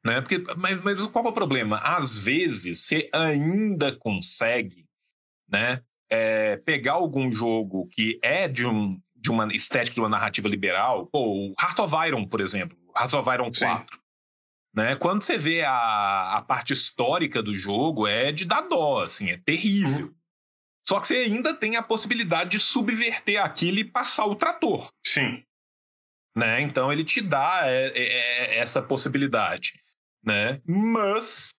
Né? 0.04 0.20
Porque, 0.20 0.42
mas, 0.56 0.82
mas 0.84 1.06
qual 1.06 1.26
é 1.26 1.28
o 1.28 1.32
problema? 1.32 1.78
Às 1.78 2.16
vezes 2.18 2.86
você 2.86 3.08
ainda 3.12 3.94
consegue, 3.96 4.86
né? 5.48 5.82
é, 6.10 6.56
pegar 6.58 6.92
algum 6.92 7.30
jogo 7.30 7.88
que 7.88 8.18
é 8.22 8.48
de, 8.48 8.66
um, 8.66 9.00
de 9.14 9.30
uma 9.30 9.46
estética, 9.52 9.94
de 9.94 10.00
uma 10.00 10.08
narrativa 10.08 10.48
liberal, 10.48 11.06
pô, 11.06 11.48
o 11.48 11.54
Heart 11.60 11.78
of 11.80 11.94
Iron, 12.06 12.26
por 12.26 12.40
exemplo, 12.40 12.76
Heart 12.96 13.14
of 13.14 13.30
Iron 13.30 13.52
Sim. 13.52 13.66
4. 14.76 14.90
Né? 14.90 14.96
Quando 14.96 15.22
você 15.22 15.38
vê 15.38 15.62
a, 15.62 16.36
a 16.36 16.42
parte 16.42 16.72
histórica 16.72 17.42
do 17.42 17.54
jogo, 17.54 18.06
é 18.06 18.30
de 18.30 18.44
dar 18.44 18.62
dó, 18.62 19.02
assim, 19.02 19.30
é 19.30 19.38
terrível. 19.38 20.14
Só 20.86 21.00
que 21.00 21.08
você 21.08 21.16
ainda 21.16 21.52
tem 21.54 21.76
a 21.76 21.82
possibilidade 21.82 22.50
de 22.50 22.60
subverter 22.60 23.42
aquilo 23.42 23.78
e 23.78 23.84
passar 23.84 24.26
o 24.26 24.36
trator. 24.36 24.88
Sim. 25.04 25.42
Né? 26.36 26.60
Então 26.60 26.92
ele 26.92 27.02
te 27.02 27.20
dá 27.20 27.62
é, 27.64 27.86
é, 27.88 28.02
é, 28.02 28.58
essa 28.58 28.82
possibilidade. 28.82 29.72
Né? 30.22 30.60
Mas 30.66 31.50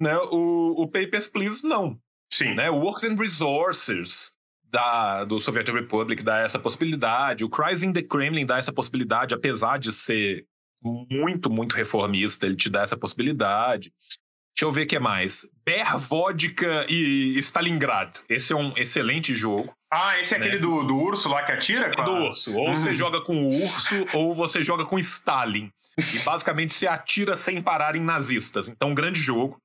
né, 0.00 0.16
o, 0.16 0.82
o 0.82 0.88
Papers, 0.88 1.26
Please 1.26 1.66
não 1.66 2.00
Sim. 2.32 2.54
né? 2.54 2.70
O 2.70 2.76
Works 2.76 3.04
and 3.04 3.16
Resources 3.16 4.32
da, 4.64 5.24
do 5.24 5.38
Soviet 5.38 5.70
Republic 5.70 6.22
dá 6.22 6.38
essa 6.38 6.58
possibilidade. 6.58 7.44
O 7.44 7.50
Cries 7.50 7.82
in 7.82 7.92
the 7.92 8.02
Kremlin 8.02 8.46
dá 8.46 8.56
essa 8.56 8.72
possibilidade, 8.72 9.34
apesar 9.34 9.78
de 9.78 9.92
ser 9.92 10.46
muito, 10.82 11.50
muito 11.50 11.74
reformista, 11.74 12.46
ele 12.46 12.56
te 12.56 12.68
dá 12.70 12.82
essa 12.82 12.96
possibilidade. 12.96 13.92
Deixa 14.54 14.66
eu 14.66 14.72
ver 14.72 14.82
o 14.82 14.86
que 14.86 14.98
mais. 14.98 15.48
Bear 15.64 15.96
Vodka 15.98 16.84
e 16.88 17.38
Stalingrad. 17.38 18.18
Esse 18.28 18.52
é 18.52 18.56
um 18.56 18.72
excelente 18.76 19.34
jogo. 19.34 19.72
Ah, 19.90 20.18
esse 20.20 20.34
é 20.34 20.38
Né? 20.38 20.46
aquele 20.46 20.60
do, 20.60 20.84
do 20.84 20.96
urso 20.98 21.28
lá 21.28 21.42
que 21.42 21.52
atira? 21.52 21.86
É 21.86 21.90
do 22.04 22.10
urso. 22.12 22.54
Ou 22.56 22.68
Uhum. 22.68 22.76
você 22.76 22.94
joga 22.94 23.20
com 23.22 23.34
o 23.36 23.48
urso, 23.48 24.06
ou 24.14 24.34
você 24.34 24.62
joga 24.62 24.84
com 24.84 24.98
Stalin. 24.98 25.70
E 25.98 26.18
basicamente 26.24 26.74
você 26.74 26.86
atira 26.86 27.36
sem 27.36 27.60
parar 27.62 27.96
em 27.96 28.00
nazistas. 28.00 28.68
Então, 28.68 28.90
um 28.90 28.94
grande 28.94 29.20
jogo. 29.20 29.56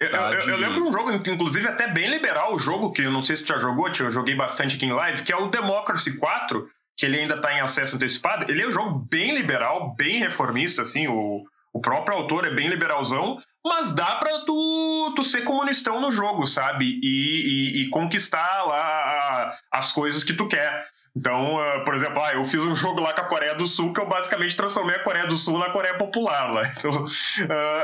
Eu, 0.00 0.10
Tá, 0.10 0.32
eu- 0.32 0.38
eu 0.38 0.56
de- 0.56 0.62
lembro 0.62 0.88
um 0.88 0.92
jogo, 0.92 1.10
inclusive, 1.12 1.68
até 1.68 1.86
bem 1.86 2.08
liberal, 2.08 2.54
o 2.54 2.58
jogo 2.58 2.90
que 2.92 3.02
eu 3.02 3.10
não 3.12 3.22
sei 3.22 3.36
se 3.36 3.44
já 3.46 3.58
jogou, 3.58 3.88
eu 3.88 4.10
joguei 4.10 4.34
bastante 4.34 4.76
aqui 4.76 4.86
em 4.86 4.92
live, 4.92 5.22
que 5.22 5.32
é 5.32 5.36
o 5.36 5.48
Democracy 5.48 6.16
4, 6.16 6.68
que 7.00 7.06
ele 7.06 7.18
ainda 7.18 7.40
tá 7.40 7.50
em 7.54 7.62
acesso 7.62 7.96
antecipado. 7.96 8.44
Ele 8.50 8.60
é 8.60 8.68
um 8.68 8.70
jogo 8.70 8.98
bem 9.10 9.34
liberal, 9.34 9.94
bem 9.96 10.18
reformista, 10.18 10.82
assim, 10.82 11.08
o, 11.08 11.42
o 11.72 11.80
próprio 11.80 12.14
autor 12.14 12.46
é 12.46 12.54
bem 12.54 12.68
liberalzão, 12.68 13.38
mas 13.64 13.92
dá 13.92 14.16
pra 14.16 14.40
tu, 14.44 15.12
tu 15.16 15.22
ser 15.24 15.42
comunistão 15.42 16.00
no 16.00 16.10
jogo, 16.10 16.46
sabe? 16.46 16.98
E, 17.02 17.08
e- 17.08 17.82
e 17.82 17.88
conquistar 17.90 18.64
lá 18.64 19.54
as 19.70 19.92
coisas 19.92 20.24
que 20.24 20.32
tu 20.32 20.46
quer. 20.48 20.84
Então, 21.16 21.58
ah, 21.58 21.82
por 21.84 21.94
exemplo, 21.94 22.22
ah, 22.22 22.32
eu 22.34 22.44
fiz 22.44 22.60
um 22.62 22.74
jogo 22.74 23.00
lá 23.00 23.12
com 23.12 23.20
a 23.20 23.24
Coreia 23.24 23.54
do 23.54 23.66
Sul 23.66 23.92
que 23.92 24.00
eu 24.00 24.08
basicamente 24.08 24.54
transformei 24.56 24.94
a 24.96 25.02
Coreia 25.02 25.26
do 25.26 25.36
Sul 25.36 25.58
na 25.58 25.70
Coreia 25.70 25.98
Popular 25.98 26.52
lá. 26.52 26.62
Então, 26.78 27.04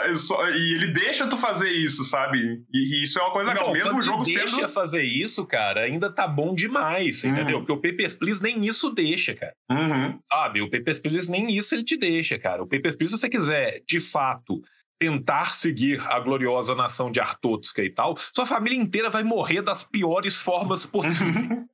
eu 0.06 0.16
só- 0.16 0.48
e 0.48 0.74
ele 0.76 0.86
deixa 0.88 1.26
tu 1.28 1.36
fazer 1.36 1.68
isso, 1.70 2.04
sabe? 2.04 2.38
E, 2.72 3.00
e 3.00 3.02
isso 3.04 3.18
é 3.18 3.22
uma 3.22 3.32
coisa 3.32 3.48
legal. 3.48 3.70
Então, 3.76 3.84
Mesmo 3.86 3.98
o 3.98 4.02
jogo 4.02 4.24
você 4.24 4.34
deixa 4.38 4.56
sendo. 4.56 4.68
fazer 4.68 5.02
isso, 5.02 5.44
cara, 5.44 5.82
ainda 5.82 6.10
tá 6.12 6.26
bom 6.26 6.54
demais, 6.54 7.24
Hum. 7.24 7.28
entendeu? 7.30 7.58
Porque 7.58 7.72
o 7.72 7.80
Papers, 7.80 8.14
Please 8.14 8.42
nem 8.42 8.64
isso 8.64 8.90
deixa, 8.90 9.34
cara. 9.34 9.52
Uhum. 9.70 10.18
Sabe? 10.28 10.62
O 10.62 10.70
Papers, 10.70 10.98
Please 11.00 11.30
nem 11.30 11.50
isso 11.54 11.74
ele 11.74 11.84
te 11.84 11.96
deixa, 11.96 12.38
cara. 12.38 12.62
O 12.62 12.66
Papers, 12.68 12.94
Please, 12.94 13.12
se 13.12 13.18
você 13.20 13.28
quiser, 13.28 13.82
de 13.88 13.98
fato, 14.00 14.60
tentar 14.98 15.54
seguir 15.54 16.00
a 16.08 16.18
gloriosa 16.18 16.74
nação 16.74 17.10
de 17.10 17.20
Artotska 17.20 17.82
e 17.82 17.90
tal, 17.90 18.14
sua 18.34 18.46
família 18.46 18.78
inteira 18.78 19.10
vai 19.10 19.22
morrer 19.22 19.62
das 19.62 19.84
piores 19.84 20.40
formas 20.40 20.84
possíveis. 20.86 21.64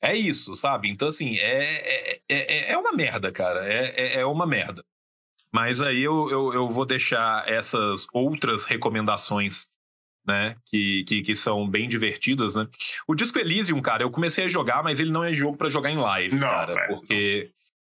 É 0.00 0.14
isso, 0.14 0.54
sabe? 0.54 0.88
Então, 0.88 1.08
assim, 1.08 1.36
é, 1.38 1.64
é, 1.64 2.20
é, 2.28 2.72
é 2.72 2.78
uma 2.78 2.92
merda, 2.92 3.32
cara. 3.32 3.66
É, 3.66 3.94
é, 3.96 4.20
é 4.20 4.26
uma 4.26 4.46
merda. 4.46 4.84
Mas 5.52 5.80
aí 5.80 6.02
eu, 6.02 6.30
eu, 6.30 6.52
eu 6.54 6.68
vou 6.68 6.84
deixar 6.84 7.48
essas 7.48 8.06
outras 8.12 8.64
recomendações, 8.64 9.68
né? 10.26 10.54
Que, 10.66 11.04
que, 11.04 11.22
que 11.22 11.34
são 11.34 11.68
bem 11.68 11.88
divertidas, 11.88 12.54
né? 12.54 12.68
O 13.08 13.14
Disco 13.14 13.38
Elysium, 13.38 13.80
cara, 13.80 14.02
eu 14.02 14.10
comecei 14.10 14.44
a 14.44 14.48
jogar, 14.48 14.84
mas 14.84 15.00
ele 15.00 15.10
não 15.10 15.24
é 15.24 15.32
jogo 15.32 15.56
pra 15.56 15.68
jogar 15.68 15.90
em 15.90 15.96
live, 15.96 16.36
Não, 16.36 16.48
cara. 16.48 16.74
é. 16.74 16.86
Porque 16.86 17.50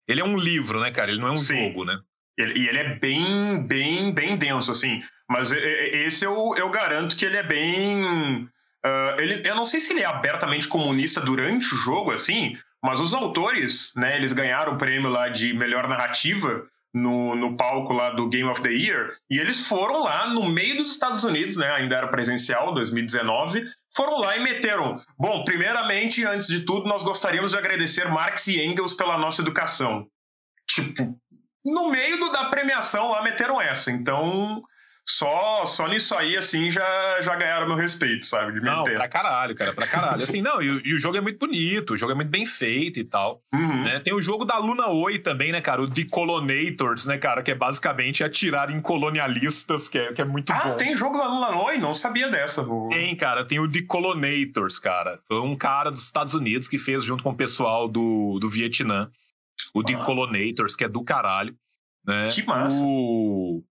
ele 0.08 0.22
é 0.22 0.26
um 0.26 0.38
livro, 0.38 0.82
né, 0.82 0.92
cara? 0.92 1.10
Ele 1.10 1.22
não 1.22 1.30
é 1.30 1.32
um 1.32 1.38
Sim. 1.38 1.70
jogo, 1.70 1.86
né? 1.86 2.00
Ele- 2.38 2.60
E 2.60 2.68
ele 2.68 2.78
é 2.80 2.96
bem, 3.00 3.66
bem, 3.68 4.12
bem 4.14 4.38
denso, 4.38 4.72
assim. 4.72 5.00
Mas 5.30 5.52
esse 5.52 6.26
eu, 6.26 6.54
eu 6.58 6.70
garanto 6.70 7.16
que 7.16 7.26
ele 7.26 7.38
é 7.38 7.44
bem. 7.44 8.48
ah, 8.84 9.16
ele, 9.18 9.48
eu 9.48 9.56
não 9.56 9.66
sei 9.66 9.80
se 9.80 9.94
ele 9.94 10.02
é 10.02 10.06
abertamente 10.06 10.68
comunista 10.68 11.20
durante 11.22 11.66
o 11.74 11.78
jogo, 11.78 12.12
assim, 12.12 12.56
mas 12.84 13.00
os 13.00 13.14
autores, 13.14 13.92
né, 13.96 14.16
eles 14.16 14.32
ganharam 14.34 14.74
o 14.74 14.78
prêmio 14.78 15.10
lá 15.10 15.28
de 15.30 15.54
melhor 15.54 15.88
narrativa 15.88 16.64
no, 16.94 17.36
no 17.36 17.58
palco 17.58 17.92
lá 17.94 18.12
do 18.12 18.30
Game 18.30 18.48
of 18.48 18.62
the 18.62 18.70
Year, 18.72 19.12
e 19.30 19.40
eles 19.40 19.68
foram 19.68 20.04
lá 20.04 20.30
no 20.30 20.48
meio 20.48 20.78
dos 20.78 20.92
Estados 20.92 21.24
Unidos, 21.24 21.58
né, 21.58 21.68
ainda 21.72 21.96
era 21.98 22.08
presencial, 22.08 22.74
2019, 22.76 23.64
foram 23.96 24.20
lá 24.20 24.38
e 24.38 24.40
meteram. 24.44 24.96
Bom, 25.20 25.44
primeiramente, 25.44 26.24
antes 26.24 26.48
de 26.48 26.62
tudo, 26.62 26.88
nós 26.88 27.02
gostaríamos 27.04 27.52
de 27.52 27.58
agradecer 27.58 28.08
Marx 28.10 28.48
e 28.48 28.62
Engels 28.64 28.94
pela 28.94 29.18
nossa 29.18 29.42
educação. 29.42 30.06
Tipo, 30.70 31.18
no 31.66 31.90
meio 31.90 32.20
do- 32.20 32.32
da 32.32 32.46
premiação 32.46 33.12
lá 33.12 33.24
meteram 33.24 33.60
essa. 33.60 33.92
Então, 33.92 34.64
só, 35.08 35.66
só 35.68 35.88
nisso 35.88 36.16
aí, 36.16 36.36
assim, 36.36 36.72
já, 36.72 37.22
já 37.22 37.36
ganharam 37.36 37.68
meu 37.68 37.76
respeito, 37.76 38.26
sabe? 38.26 38.54
De 38.54 38.60
não, 38.60 38.84
pra 38.84 39.08
caralho, 39.08 39.54
cara, 39.54 39.72
pra 39.72 39.86
caralho. 39.86 40.24
Assim, 40.24 40.42
não, 40.42 40.60
e, 40.60 40.82
e, 40.84 40.96
o 40.96 41.00
jogo 41.00 41.16
é 41.16 41.22
muito 41.22 41.38
bonito, 41.38 41.94
o 41.94 41.98
jogo 41.98 42.12
é 42.12 42.16
muito 42.16 42.32
bem 42.32 42.44
feito 42.44 43.00
e 43.00 43.04
tal. 43.04 43.40
Uhum. 43.54 43.84
Né? 43.84 44.00
Tem 44.00 44.16
o 44.16 44.22
jogo 44.22 44.44
da 44.46 44.58
Luna 44.58 44.88
Oi 44.88 45.20
também, 45.20 45.52
né, 45.52 45.62
cara? 45.62 45.84
O 45.84 45.88
Decolonators, 45.88 47.06
né, 47.06 47.20
cara? 47.20 47.44
Que 47.44 47.52
é 47.52 47.56
basicamente 47.56 48.24
atirar 48.24 48.72
em 48.72 48.82
colonialistas, 48.82 49.88
que 49.88 50.00
é, 50.00 50.12
que 50.12 50.22
é 50.22 50.26
muito 50.26 50.52
ah, 50.52 50.64
bom. 50.64 50.70
Ah, 50.72 50.74
tem 50.74 50.96
jogo 50.96 51.18
da 51.20 51.28
Luna 51.28 51.56
Oi? 51.66 51.78
Não 51.78 51.94
sabia 51.94 52.28
dessa. 52.30 52.66
Tem, 52.90 53.16
cara. 53.16 53.46
Tem 53.46 53.60
o 53.60 53.68
Decolonators, 53.68 54.80
cara. 54.80 55.20
Foi 55.28 55.40
um 55.40 55.56
cara 55.56 55.92
dos 55.92 56.04
Estados 56.04 56.34
Unidos 56.34 56.68
que 56.68 56.80
fez 56.80 57.04
junto 57.04 57.22
com 57.22 57.30
o 57.30 57.36
pessoal 57.36 57.88
do, 57.88 58.40
do 58.40 58.50
Vietnã. 58.50 59.12
O 59.74 59.80
ah. 59.80 59.84
Decolonators, 59.84 60.76
que 60.76 60.84
é 60.84 60.90
do 60.90 61.04
caralho. 61.04 61.58
Né? 62.06 62.30
Que 62.30 62.44
massa. 62.44 62.84
O... 62.84 63.64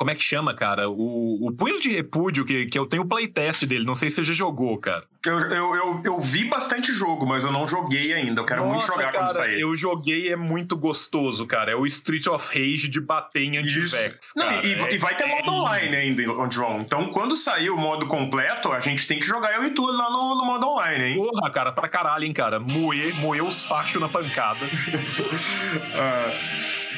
Como 0.00 0.10
é 0.10 0.14
que 0.14 0.24
chama, 0.24 0.54
cara? 0.54 0.88
O, 0.88 1.46
o 1.46 1.52
Punhos 1.52 1.78
de 1.78 1.90
Repúdio, 1.90 2.42
que, 2.46 2.64
que 2.64 2.78
eu 2.78 2.86
tenho 2.86 3.02
o 3.02 3.06
playtest 3.06 3.66
dele. 3.66 3.84
Não 3.84 3.94
sei 3.94 4.08
se 4.08 4.16
você 4.16 4.24
já 4.24 4.32
jogou, 4.32 4.78
cara. 4.78 5.04
Eu, 5.26 5.38
eu, 5.38 5.74
eu, 5.74 6.02
eu, 6.06 6.18
vi 6.18 6.46
bastante 6.46 6.90
jogo, 6.90 7.26
mas 7.26 7.44
eu 7.44 7.52
não 7.52 7.66
joguei 7.66 8.14
ainda. 8.14 8.40
Eu 8.40 8.46
quero 8.46 8.62
Nossa, 8.62 8.76
muito 8.76 8.86
jogar 8.86 9.12
cara, 9.12 9.26
quando 9.26 9.36
sair. 9.36 9.60
Eu 9.60 9.76
joguei 9.76 10.32
é 10.32 10.36
muito 10.36 10.74
gostoso, 10.74 11.46
cara. 11.46 11.72
É 11.72 11.76
o 11.76 11.84
Street 11.84 12.26
of 12.28 12.48
Rage 12.48 12.88
de 12.88 12.98
bater 12.98 13.42
em 13.42 13.58
anti-vex. 13.58 14.32
E, 14.34 14.40
é, 14.72 14.94
e, 14.94 14.96
vai 14.96 15.14
ter 15.14 15.26
modo 15.26 15.50
é 15.50 15.50
online 15.50 15.94
ainda, 15.94 16.50
João. 16.50 16.80
Então, 16.80 17.10
quando 17.10 17.36
sair 17.36 17.68
o 17.68 17.76
modo 17.76 18.06
completo, 18.06 18.72
a 18.72 18.80
gente 18.80 19.06
tem 19.06 19.20
que 19.20 19.26
jogar 19.26 19.52
eu 19.52 19.64
e 19.64 19.74
tu 19.74 19.84
lá 19.84 20.10
no, 20.10 20.34
no 20.34 20.46
modo 20.46 20.66
online, 20.66 21.04
hein? 21.04 21.16
Porra, 21.16 21.50
cara, 21.50 21.72
pra 21.72 21.86
caralho, 21.88 22.24
hein, 22.24 22.32
cara. 22.32 22.58
Moer, 22.58 23.14
moer 23.16 23.44
os 23.44 23.62
fachos 23.64 24.00
na 24.00 24.08
pancada. 24.08 24.64
ah, 25.94 26.32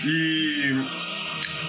e 0.04 1.11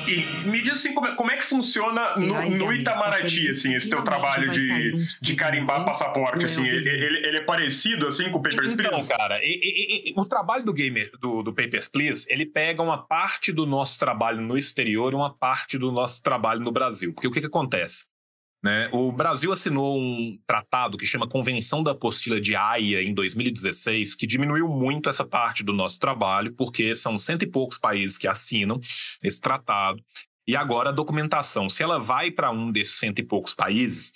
e 0.07 0.49
me 0.49 0.61
diz 0.61 0.73
assim, 0.73 0.93
como 0.93 1.07
é, 1.07 1.15
como 1.15 1.31
é 1.31 1.37
que 1.37 1.45
funciona 1.45 2.15
no, 2.15 2.49
no 2.49 2.73
Itamaraty, 2.73 3.49
assim, 3.49 3.73
esse 3.75 3.89
teu 3.89 4.03
trabalho 4.03 4.51
de, 4.51 5.05
de 5.21 5.35
carimbar 5.35 5.85
passaporte, 5.85 6.45
assim, 6.45 6.65
ele, 6.67 6.89
ele, 6.89 7.27
ele, 7.27 7.37
é 7.37 7.41
parecido, 7.41 8.07
assim, 8.07 8.29
com 8.29 8.39
o 8.39 8.41
Papers, 8.41 8.73
Please? 8.73 8.95
Então, 8.95 9.17
cara, 9.17 9.39
e, 9.41 10.11
e, 10.11 10.13
o 10.15 10.25
trabalho 10.25 10.63
do 10.63 10.73
gamer, 10.73 11.11
do, 11.19 11.41
do 11.41 11.53
Papers, 11.53 11.87
Please, 11.87 12.25
ele 12.29 12.45
pega 12.45 12.81
uma 12.81 12.97
parte 12.97 13.51
do 13.51 13.65
nosso 13.65 13.99
trabalho 13.99 14.41
no 14.41 14.57
exterior 14.57 15.13
e 15.13 15.15
uma 15.15 15.33
parte 15.33 15.77
do 15.77 15.91
nosso 15.91 16.21
trabalho 16.21 16.59
no 16.59 16.71
Brasil. 16.71 17.13
Porque 17.13 17.27
o 17.27 17.31
que 17.31 17.39
que 17.39 17.47
acontece? 17.47 18.05
Né? 18.63 18.87
O 18.93 19.11
Brasil 19.11 19.51
assinou 19.51 19.99
um 19.99 20.39
tratado 20.47 20.97
que 20.97 21.05
chama 21.05 21.27
Convenção 21.27 21.83
da 21.83 21.91
Apostila 21.91 22.39
de 22.39 22.55
Haia 22.55 23.03
em 23.03 23.13
2016, 23.13 24.15
que 24.15 24.25
diminuiu 24.25 24.69
muito 24.69 25.09
essa 25.09 25.25
parte 25.25 25.63
do 25.63 25.73
nosso 25.73 25.99
trabalho, 25.99 26.53
porque 26.53 26.95
são 26.95 27.17
cento 27.17 27.43
e 27.43 27.47
poucos 27.47 27.77
países 27.77 28.17
que 28.17 28.27
assinam 28.27 28.79
esse 29.21 29.41
tratado. 29.41 30.01
E 30.47 30.55
agora 30.55 30.89
a 30.89 30.93
documentação, 30.93 31.67
se 31.67 31.83
ela 31.83 31.99
vai 31.99 32.31
para 32.31 32.51
um 32.51 32.71
desses 32.71 32.97
cento 32.97 33.19
e 33.19 33.23
poucos 33.23 33.53
países, 33.53 34.13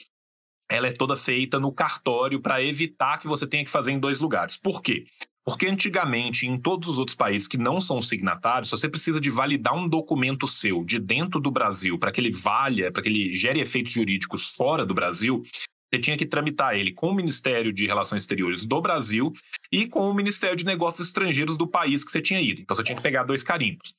ela 0.70 0.88
é 0.88 0.92
toda 0.92 1.16
feita 1.16 1.60
no 1.60 1.72
cartório 1.72 2.42
para 2.42 2.64
evitar 2.64 3.20
que 3.20 3.28
você 3.28 3.46
tenha 3.46 3.64
que 3.66 3.70
fazer 3.70 3.92
em 3.92 4.00
dois 4.00 4.20
lugares. 4.20 4.58
Por 4.58 4.82
quê? 4.82 5.06
Porque 5.48 5.66
antigamente, 5.66 6.46
em 6.46 6.60
todos 6.60 6.90
os 6.90 7.00
outros 7.00 7.16
países 7.16 7.48
que 7.48 7.58
não 7.58 7.80
são 7.80 8.02
signatários, 8.02 8.70
você 8.70 8.90
precisa 8.90 9.22
de 9.22 9.30
validar 9.30 9.74
um 9.74 9.88
documento 9.88 10.46
seu 10.46 10.84
de 10.84 11.00
dentro 11.00 11.40
do 11.40 11.50
Brasil 11.50 11.98
para 11.98 12.12
que 12.12 12.20
ele 12.20 12.32
valha, 12.32 12.92
para 12.92 13.02
que 13.02 13.08
ele 13.08 13.32
gere 13.32 13.62
efeitos 13.62 13.94
jurídicos 13.94 14.50
fora 14.50 14.86
do 14.86 14.94
Brasil, 14.94 15.42
você 15.90 16.02
tinha 16.02 16.18
que 16.18 16.26
tramitar 16.26 16.76
ele 16.76 16.92
com 16.92 17.08
o 17.08 17.14
Ministério 17.14 17.72
de 17.72 17.88
Relações 17.88 18.24
Exteriores 18.24 18.66
do 18.66 18.82
Brasil 18.82 19.32
e 19.72 19.88
com 19.88 20.10
o 20.10 20.14
Ministério 20.14 20.58
de 20.58 20.66
Negócios 20.66 21.08
Estrangeiros 21.08 21.56
do 21.56 21.66
país 21.66 22.04
que 22.04 22.12
você 22.12 22.22
tinha 22.22 22.42
ido. 22.42 22.60
Então 22.60 22.76
você 22.76 22.84
tinha 22.84 22.98
que 22.98 23.02
pegar 23.02 23.24
dois 23.24 23.42
carimbos. 23.42 23.96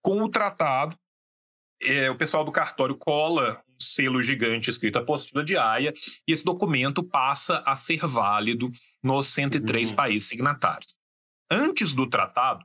Com 0.00 0.22
o 0.22 0.28
tratado, 0.28 0.96
é, 1.82 2.08
o 2.12 2.16
pessoal 2.16 2.44
do 2.44 2.52
cartório 2.52 2.94
cola 2.94 3.60
selo 3.82 4.22
gigante 4.22 4.70
escrito 4.70 4.98
apostila 4.98 5.44
de 5.44 5.56
Haia 5.56 5.92
e 6.26 6.32
esse 6.32 6.44
documento 6.44 7.02
passa 7.02 7.62
a 7.66 7.76
ser 7.76 8.06
válido 8.06 8.70
nos 9.02 9.28
103 9.28 9.90
uhum. 9.90 9.96
países 9.96 10.28
signatários. 10.28 10.94
Antes 11.50 11.92
do 11.92 12.08
tratado, 12.08 12.64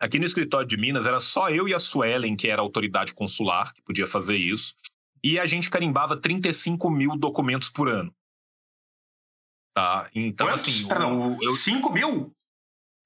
aqui 0.00 0.18
no 0.18 0.24
escritório 0.24 0.66
de 0.66 0.76
Minas 0.76 1.06
era 1.06 1.20
só 1.20 1.50
eu 1.50 1.68
e 1.68 1.74
a 1.74 1.78
Suelen, 1.78 2.36
que 2.36 2.48
era 2.48 2.62
a 2.62 2.64
autoridade 2.64 3.14
consular, 3.14 3.74
que 3.74 3.82
podia 3.82 4.06
fazer 4.06 4.36
isso, 4.36 4.74
e 5.22 5.38
a 5.38 5.46
gente 5.46 5.68
carimbava 5.68 6.16
35 6.16 6.88
mil 6.90 7.16
documentos 7.16 7.68
por 7.68 7.88
ano. 7.88 8.14
Tá? 9.74 10.08
Então, 10.14 10.46
Quantos? 10.46 10.68
assim. 10.68 10.88
Perdão, 10.88 11.36
eu... 11.42 11.54
5 11.54 11.92
mil? 11.92 12.32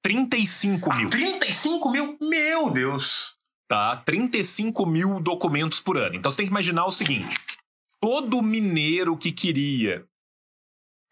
35 0.02 0.94
mil. 0.94 1.06
Ah, 1.08 1.10
35 1.10 1.90
mil? 1.90 2.16
Meu 2.20 2.70
Deus! 2.70 3.39
Tá? 3.70 3.94
35 3.98 4.84
mil 4.84 5.20
documentos 5.20 5.78
por 5.78 5.96
ano. 5.96 6.16
Então 6.16 6.28
você 6.28 6.38
tem 6.38 6.46
que 6.46 6.50
imaginar 6.50 6.86
o 6.86 6.90
seguinte: 6.90 7.36
todo 8.00 8.42
mineiro 8.42 9.16
que 9.16 9.30
queria 9.30 10.04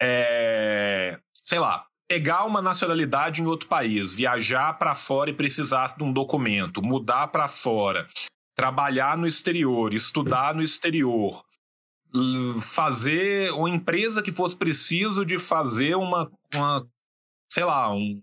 é, 0.02 1.20
sei 1.44 1.60
lá, 1.60 1.86
pegar 2.08 2.46
uma 2.46 2.60
nacionalidade 2.60 3.40
em 3.40 3.46
outro 3.46 3.68
país, 3.68 4.12
viajar 4.12 4.76
para 4.76 4.92
fora 4.92 5.30
e 5.30 5.34
precisar 5.34 5.94
de 5.96 6.02
um 6.02 6.12
documento, 6.12 6.82
mudar 6.82 7.28
para 7.28 7.46
fora, 7.46 8.08
trabalhar 8.56 9.16
no 9.16 9.28
exterior, 9.28 9.94
estudar 9.94 10.52
no 10.52 10.62
exterior, 10.62 11.44
fazer 12.60 13.52
uma 13.52 13.70
empresa 13.70 14.20
que 14.20 14.32
fosse 14.32 14.56
preciso 14.56 15.24
de 15.24 15.38
fazer 15.38 15.94
uma, 15.94 16.28
uma 16.52 16.84
sei 17.48 17.62
lá, 17.62 17.94
um, 17.94 18.20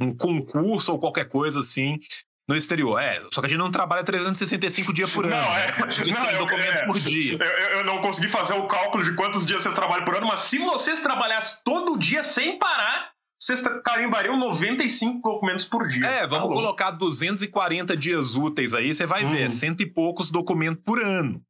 um 0.00 0.12
concurso 0.12 0.90
ou 0.90 0.98
qualquer 0.98 1.28
coisa 1.28 1.60
assim 1.60 2.00
no 2.48 2.56
exterior. 2.56 2.98
É, 2.98 3.22
só 3.32 3.40
que 3.40 3.46
a 3.46 3.50
gente 3.50 3.58
não 3.58 3.70
trabalha 3.70 4.04
365 4.04 4.92
dias 4.92 5.12
por 5.12 5.24
ano. 5.24 5.34
Não, 5.34 5.56
é. 5.56 5.74
Não, 5.78 6.30
eu, 6.30 6.38
documento 6.38 6.76
é, 6.76 6.86
por 6.86 6.98
dia. 6.98 7.38
Eu, 7.40 7.78
eu, 7.78 7.84
não 7.84 8.00
consegui 8.00 8.28
fazer 8.28 8.54
o 8.54 8.66
cálculo 8.66 9.02
de 9.02 9.14
quantos 9.14 9.44
dias 9.44 9.62
você 9.62 9.72
trabalha 9.72 10.04
por 10.04 10.16
ano, 10.16 10.26
mas 10.26 10.40
se 10.40 10.58
vocês 10.58 11.00
trabalhassem 11.00 11.60
todo 11.64 11.98
dia 11.98 12.22
sem 12.22 12.58
parar, 12.58 13.10
vocês 13.38 13.62
carimbariam 13.84 14.38
95 14.38 15.28
documentos 15.28 15.64
por 15.64 15.86
dia. 15.86 16.06
É, 16.06 16.26
vamos 16.26 16.48
tá 16.48 16.54
colocar 16.54 16.90
240 16.92 17.96
dias 17.96 18.34
úteis 18.34 18.74
aí, 18.74 18.94
você 18.94 19.06
vai 19.06 19.24
uhum. 19.24 19.30
ver, 19.30 19.50
cento 19.50 19.82
e 19.82 19.86
poucos 19.86 20.30
documentos 20.30 20.82
por 20.84 21.02
ano. 21.02 21.42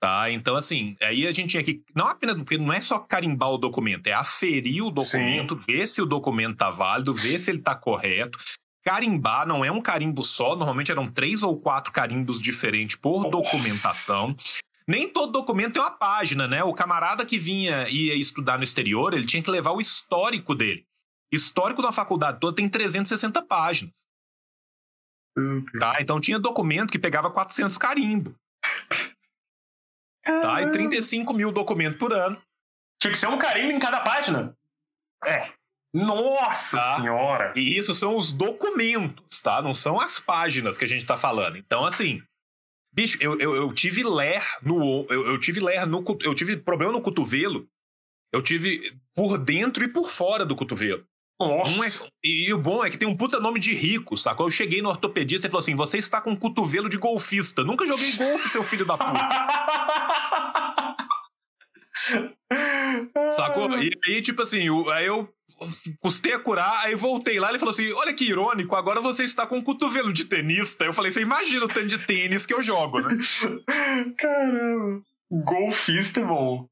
Tá? 0.00 0.30
Então, 0.32 0.56
assim, 0.56 0.96
aí 1.00 1.28
a 1.28 1.32
gente 1.32 1.50
tinha 1.50 1.62
que. 1.62 1.80
Não 1.94 2.08
apenas. 2.08 2.34
Porque 2.34 2.58
não 2.58 2.72
é 2.72 2.80
só 2.80 2.98
carimbar 2.98 3.50
o 3.50 3.56
documento, 3.56 4.08
é 4.08 4.12
aferir 4.12 4.82
o 4.82 4.90
documento, 4.90 5.56
Sim. 5.56 5.64
ver 5.64 5.86
se 5.86 6.02
o 6.02 6.06
documento 6.06 6.56
tá 6.56 6.70
válido, 6.70 7.12
ver 7.12 7.38
se 7.38 7.52
ele 7.52 7.60
tá 7.60 7.76
correto. 7.76 8.36
Carimbar 8.84 9.46
não 9.46 9.64
é 9.64 9.70
um 9.70 9.80
carimbo 9.80 10.24
só, 10.24 10.56
normalmente 10.56 10.90
eram 10.90 11.10
três 11.10 11.42
ou 11.42 11.58
quatro 11.58 11.92
carimbos 11.92 12.42
diferentes 12.42 12.96
por 12.96 13.30
documentação. 13.30 14.36
Nem 14.86 15.08
todo 15.08 15.30
documento 15.32 15.74
tem 15.74 15.82
uma 15.82 15.90
página, 15.90 16.48
né? 16.48 16.64
O 16.64 16.74
camarada 16.74 17.24
que 17.24 17.38
vinha 17.38 17.88
ia 17.88 18.14
estudar 18.14 18.58
no 18.58 18.64
exterior, 18.64 19.14
ele 19.14 19.26
tinha 19.26 19.42
que 19.42 19.50
levar 19.50 19.70
o 19.70 19.80
histórico 19.80 20.54
dele. 20.54 20.84
Histórico 21.32 21.80
da 21.80 21.92
faculdade 21.92 22.40
toda 22.40 22.56
tem 22.56 22.68
360 22.68 23.42
páginas. 23.42 24.06
Tá? 25.78 26.00
Então 26.00 26.20
tinha 26.20 26.38
documento 26.38 26.90
que 26.90 26.98
pegava 26.98 27.30
400 27.30 27.78
carimbos. 27.78 28.34
Tá? 30.24 30.62
E 30.62 30.70
35 30.70 31.32
mil 31.32 31.52
documentos 31.52 31.98
por 31.98 32.12
ano. 32.12 32.40
Tinha 33.00 33.12
que 33.12 33.18
ser 33.18 33.28
um 33.28 33.38
carimbo 33.38 33.72
em 33.72 33.78
cada 33.78 34.00
página? 34.00 34.56
É. 35.24 35.52
Nossa 35.94 36.78
tá? 36.78 36.96
senhora! 36.96 37.52
E 37.54 37.76
isso 37.76 37.94
são 37.94 38.16
os 38.16 38.32
documentos, 38.32 39.40
tá? 39.40 39.60
Não 39.60 39.74
são 39.74 40.00
as 40.00 40.18
páginas 40.18 40.78
que 40.78 40.84
a 40.84 40.88
gente 40.88 41.04
tá 41.04 41.16
falando. 41.16 41.58
Então, 41.58 41.84
assim, 41.84 42.22
bicho, 42.92 43.18
eu, 43.20 43.38
eu, 43.38 43.54
eu 43.54 43.72
tive 43.72 44.02
ler 44.02 44.42
no. 44.62 45.06
Eu, 45.10 45.26
eu 45.26 45.38
tive 45.38 45.60
ler 45.60 45.86
no. 45.86 46.02
Eu 46.22 46.34
tive 46.34 46.56
problema 46.56 46.92
no 46.92 47.02
cotovelo. 47.02 47.66
Eu 48.32 48.40
tive 48.40 48.96
por 49.14 49.36
dentro 49.38 49.84
e 49.84 49.88
por 49.88 50.08
fora 50.08 50.46
do 50.46 50.56
cotovelo. 50.56 51.04
Nossa. 51.38 52.06
É, 52.06 52.08
e, 52.24 52.52
o 52.54 52.58
bom 52.58 52.84
é 52.84 52.90
que 52.90 52.96
tem 52.96 53.08
um 53.08 53.16
puta 53.16 53.40
nome 53.40 53.58
de 53.58 53.74
rico, 53.74 54.16
sacou? 54.16 54.46
Eu 54.46 54.50
cheguei 54.50 54.80
no 54.80 54.88
ortopedista 54.88 55.46
e 55.46 55.50
falou 55.50 55.62
assim: 55.62 55.74
você 55.74 55.98
está 55.98 56.20
com 56.20 56.30
um 56.30 56.36
cotovelo 56.36 56.88
de 56.88 56.96
golfista. 56.96 57.64
Nunca 57.64 57.86
joguei 57.86 58.12
golfe, 58.12 58.48
seu 58.48 58.62
filho 58.62 58.86
da 58.86 58.96
puta. 58.96 59.28
sacou? 63.32 63.70
E 63.78 63.90
aí, 64.06 64.22
tipo 64.22 64.40
assim, 64.42 64.66
aí 64.92 65.06
eu 65.06 65.28
custei 66.00 66.32
a 66.32 66.38
curar, 66.38 66.84
aí 66.84 66.94
voltei 66.94 67.38
lá, 67.40 67.48
ele 67.48 67.58
falou 67.58 67.70
assim: 67.70 67.92
olha 67.92 68.14
que 68.14 68.24
irônico, 68.24 68.76
agora 68.76 69.00
você 69.00 69.24
está 69.24 69.46
com 69.46 69.58
um 69.58 69.62
cotovelo 69.62 70.12
de 70.12 70.24
tenista. 70.24 70.84
Eu 70.84 70.92
falei, 70.92 71.10
você 71.10 71.20
imagina 71.20 71.64
o 71.64 71.68
tanto 71.68 71.86
de 71.86 71.98
tênis 71.98 72.46
que 72.46 72.54
eu 72.54 72.62
jogo, 72.62 73.00
né? 73.00 73.16
Caramba. 74.18 75.02
Golfista 75.30 76.24
bom. 76.24 76.68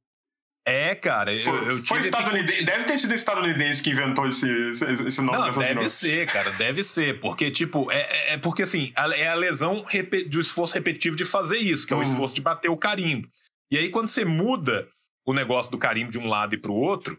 É, 0.66 0.94
cara, 0.94 1.32
eu, 1.32 1.54
eu 1.64 1.76
tive. 1.76 1.86
Foi 1.86 1.98
estadunidense, 1.98 2.64
deve 2.64 2.84
ter 2.84 2.98
sido 2.98 3.14
estadunidense 3.14 3.82
que 3.82 3.90
inventou 3.90 4.26
esse, 4.26 4.46
esse 4.46 5.20
nome 5.22 5.38
Não, 5.38 5.50
deve 5.50 5.88
ser, 5.88 6.26
cara, 6.26 6.50
deve 6.52 6.82
ser. 6.84 7.18
Porque, 7.18 7.50
tipo, 7.50 7.90
é, 7.90 7.98
é, 7.98 8.34
é 8.34 8.38
porque 8.38 8.62
assim, 8.62 8.92
é 8.94 9.28
a 9.28 9.34
lesão 9.34 9.84
do 10.28 10.40
esforço 10.40 10.74
repetitivo 10.74 11.16
de 11.16 11.24
fazer 11.24 11.58
isso, 11.58 11.86
que 11.86 11.92
é 11.92 11.96
o 11.96 12.00
uhum. 12.00 12.04
esforço 12.04 12.34
de 12.34 12.42
bater 12.42 12.70
o 12.70 12.76
carimbo. 12.76 13.26
E 13.72 13.78
aí, 13.78 13.88
quando 13.88 14.08
você 14.08 14.24
muda 14.24 14.86
o 15.26 15.32
negócio 15.32 15.72
do 15.72 15.78
carimbo 15.78 16.10
de 16.10 16.18
um 16.18 16.28
lado 16.28 16.54
e 16.54 16.58
pro 16.58 16.74
outro, 16.74 17.18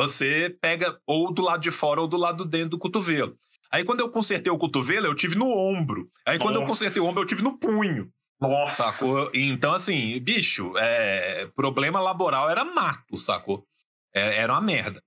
você 0.00 0.56
pega 0.62 0.98
ou 1.06 1.32
do 1.32 1.42
lado 1.42 1.60
de 1.60 1.70
fora 1.70 2.00
ou 2.00 2.08
do 2.08 2.16
lado 2.16 2.46
dentro 2.46 2.70
do 2.70 2.78
cotovelo. 2.78 3.36
Aí 3.70 3.84
quando 3.84 4.00
eu 4.00 4.10
consertei 4.10 4.50
o 4.50 4.56
cotovelo, 4.56 5.06
eu 5.06 5.14
tive 5.14 5.36
no 5.36 5.46
ombro. 5.46 6.10
Aí 6.26 6.38
quando 6.38 6.54
Nossa. 6.54 6.64
eu 6.64 6.68
consertei 6.68 7.02
o 7.02 7.06
ombro, 7.06 7.22
eu 7.22 7.26
tive 7.26 7.42
no 7.42 7.58
punho. 7.58 8.10
Nossa. 8.40 8.90
Sacou? 8.90 9.30
Então, 9.34 9.74
assim, 9.74 10.18
bicho, 10.18 10.72
é, 10.78 11.46
problema 11.54 12.00
laboral 12.00 12.48
era 12.48 12.64
mato, 12.64 13.18
sacou? 13.18 13.66
É, 14.14 14.38
era 14.38 14.54
uma 14.54 14.62
merda. 14.62 15.02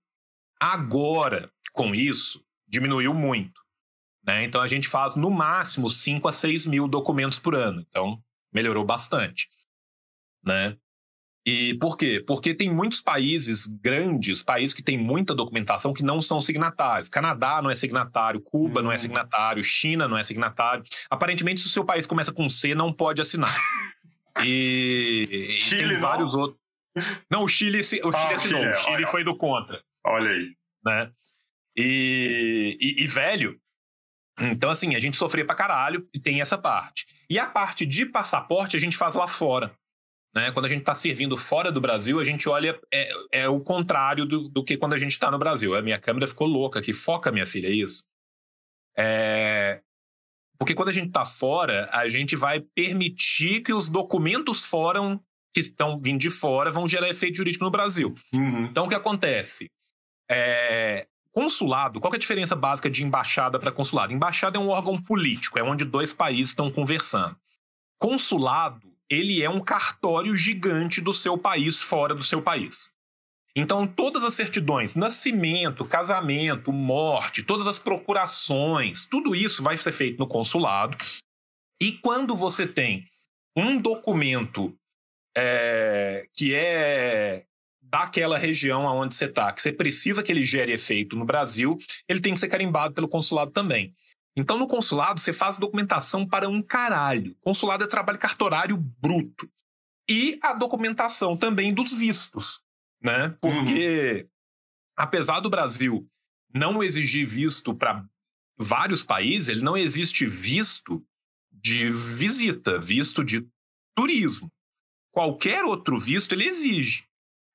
Agora, 0.60 1.52
com 1.74 1.96
isso, 1.96 2.46
diminuiu 2.68 3.14
muito. 3.14 3.60
Né? 4.26 4.44
Então, 4.44 4.62
a 4.62 4.68
gente 4.68 4.88
faz 4.88 5.16
no 5.16 5.32
máximo 5.32 5.90
5 5.90 6.28
a 6.28 6.32
6 6.32 6.68
mil 6.68 6.88
documentos 6.88 7.40
por 7.40 7.56
ano. 7.56 7.84
Então, 7.90 8.22
melhorou 8.54 8.86
bastante. 8.86 9.50
Né? 10.46 10.78
E 11.46 11.74
por 11.74 11.98
quê? 11.98 12.24
Porque 12.26 12.54
tem 12.54 12.70
muitos 12.74 13.02
países 13.02 13.68
grandes, 13.68 14.42
países 14.42 14.74
que 14.74 14.82
têm 14.82 14.98
muita 14.98 15.36
documentação 15.36 15.94
que 15.94 16.02
não 16.02 16.22
são 16.22 16.40
signatários. 16.40 17.10
Canadá 17.10 17.62
não 17.62 17.70
é 17.70 17.76
signatário, 17.76 18.40
Cuba 18.40 18.82
não 18.82 18.92
é 18.92 18.98
signatário, 18.98 19.62
China 19.62 20.08
não 20.08 20.18
é 20.18 20.24
signatário. 20.24 20.86
Aparentemente, 21.10 21.60
se 21.60 21.68
o 21.68 21.70
seu 21.70 21.84
país 21.84 22.06
começa 22.06 22.32
com 22.32 22.48
C, 22.50 22.74
não 22.74 22.94
pode 22.94 23.22
assinar. 23.22 23.54
E, 24.44 25.28
e 25.58 25.60
Chile 25.62 25.84
tem 25.84 25.94
não? 25.94 26.00
vários 26.02 26.34
outros. 26.34 26.60
Não, 27.30 27.44
o 27.44 27.48
Chile, 27.48 27.80
o 27.80 27.84
Chile 27.84 28.12
Ah, 28.16 28.34
assinou, 28.34 28.62
Chile, 28.62 28.72
o 28.72 28.76
Chile 28.76 28.96
olha. 28.96 29.08
foi 29.08 29.24
do 29.24 29.36
contra, 29.38 29.82
Olha 30.06 30.30
aí. 30.32 30.52
né? 30.86 31.12
E, 31.76 32.78
e, 32.80 33.04
e 33.04 33.08
velho, 33.08 33.60
então 34.40 34.70
assim, 34.70 34.96
a 34.96 35.00
gente 35.00 35.18
sofria 35.18 35.46
pra 35.46 35.56
caralho 35.56 36.08
e 36.14 36.20
tem 36.20 36.40
essa 36.40 36.58
parte. 36.58 37.06
E 37.30 37.38
a 37.40 37.46
parte 37.48 37.86
de 37.86 38.06
passaporte 38.06 38.78
a 38.78 38.80
gente 38.80 38.96
faz 38.96 39.16
lá 39.16 39.28
fora. 39.28 39.76
Né? 40.34 40.52
Quando 40.52 40.66
a 40.66 40.70
gente 40.70 40.80
está 40.80 40.96
servindo 40.96 41.38
fora 41.38 41.72
do 41.72 41.80
Brasil, 41.80 42.20
a 42.20 42.24
gente 42.24 42.50
olha. 42.50 42.80
É, 42.92 43.12
é 43.44 43.50
o 43.50 43.60
contrário 43.60 44.26
do, 44.26 44.50
do 44.50 44.64
que 44.64 44.78
quando 44.78 44.94
a 44.94 44.98
gente 44.98 45.12
está 45.12 45.30
no 45.30 45.38
Brasil. 45.38 45.76
A 45.76 45.82
minha 45.82 46.00
câmera 46.00 46.28
ficou 46.28 46.48
louca 46.48 46.80
aqui. 46.80 46.94
Foca, 46.94 47.32
minha 47.32 47.46
filha, 47.46 47.68
é 47.68 47.72
isso. 47.72 48.04
É, 48.98 49.82
porque 50.58 50.74
quando 50.74 50.90
a 50.90 50.94
gente 50.94 51.08
está 51.08 51.26
fora, 51.26 51.90
a 51.92 52.08
gente 52.08 52.36
vai 52.36 52.62
permitir 52.62 53.62
que 53.62 53.74
os 53.74 53.90
documentos 53.90 54.66
fora, 54.66 55.00
que 55.54 55.60
estão 55.60 56.00
vindo 56.02 56.20
de 56.20 56.30
fora, 56.30 56.72
vão 56.72 56.88
gerar 56.88 57.10
efeito 57.10 57.38
jurídico 57.38 57.66
no 57.66 57.72
Brasil. 57.72 58.16
Uhum. 58.34 58.66
Então, 58.66 58.86
o 58.86 58.90
que 58.90 58.96
acontece? 58.96 59.70
É, 60.30 61.08
consulado, 61.32 62.00
qual 62.00 62.14
é 62.14 62.16
a 62.16 62.20
diferença 62.20 62.56
básica 62.56 62.90
de 62.90 63.04
embaixada 63.04 63.60
para 63.60 63.72
consulado? 63.72 64.14
Embaixada 64.14 64.58
é 64.58 64.60
um 64.62 64.70
órgão 64.70 64.96
político, 65.02 65.60
é 65.60 65.64
onde 65.64 65.84
dois 65.84 66.14
países 66.14 66.52
estão 66.52 66.72
conversando. 66.72 67.36
Consulado, 68.00 68.93
ele 69.14 69.42
é 69.44 69.50
um 69.50 69.60
cartório 69.60 70.36
gigante 70.36 71.00
do 71.00 71.14
seu 71.14 71.38
país 71.38 71.80
fora 71.80 72.16
do 72.16 72.24
seu 72.24 72.42
país. 72.42 72.92
Então, 73.56 73.86
todas 73.86 74.24
as 74.24 74.34
certidões, 74.34 74.96
nascimento, 74.96 75.86
casamento, 75.86 76.72
morte, 76.74 77.44
todas 77.44 77.68
as 77.68 77.78
procurações, 77.78 79.06
tudo 79.06 79.36
isso 79.36 79.62
vai 79.62 79.78
ser 79.78 79.92
feito 79.92 80.18
no 80.18 80.28
consulado. 80.28 80.98
E 81.80 81.92
quando 81.92 82.36
você 82.36 82.66
tem 82.66 83.06
um 83.56 83.80
documento 83.80 84.76
é, 85.38 86.28
que 86.34 86.56
é 86.56 87.46
daquela 87.80 88.40
região 88.40 88.88
aonde 88.88 89.14
você 89.14 89.26
está, 89.26 89.52
que 89.52 89.62
você 89.62 89.72
precisa 89.72 90.24
que 90.24 90.32
ele 90.32 90.44
gere 90.44 90.72
efeito 90.72 91.16
no 91.16 91.26
Brasil, 91.26 91.78
ele 92.10 92.20
tem 92.20 92.34
que 92.34 92.40
ser 92.40 92.48
carimbado 92.48 92.96
pelo 92.96 93.08
consulado 93.08 93.52
também. 93.52 93.94
Então, 94.36 94.58
no 94.58 94.68
consulado, 94.68 95.20
você 95.20 95.32
faz 95.32 95.58
documentação 95.58 96.28
para 96.28 96.50
um 96.50 96.62
caralho. 96.62 97.36
Consulado 97.42 97.84
é 97.84 97.88
trabalho 97.88 98.18
cartorário 98.18 98.76
bruto. 98.78 99.50
E 100.10 100.40
a 100.42 100.54
documentação 100.54 101.38
também 101.38 101.74
dos 101.74 101.94
vistos, 101.94 102.62
né? 103.02 103.30
Porque, 103.40 104.28
apesar 104.98 105.40
do 105.40 105.50
Brasil 105.50 106.10
não 106.54 106.84
exigir 106.84 107.26
visto 107.26 107.74
para 107.74 108.06
vários 108.58 109.04
países, 109.04 109.50
ele 109.50 109.62
não 109.62 109.78
existe 109.78 110.26
visto 110.26 111.04
de 111.52 111.90
visita, 111.90 112.80
visto 112.80 113.24
de 113.24 113.48
turismo. 113.96 114.52
Qualquer 115.12 115.64
outro 115.64 115.98
visto 115.98 116.34
ele 116.34 116.46
exige. 116.46 117.08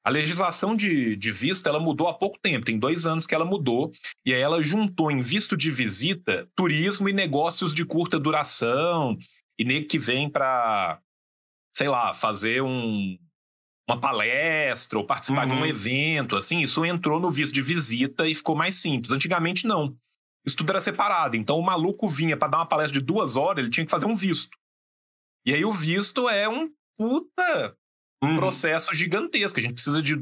A 0.08 0.10
legislação 0.10 0.74
de, 0.74 1.16
de 1.16 1.30
visto 1.30 1.68
ela 1.68 1.78
mudou 1.78 2.08
há 2.08 2.14
pouco 2.14 2.38
tempo, 2.38 2.64
tem 2.64 2.78
dois 2.78 3.04
anos 3.04 3.26
que 3.26 3.34
ela 3.34 3.44
mudou, 3.44 3.92
e 4.24 4.32
aí 4.32 4.40
ela 4.40 4.62
juntou 4.62 5.10
em 5.10 5.20
visto 5.20 5.54
de 5.54 5.70
visita 5.70 6.48
turismo 6.56 7.10
e 7.10 7.12
negócios 7.12 7.74
de 7.74 7.84
curta 7.84 8.18
duração, 8.18 9.18
e 9.58 9.64
nego 9.66 9.86
que 9.86 9.98
vem 9.98 10.30
para, 10.30 10.98
sei 11.76 11.88
lá, 11.90 12.14
fazer 12.14 12.62
um, 12.62 13.18
uma 13.86 14.00
palestra 14.00 14.98
ou 14.98 15.04
participar 15.04 15.46
de 15.46 15.52
um 15.52 15.58
Uhum. 15.58 15.66
evento, 15.66 16.36
assim, 16.36 16.62
isso 16.62 16.86
entrou 16.86 17.20
no 17.20 17.30
visto 17.30 17.52
de 17.52 17.60
visita 17.60 18.26
e 18.26 18.34
ficou 18.34 18.56
mais 18.56 18.76
simples. 18.76 19.12
Antigamente 19.12 19.66
não. 19.66 19.94
Isso 20.42 20.56
tudo 20.56 20.70
era 20.70 20.80
separado. 20.80 21.36
Então 21.36 21.58
o 21.58 21.62
maluco 21.62 22.08
vinha 22.08 22.34
para 22.34 22.48
dar 22.48 22.58
uma 22.60 22.66
palestra 22.66 22.98
de 22.98 23.04
duas 23.04 23.36
horas, 23.36 23.62
ele 23.62 23.70
tinha 23.70 23.84
que 23.84 23.90
fazer 23.90 24.06
um 24.06 24.16
visto. 24.16 24.56
E 25.44 25.52
aí 25.52 25.66
o 25.66 25.72
visto 25.72 26.30
é 26.30 26.48
um 26.48 26.66
puta 26.96 27.76
Uhum. 28.22 28.36
processo 28.36 28.92
gigantesco. 28.94 29.58
A 29.58 29.62
gente 29.62 29.74
precisa 29.74 30.02
de 30.02 30.16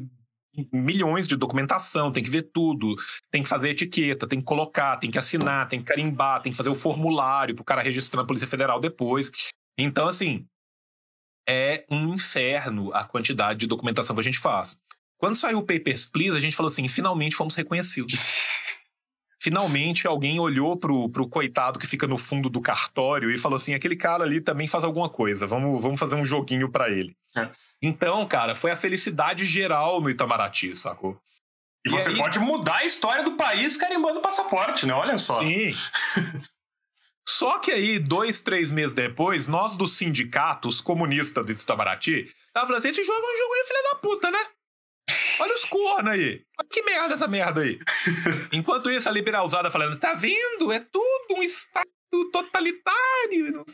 milhões 0.72 1.28
de 1.28 1.36
documentação, 1.36 2.10
tem 2.10 2.22
que 2.22 2.30
ver 2.30 2.50
tudo, 2.52 2.94
tem 3.30 3.42
que 3.42 3.48
fazer 3.48 3.70
etiqueta, 3.70 4.26
tem 4.26 4.38
que 4.38 4.44
colocar, 4.44 4.96
tem 4.96 5.10
que 5.10 5.18
assinar, 5.18 5.68
tem 5.68 5.80
que 5.80 5.84
carimbar, 5.84 6.40
tem 6.40 6.50
que 6.50 6.56
fazer 6.56 6.70
o 6.70 6.74
formulário 6.74 7.54
para 7.54 7.62
o 7.62 7.64
cara 7.64 7.82
registrar 7.82 8.22
na 8.22 8.26
Polícia 8.26 8.48
Federal 8.48 8.80
depois. 8.80 9.30
Então, 9.78 10.08
assim, 10.08 10.46
é 11.48 11.84
um 11.90 12.14
inferno 12.14 12.92
a 12.92 13.04
quantidade 13.04 13.60
de 13.60 13.66
documentação 13.66 14.16
que 14.16 14.20
a 14.20 14.24
gente 14.24 14.38
faz. 14.38 14.76
Quando 15.18 15.36
saiu 15.36 15.58
o 15.58 15.66
Papers, 15.66 16.06
Please, 16.06 16.36
a 16.36 16.40
gente 16.40 16.56
falou 16.56 16.68
assim, 16.68 16.88
finalmente 16.88 17.36
fomos 17.36 17.54
reconhecidos. 17.54 18.12
Finalmente 19.46 20.08
alguém 20.08 20.40
olhou 20.40 20.76
pro, 20.76 21.08
pro 21.08 21.28
coitado 21.28 21.78
que 21.78 21.86
fica 21.86 22.04
no 22.04 22.18
fundo 22.18 22.50
do 22.50 22.60
cartório 22.60 23.30
e 23.30 23.38
falou 23.38 23.54
assim: 23.54 23.74
aquele 23.74 23.94
cara 23.94 24.24
ali 24.24 24.40
também 24.40 24.66
faz 24.66 24.82
alguma 24.82 25.08
coisa, 25.08 25.46
vamos, 25.46 25.80
vamos 25.80 26.00
fazer 26.00 26.16
um 26.16 26.24
joguinho 26.24 26.68
para 26.68 26.90
ele. 26.90 27.14
É. 27.36 27.48
Então, 27.80 28.26
cara, 28.26 28.56
foi 28.56 28.72
a 28.72 28.76
felicidade 28.76 29.44
geral 29.46 30.00
no 30.00 30.10
Itamaraty, 30.10 30.74
sacou? 30.74 31.16
E 31.86 31.88
E 31.88 31.92
você 31.92 32.08
aí- 32.08 32.16
pode 32.18 32.40
mudar 32.40 32.78
a 32.78 32.84
história 32.84 33.22
do 33.22 33.36
país 33.36 33.76
carimbando 33.76 34.18
o 34.18 34.22
passaporte, 34.22 34.84
né? 34.84 34.92
Olha 34.92 35.16
só. 35.16 35.40
Sim. 35.40 35.72
Só 37.28 37.58
que 37.60 37.70
aí, 37.70 37.98
dois, 38.00 38.42
três 38.42 38.70
meses 38.72 38.94
depois, 38.94 39.46
nós 39.46 39.76
dos 39.76 39.96
sindicatos 39.96 40.80
comunistas 40.80 41.46
do 41.46 41.52
Itamaraty, 41.52 42.28
tava 42.52 42.66
falando 42.66 42.78
assim: 42.80 42.88
esse 42.88 43.04
jogo 43.04 43.18
é 43.18 43.34
um 43.34 43.38
jogo 43.38 43.54
de 43.54 43.64
filha 43.68 43.82
da 43.92 43.98
puta, 44.00 44.30
né? 44.32 44.38
Olha 45.40 45.54
os 45.54 45.64
cornos 45.64 46.12
aí. 46.12 46.42
Olha 46.58 46.68
que 46.70 46.82
merda 46.82 47.14
essa 47.14 47.28
merda 47.28 47.60
aí. 47.62 47.78
Enquanto 48.52 48.90
isso, 48.90 49.08
a 49.08 49.12
liberalzada 49.12 49.70
falando: 49.70 49.98
tá 49.98 50.14
vendo? 50.14 50.72
É 50.72 50.80
tudo 50.80 51.34
um 51.36 51.42
Estado 51.42 51.86
totalitário. 52.32 53.64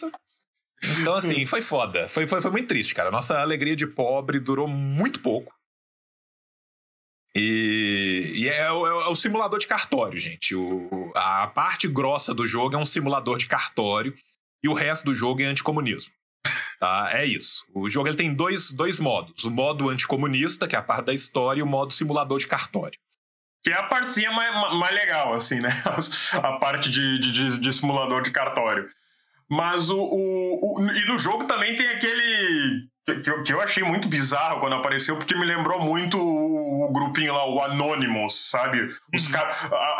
Então, 1.01 1.14
assim, 1.14 1.46
foi 1.46 1.61
foda. 1.62 2.09
Foi, 2.09 2.27
foi, 2.27 2.40
foi 2.40 2.51
muito 2.51 2.68
triste, 2.68 2.94
cara. 2.94 3.11
Nossa 3.11 3.38
alegria 3.40 3.77
de 3.77 3.87
pobre 3.87 4.40
durou 4.40 4.66
muito 4.66 5.20
pouco. 5.20 5.55
E, 7.35 8.33
e 8.35 8.48
é, 8.48 8.70
o- 8.70 8.87
é 8.87 9.09
o 9.09 9.14
simulador 9.14 9.59
de 9.59 9.66
cartório, 9.66 10.18
gente. 10.18 10.55
O, 10.55 11.12
a 11.14 11.46
parte 11.46 11.88
grossa 11.88 12.35
do 12.35 12.46
jogo 12.46 12.75
é 12.75 12.79
um 12.79 12.85
simulador 12.85 13.38
de 13.38 13.46
cartório 13.46 14.14
e 14.62 14.68
o 14.68 14.75
resto 14.75 15.05
do 15.05 15.14
jogo 15.14 15.40
é 15.40 15.46
anticomunismo. 15.46 16.12
Tá? 16.83 17.11
É 17.12 17.25
isso. 17.25 17.64
O 17.73 17.88
jogo 17.88 18.09
ele 18.09 18.16
tem 18.16 18.35
dois, 18.35 18.73
dois 18.73 18.99
modos: 18.99 19.45
o 19.45 19.51
modo 19.53 19.88
anticomunista, 19.88 20.66
que 20.66 20.75
é 20.75 20.79
a 20.81 20.83
parte 20.83 21.07
da 21.07 21.14
história, 21.14 21.61
e 21.61 21.62
o 21.62 21.66
modo 21.66 21.92
simulador 21.92 22.40
de 22.40 22.49
cartório. 22.49 22.99
Que 23.62 23.71
é 23.71 23.77
a 23.77 23.85
partezinha 23.85 24.33
mais, 24.33 24.53
mais 24.77 24.92
legal, 24.92 25.33
assim, 25.33 25.61
né? 25.61 25.68
A 26.42 26.55
parte 26.59 26.90
de, 26.90 27.21
de, 27.21 27.61
de- 27.61 27.73
simulador 27.73 28.21
de 28.23 28.33
cartório. 28.33 28.88
Mas 29.49 29.90
o, 29.90 29.97
o, 29.97 30.81
o- 30.81 30.90
E 30.90 31.07
no 31.07 31.16
jogo 31.16 31.45
também 31.45 31.77
tem 31.77 31.87
aquele. 31.90 32.88
Que 33.23 33.31
eu, 33.31 33.42
que 33.45 33.53
eu 33.53 33.61
achei 33.61 33.85
muito 33.85 34.09
bizarro 34.09 34.59
quando 34.59 34.75
apareceu, 34.75 35.16
porque 35.16 35.37
me 35.37 35.45
lembrou 35.47 35.79
muito 35.81 36.18
o, 36.18 36.92
grupinho 36.92 37.33
lá, 37.33 37.49
o 37.49 37.62
Anonymous, 37.62 38.51
sabe? 38.51 38.88
Os 39.14 39.27
Uhum. 39.27 39.33
caras. 39.33 39.57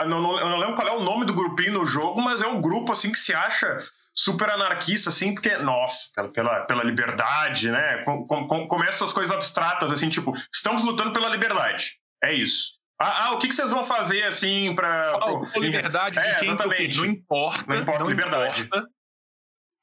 Não, 0.09 0.41
eu 0.41 0.49
não 0.49 0.59
lembro 0.59 0.75
qual 0.75 0.89
é 0.89 0.93
o 0.97 1.05
nome 1.05 1.25
do 1.27 1.33
grupinho 1.35 1.75
no 1.75 1.87
jogo, 1.87 2.21
mas 2.21 2.43
é 2.43 2.49
um 2.49 2.61
grupo 2.61 2.91
assim 2.91 3.13
que 3.13 3.19
se 3.21 3.33
acha 3.33 3.79
super 4.15 4.51
anarquista, 4.51 5.09
assim, 5.09 5.33
porque, 5.35 5.57
nossa, 5.59 6.11
pela, 6.15 6.29
pela, 6.29 6.61
pela 6.67 6.85
liberdade, 6.85 7.71
né? 7.71 8.03
Com, 8.05 8.27
com, 8.27 8.47
com- 8.47 8.69
começa 8.69 8.93
essas 8.99 9.13
coisas 9.13 9.35
abstratas, 9.35 9.91
assim, 9.93 10.09
tipo, 10.09 10.33
estamos 10.53 10.83
lutando 10.85 11.13
pela 11.13 11.29
liberdade. 11.29 11.99
É 12.23 12.33
isso. 12.33 12.73
Ah, 13.01 13.27
ah, 13.27 13.33
o 13.33 13.39
que, 13.39 13.49
que 13.49 13.55
vocês 13.55 13.71
vão 13.71 13.83
fazer, 13.85 14.23
assim, 14.25 14.75
pra. 14.77 15.19
Com 15.53 15.61
liberdade 15.61 16.21
de 16.21 16.27
É, 16.27 16.35
quem 16.39 16.49
exatamente. 16.51 16.99
Não 16.99 17.07
importa. 17.07 17.65
Não 17.75 17.81
importa, 17.83 18.05
liberdade. 18.09 18.61
importa. 18.63 18.89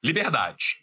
Liberdade. 0.03 0.77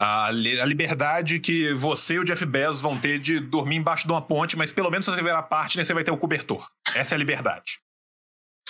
A, 0.00 0.30
li- 0.30 0.60
a 0.60 0.64
liberdade 0.64 1.40
que 1.40 1.72
você 1.72 2.14
e 2.14 2.18
o 2.20 2.24
Jeff 2.24 2.44
Bezos 2.46 2.80
vão 2.80 2.96
ter 2.96 3.18
de 3.18 3.40
dormir 3.40 3.74
embaixo 3.76 4.06
de 4.06 4.12
uma 4.12 4.22
ponte, 4.22 4.56
mas 4.56 4.70
pelo 4.70 4.90
menos 4.90 5.04
se 5.06 5.10
você 5.10 5.20
virar 5.22 5.42
partner, 5.42 5.84
você 5.84 5.92
vai 5.92 6.04
ter 6.04 6.12
o 6.12 6.16
cobertor. 6.16 6.70
Essa 6.94 7.14
é 7.14 7.16
a 7.16 7.18
liberdade. 7.18 7.80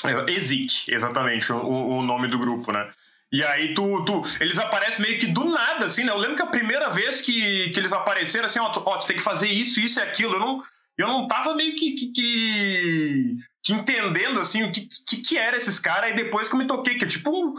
É, 0.05 0.31
EZIC, 0.33 0.91
exatamente, 0.91 1.53
o, 1.53 1.59
o 1.99 2.03
nome 2.03 2.29
do 2.29 2.39
grupo, 2.39 2.73
né? 2.73 2.91
E 3.31 3.45
aí 3.45 3.75
tu, 3.75 4.05
tu, 4.05 4.23
eles 4.41 4.59
aparecem 4.59 5.03
meio 5.03 5.19
que 5.19 5.27
do 5.27 5.45
nada, 5.45 5.85
assim, 5.87 6.03
né? 6.05 6.11
Eu 6.13 6.17
lembro 6.17 6.37
que 6.37 6.43
a 6.43 6.47
primeira 6.47 6.89
vez 6.91 7.21
que, 7.21 7.69
que 7.71 7.79
eles 7.79 7.93
apareceram, 7.93 8.47
assim, 8.47 8.59
ó, 8.59 8.71
tu, 8.71 8.83
ó, 8.87 8.97
tu 8.99 9.07
tem 9.07 9.17
que 9.17 9.23
fazer 9.23 9.49
isso, 9.49 9.79
isso 9.81 10.01
e 10.01 10.03
aquilo. 10.03 10.35
Eu 10.37 10.41
não, 10.41 10.63
eu 10.97 11.07
não 11.09 11.29
tava 11.29 11.55
meio 11.55 11.77
que, 11.77 11.93
que, 11.93 12.13
que- 12.13 13.37
que 13.63 13.73
entendendo, 13.75 14.41
assim, 14.41 14.63
o 14.63 14.73
que, 14.73 14.89
que, 15.07 15.17
que 15.19 15.37
era 15.39 15.57
esses 15.57 15.79
caras, 15.79 16.13
e 16.13 16.15
depois 16.17 16.49
que 16.49 16.55
eu 16.55 16.59
me 16.59 16.67
toquei, 16.67 16.97
que 16.97 17.05
é 17.05 17.09
tipo 17.09 17.31
um, 17.31 17.55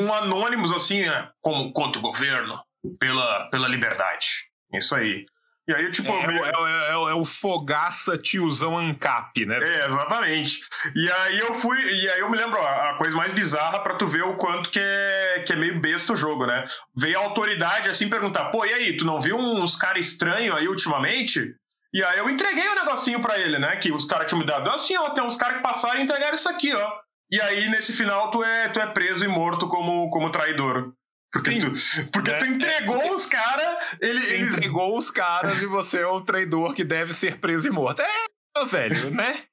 um 0.00 0.14
Anonymous, 0.14 0.72
assim, 0.72 1.00
né? 1.02 1.28
Como 1.40 1.72
contra 1.72 1.98
o 1.98 2.02
governo, 2.02 2.60
pela, 3.00 3.48
pela 3.50 3.66
liberdade. 3.68 4.26
Isso 4.72 4.94
aí. 4.94 5.26
E 5.68 5.72
aí, 5.72 5.90
tipo. 5.90 6.10
É, 6.12 6.14
é, 6.14 6.38
é- 6.38 6.90
é- 6.90 6.92
é 6.92 7.14
o 7.14 7.24
fogaça 7.24 8.16
tiozão 8.18 8.76
ANCAP, 8.76 9.46
né? 9.46 9.58
É, 9.62 9.86
exatamente. 9.86 10.60
E 10.94 11.10
aí 11.12 11.38
eu 11.38 11.54
fui, 11.54 11.78
e 11.80 12.08
aí 12.10 12.20
eu 12.20 12.30
me 12.30 12.36
lembro, 12.36 12.58
ó, 12.58 12.66
a 12.66 12.96
coisa 12.98 13.16
mais 13.16 13.32
bizarra 13.32 13.78
pra 13.80 13.94
tu 13.94 14.06
ver 14.06 14.22
o 14.22 14.34
quanto 14.36 14.70
que 14.70 14.80
é, 14.80 15.44
que 15.46 15.52
é 15.52 15.56
meio 15.56 15.80
besta 15.80 16.12
o 16.12 16.16
jogo, 16.16 16.46
né? 16.46 16.64
Veio 16.96 17.18
a 17.18 17.22
autoridade 17.22 17.88
assim 17.88 18.08
perguntar, 18.08 18.46
pô, 18.46 18.64
e 18.64 18.72
aí, 18.74 18.96
tu 18.96 19.04
não 19.04 19.20
viu 19.20 19.36
uns 19.36 19.76
caras 19.76 20.06
estranhos 20.06 20.56
aí 20.56 20.66
ultimamente? 20.68 21.54
E 21.94 22.02
aí 22.02 22.18
eu 22.18 22.28
entreguei 22.30 22.66
o 22.68 22.74
negocinho 22.74 23.20
pra 23.20 23.38
ele, 23.38 23.58
né? 23.58 23.76
Que 23.76 23.92
os 23.92 24.04
caras 24.04 24.26
tinham 24.26 24.40
me 24.40 24.46
dado. 24.46 24.68
Assim, 24.70 24.96
ó, 24.96 25.10
tem 25.10 25.22
uns 25.22 25.36
caras 25.36 25.58
que 25.58 25.62
passaram 25.62 26.00
e 26.00 26.02
entregaram 26.02 26.34
isso 26.34 26.48
aqui, 26.48 26.72
ó. 26.74 26.90
E 27.30 27.40
aí, 27.40 27.68
nesse 27.68 27.92
final, 27.92 28.30
tu 28.30 28.42
é, 28.42 28.68
tu 28.68 28.80
é 28.80 28.86
preso 28.86 29.24
e 29.24 29.28
morto 29.28 29.68
como, 29.68 30.10
como 30.10 30.30
traidor. 30.30 30.92
Porque, 31.32 31.58
tu, 31.58 31.72
porque 32.12 32.30
Né? 32.30 32.38
tu 32.38 32.44
entregou 32.46 33.12
os 33.14 33.24
caras, 33.26 33.78
Você 33.98 34.06
eles 34.06 34.30
entregou 34.32 34.96
os 34.98 35.10
caras 35.10 35.62
e 35.62 35.66
você 35.66 36.00
é 36.00 36.06
o 36.06 36.20
traidor 36.20 36.74
que 36.74 36.84
deve 36.84 37.14
ser 37.14 37.38
preso 37.38 37.66
e 37.68 37.70
morto. 37.70 38.02
É, 38.02 38.64
velho, 38.66 39.10
né? 39.10 39.44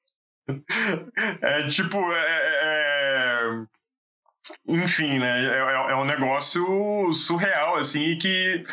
É 1.42 1.66
tipo. 1.68 1.96
É, 2.12 2.26
é- 2.62 3.64
Enfim, 4.68 5.18
né? 5.18 5.44
É, 5.44 5.58
é- 5.58 5.92
é 5.92 5.96
um 5.96 6.04
negócio 6.04 7.12
surreal, 7.12 7.76
assim, 7.76 8.16
que. 8.18 8.64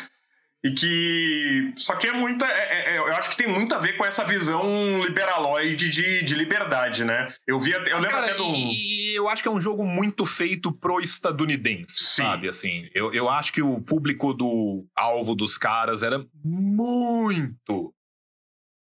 E 0.64 0.72
que. 0.72 1.72
Só 1.76 1.94
que 1.94 2.08
é 2.08 2.12
muita. 2.12 2.44
é- 2.44 2.94
é- 2.94 2.98
eu 2.98 3.06
acho 3.14 3.30
que 3.30 3.36
tem 3.36 3.46
muito 3.46 3.72
a 3.74 3.78
ver 3.78 3.96
com 3.96 4.04
essa 4.04 4.24
visão 4.24 5.00
liberaloide 5.04 5.88
de, 5.88 6.24
de 6.24 6.34
liberdade, 6.34 7.04
né? 7.04 7.28
Eu 7.46 7.60
vi 7.60 7.72
até- 7.74 7.92
Eu 7.92 7.98
lembro 7.98 8.10
Cara, 8.16 8.32
até 8.32 8.42
um. 8.42 8.54
e, 8.56 9.12
e 9.12 9.14
eu 9.14 9.28
acho 9.28 9.40
que 9.40 9.48
é 9.48 9.52
um 9.52 9.60
jogo 9.60 9.86
muito 9.86 10.26
feito 10.26 10.72
pro 10.72 10.98
estadunidense, 11.00 12.02
Sim. 12.04 12.22
sabe? 12.22 12.48
Assim, 12.48 12.88
eu, 12.92 13.14
eu 13.14 13.28
acho 13.28 13.52
que 13.52 13.62
o 13.62 13.80
público 13.80 14.34
do 14.34 14.84
alvo 14.96 15.36
dos 15.36 15.56
caras 15.56 16.02
era 16.02 16.26
muito 16.44 17.94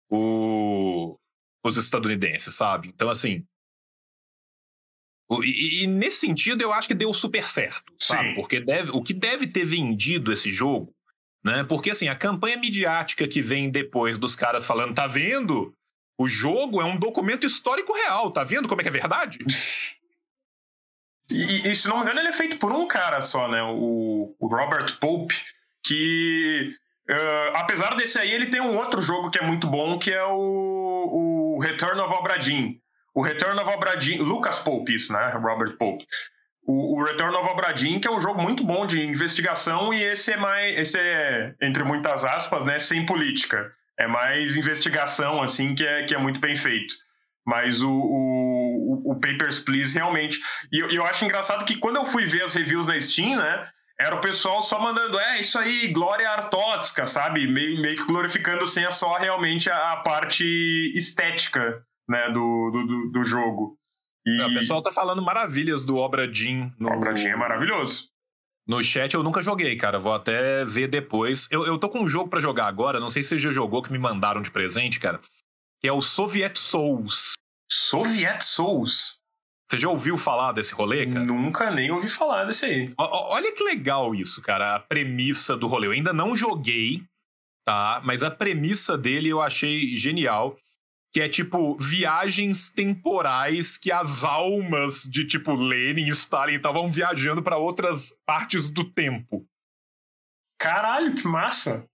o, 0.09 1.15
os 1.63 1.77
estadunidenses, 1.77 2.55
sabe? 2.55 2.87
Então, 2.89 3.07
assim. 3.09 3.45
o- 5.29 5.43
E, 5.43 5.83
e 5.83 5.87
nesse 5.87 6.21
sentido, 6.25 6.61
eu 6.63 6.73
acho 6.73 6.87
que 6.87 6.93
deu 6.95 7.13
super 7.13 7.47
certo, 7.47 7.93
sabe? 7.99 8.29
Sim. 8.29 8.35
Porque 8.35 8.59
deve, 8.59 8.91
o 8.91 9.01
que 9.03 9.13
deve 9.13 9.45
ter 9.47 9.63
vendido 9.63 10.31
esse 10.33 10.51
jogo, 10.51 10.93
né? 11.43 11.63
Porque, 11.63 11.91
assim, 11.91 12.07
a 12.07 12.15
campanha 12.15 12.57
midiática 12.57 13.27
que 13.27 13.41
vem 13.41 13.69
depois 13.69 14.17
dos 14.17 14.35
caras 14.35 14.65
falando, 14.65 14.95
tá 14.95 15.07
vendo? 15.07 15.73
O 16.17 16.27
jogo 16.27 16.81
é 16.81 16.85
um 16.85 16.97
documento 16.97 17.47
histórico 17.47 17.93
real, 17.93 18.31
tá 18.31 18.43
vendo 18.43 18.67
como 18.67 18.81
é 18.81 18.83
que 18.83 18.89
é 18.89 18.93
verdade? 18.93 19.39
E, 21.31 21.69
e, 21.69 21.75
se 21.75 21.87
não 21.87 21.97
me 21.97 22.03
engano, 22.03 22.19
ele 22.19 22.27
é 22.27 22.33
feito 22.33 22.57
por 22.57 22.73
um 22.73 22.85
cara 22.85 23.21
só, 23.21 23.47
né? 23.47 23.63
O, 23.63 24.35
o 24.37 24.47
Robert 24.47 24.99
Pope, 24.99 25.33
que. 25.81 26.75
eh, 27.09 27.51
apesar 27.55 27.95
desse 27.95 28.19
aí, 28.19 28.29
ele 28.31 28.47
tem 28.47 28.59
um 28.59 28.77
outro 28.77 29.01
jogo 29.01 29.31
que 29.31 29.39
é 29.39 29.47
muito 29.47 29.65
bom, 29.65 29.97
que 29.97 30.11
é 30.11 30.25
o, 30.25 31.55
o 31.55 31.59
Return 31.61 32.01
of 32.01 32.13
Obra 32.13 32.37
Dinn. 32.37 32.75
O 33.15 33.21
Return 33.21 33.57
of 33.59 33.69
Obra 33.69 33.95
Dinn. 33.95 34.21
Lucas 34.21 34.59
Pope, 34.59 34.93
isso, 34.93 35.13
né? 35.13 35.31
Robert 35.31 35.77
Pope. 35.77 36.05
O, 36.65 36.99
o 36.99 37.03
Return 37.03 37.35
of 37.35 37.49
Obra 37.49 37.71
Dinn, 37.73 37.99
que 37.99 38.07
é 38.07 38.11
um 38.11 38.19
jogo 38.21 38.41
muito 38.41 38.63
bom 38.63 38.85
de 38.85 39.01
investigação, 39.03 39.93
e 39.93 40.01
esse 40.03 40.31
é 40.33 40.37
mais. 40.37 40.77
Esse 40.77 40.97
é, 40.99 41.53
entre 41.61 41.83
muitas 41.83 42.23
aspas, 42.25 42.63
né? 42.63 42.77
Sem 42.79 43.05
política. 43.05 43.71
É 43.99 44.07
mais 44.07 44.55
investigação, 44.57 45.41
assim, 45.41 45.75
que 45.75 45.85
é, 45.85 46.03
que 46.05 46.15
é 46.15 46.17
muito 46.17 46.39
bem 46.39 46.55
feito. 46.55 46.93
Mas 47.45 47.81
o, 47.81 47.89
o, 47.91 49.11
o 49.11 49.19
Papers, 49.19 49.59
Please 49.59 49.93
realmente. 49.95 50.39
E 50.71 50.79
eu, 50.79 50.89
eu 50.91 51.05
acho 51.05 51.25
engraçado 51.25 51.65
que 51.65 51.77
quando 51.77 51.97
eu 51.97 52.05
fui 52.05 52.25
ver 52.25 52.43
as 52.43 52.53
reviews 52.53 52.85
na 52.85 52.99
Steam, 52.99 53.37
né? 53.37 53.67
Era 53.99 54.15
o 54.15 54.21
pessoal 54.21 54.63
só 54.63 54.79
mandando, 54.79 55.19
é 55.19 55.39
isso 55.39 55.59
aí, 55.59 55.87
Glória 55.89 56.27
Artótica, 56.27 57.05
sabe? 57.05 57.45
Meio, 57.47 57.79
meio 57.81 57.97
que 57.97 58.05
glorificando 58.05 58.63
assim, 58.63 58.83
é 58.83 58.89
só 58.89 59.13
realmente 59.15 59.69
a, 59.69 59.93
a 59.93 59.97
parte 59.97 60.43
estética 60.95 61.83
né, 62.09 62.29
do, 62.31 62.71
do- 62.71 63.11
do 63.11 63.23
jogo. 63.23 63.77
E 64.25 64.41
O 64.41 64.53
pessoal 64.53 64.81
tá 64.81 64.91
falando 64.91 65.21
maravilhas 65.21 65.85
do 65.85 65.97
Obra 65.97 66.27
Dinn 66.27 66.69
no, 66.77 66.89
o 66.89 66.93
Obradinho 66.93 67.33
é 67.33 67.35
maravilhoso. 67.35 68.07
no 68.67 68.83
chat. 68.83 69.13
Eu 69.13 69.23
nunca 69.23 69.41
joguei, 69.41 69.75
cara. 69.75 69.97
Vou 69.99 70.13
até 70.13 70.63
ver 70.65 70.87
depois. 70.87 71.47
Eu, 71.51 71.65
eu 71.65 71.77
tô 71.77 71.89
com 71.89 72.01
um 72.01 72.07
jogo 72.07 72.29
pra 72.29 72.39
jogar 72.39 72.67
agora, 72.67 72.99
não 72.99 73.09
sei 73.09 73.23
se 73.23 73.29
você 73.29 73.39
já 73.39 73.51
jogou, 73.51 73.81
que 73.81 73.91
me 73.91 73.97
mandaram 73.97 74.41
de 74.41 74.51
presente, 74.51 74.99
cara. 74.99 75.19
Que 75.79 75.87
é 75.87 75.91
o 75.93 76.01
Soviet 76.01 76.57
Souls. 76.59 77.33
Soviet 77.71 78.43
Souls. 78.43 79.19
Você 79.69 79.79
já 79.79 79.89
ouviu 79.89 80.17
falar 80.17 80.51
desse 80.51 80.73
rolê, 80.73 81.07
cara? 81.07 81.25
Nunca 81.25 81.71
nem 81.71 81.89
ouvi 81.91 82.09
falar 82.09 82.43
desse 82.43 82.65
aí. 82.65 82.93
Ó- 82.97 83.33
Olha 83.33 83.51
que 83.53 83.63
legal 83.63 84.13
isso, 84.13 84.41
cara, 84.41 84.75
a 84.75 84.79
premissa 84.79 85.55
do 85.55 85.65
rolê. 85.67 85.87
Eu 85.87 85.91
ainda 85.93 86.11
não 86.11 86.35
joguei, 86.35 87.01
tá? 87.65 88.01
Mas 88.03 88.21
a 88.21 88.29
premissa 88.29 88.97
dele 88.97 89.29
eu 89.29 89.41
achei 89.41 89.95
genial. 89.95 90.57
Que 91.13 91.21
é 91.21 91.27
tipo 91.29 91.75
viagens 91.77 92.69
temporais 92.69 93.77
que 93.77 93.91
as 93.91 94.23
almas 94.23 95.03
de 95.03 95.27
tipo 95.27 95.53
Lenin 95.53 96.05
e 96.05 96.09
Stalin 96.09 96.55
estavam 96.55 96.89
viajando 96.89 97.43
pra 97.43 97.57
outras 97.57 98.13
partes 98.25 98.71
do 98.71 98.83
tempo. 98.89 99.45
Caralho, 100.59 101.13
que 101.15 101.27
massa! 101.27 101.85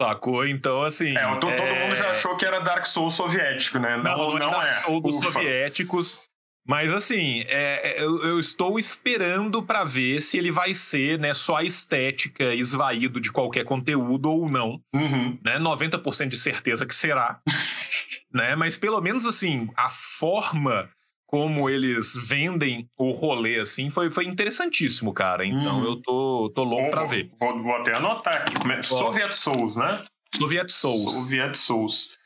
Sacou? 0.00 0.46
Então, 0.46 0.82
assim. 0.84 1.16
É, 1.16 1.20
to- 1.34 1.40
todo 1.40 1.50
é- 1.50 1.84
mundo 1.86 1.96
já 1.96 2.12
achou 2.12 2.36
que 2.36 2.46
era 2.46 2.60
Dark 2.60 2.86
Souls 2.86 3.14
soviético, 3.14 3.78
né? 3.80 3.96
Não, 3.96 4.38
não, 4.38 4.48
é 4.48 4.50
Dark 4.50 4.74
Souls 4.84 5.02
dos 5.02 5.16
Ufa. 5.16 5.32
soviéticos. 5.32 6.20
Mas 6.68 6.92
assim, 6.92 7.40
é, 7.46 7.96
é, 7.98 8.02
eu, 8.04 8.22
eu 8.24 8.38
estou 8.38 8.78
esperando 8.78 9.62
pra 9.62 9.84
ver 9.84 10.20
se 10.20 10.36
ele 10.36 10.50
vai 10.50 10.74
ser 10.74 11.18
né, 11.18 11.32
só 11.32 11.56
a 11.56 11.64
estética 11.64 12.54
esvaído 12.54 13.18
de 13.20 13.32
qualquer 13.32 13.64
conteúdo 13.64 14.30
ou 14.30 14.50
não. 14.50 14.78
Uhum. 14.94 15.38
Né? 15.42 15.58
90% 15.58 16.28
de 16.28 16.36
certeza 16.38 16.84
que 16.84 16.94
será. 16.94 17.40
né? 18.32 18.54
Mas 18.54 18.76
pelo 18.76 19.00
menos 19.00 19.24
assim, 19.26 19.68
a 19.74 19.88
forma 19.88 20.90
como 21.26 21.68
eles 21.70 22.14
vendem 22.26 22.88
o 22.98 23.12
rolê 23.12 23.60
assim 23.60 23.88
foi, 23.90 24.10
foi 24.10 24.24
interessantíssimo, 24.26 25.12
cara. 25.12 25.44
Então 25.46 25.78
Uhum. 25.80 25.84
eu 25.84 25.96
tô, 26.02 26.52
tô 26.54 26.64
louco 26.64 26.90
pra 26.90 27.00
Vou- 27.00 27.10
ver. 27.10 27.30
Vou, 27.40 27.62
vou 27.62 27.76
até 27.76 27.96
anotar 27.96 28.36
aqui. 28.36 28.54
É- 28.72 28.82
Soviet 28.82 29.32
Souls, 29.34 29.76
né? 29.76 30.04
Soviet 30.36 30.70
Souls. 30.70 31.14
Soviet 31.14 31.54
Souls. 31.56 32.17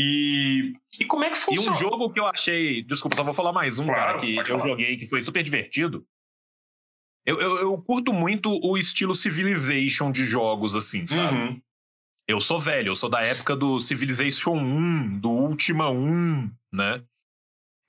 E, 0.00 0.74
e 1.00 1.04
como 1.06 1.24
é 1.24 1.30
que 1.30 1.36
E 1.36 1.40
funciona? 1.40 1.72
um 1.72 1.80
jogo 1.80 2.10
que 2.10 2.20
eu 2.20 2.26
achei. 2.26 2.82
Desculpa, 2.84 3.16
só 3.16 3.24
vou 3.24 3.34
falar 3.34 3.52
mais 3.52 3.78
um, 3.80 3.84
Claro, 3.86 4.00
cara, 4.00 4.18
que 4.20 4.36
eu 4.38 4.44
falar. 4.46 4.60
joguei, 4.60 4.96
que 4.96 5.08
foi 5.08 5.22
super 5.24 5.42
divertido. 5.42 6.06
Eu, 7.26 7.40
eu, 7.40 7.56
eu 7.58 7.78
curto 7.82 8.12
muito 8.12 8.48
o 8.64 8.78
estilo 8.78 9.14
Civilization 9.14 10.12
de 10.12 10.24
jogos, 10.24 10.76
assim, 10.76 11.04
sabe? 11.06 11.36
Uhum. 11.36 11.60
Eu 12.28 12.40
sou 12.40 12.60
velho, 12.60 12.90
eu 12.90 12.96
sou 12.96 13.08
da 13.08 13.22
época 13.22 13.56
do 13.56 13.80
Civilization 13.80 14.52
1, 14.56 15.18
do 15.18 15.30
Ultima 15.30 15.90
1, 15.90 16.50
né? 16.72 17.02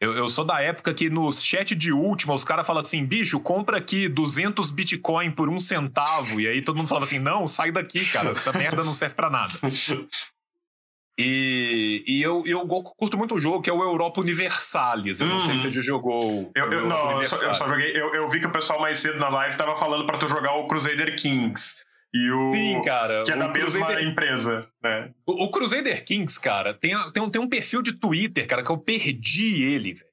Eu, 0.02 0.14
eu 0.14 0.30
sou 0.30 0.46
da 0.46 0.62
época 0.62 0.94
que 0.94 1.10
no 1.10 1.30
chat 1.32 1.76
de 1.76 1.92
Ultima 1.92 2.34
os 2.34 2.44
caras 2.46 2.66
falam 2.66 2.82
assim, 2.82 3.06
bicho, 3.06 3.38
compra 3.40 3.78
aqui 3.78 4.08
200 4.08 4.72
Bitcoin 4.72 5.30
por 5.30 5.50
um 5.50 5.60
centavo. 5.60 6.40
E 6.40 6.48
aí 6.48 6.62
todo 6.62 6.78
mundo 6.78 6.88
falava 6.88 7.06
assim, 7.06 7.20
não, 7.20 7.48
sai 7.48 7.70
daqui, 7.72 8.06
cara, 8.10 8.30
essa 8.32 8.54
merda 8.54 8.84
não 8.84 8.94
serve 8.94 9.14
pra 9.16 9.30
nada. 9.30 9.54
E, 11.22 12.02
e 12.08 12.22
eu, 12.22 12.44
eu 12.46 12.66
curto 12.66 13.18
muito 13.18 13.36
o 13.36 13.40
jogo 13.40 13.62
que 13.62 13.70
é 13.70 13.74
o 13.74 13.84
Europa 13.84 14.22
Universalis. 14.22 15.20
Eu 15.20 15.28
não 15.28 15.42
sei 15.42 15.58
se 15.58 15.64
você 15.64 15.72
já 15.72 15.82
jogou. 15.82 16.50
Eu, 16.56 16.70
o 16.70 16.74
eu, 16.74 16.88
não, 16.88 17.22
eu 17.22 17.24
só, 17.26 17.36
eu 17.36 17.54
só 17.54 17.68
joguei. 17.68 17.92
Eu, 17.92 18.16
eu 18.16 18.30
vi 18.30 18.40
que 18.40 18.48
o 18.48 18.52
pessoal 18.54 18.80
mais 18.80 19.00
cedo 19.00 19.20
na 19.20 19.28
live 19.28 19.58
tava 19.58 19.76
falando 19.76 20.06
pra 20.06 20.18
tu 20.18 20.30
jogar 20.30 20.54
o 20.54 20.68
Crusader 20.68 21.14
Kings. 21.18 21.76
E 22.14 22.32
o. 22.32 22.46
Sim, 22.46 22.82
cara. 22.84 23.24
Que 23.26 23.34
é 23.34 23.38
da 23.38 23.50
mesma 23.50 23.86
Crusader- 23.86 24.08
empresa, 24.08 24.68
né? 24.82 25.12
O, 25.28 25.44
o 25.44 25.52
Crusader 25.52 26.06
Kings, 26.06 26.40
cara, 26.40 26.74
tem, 26.74 26.96
tem, 27.12 27.22
um, 27.22 27.30
tem 27.30 27.42
um 27.42 27.50
perfil 27.50 27.82
de 27.82 28.00
Twitter, 28.00 28.48
cara, 28.48 28.64
que 28.64 28.70
eu 28.70 28.78
perdi 28.78 29.62
ele, 29.62 29.96
velho. 29.96 30.10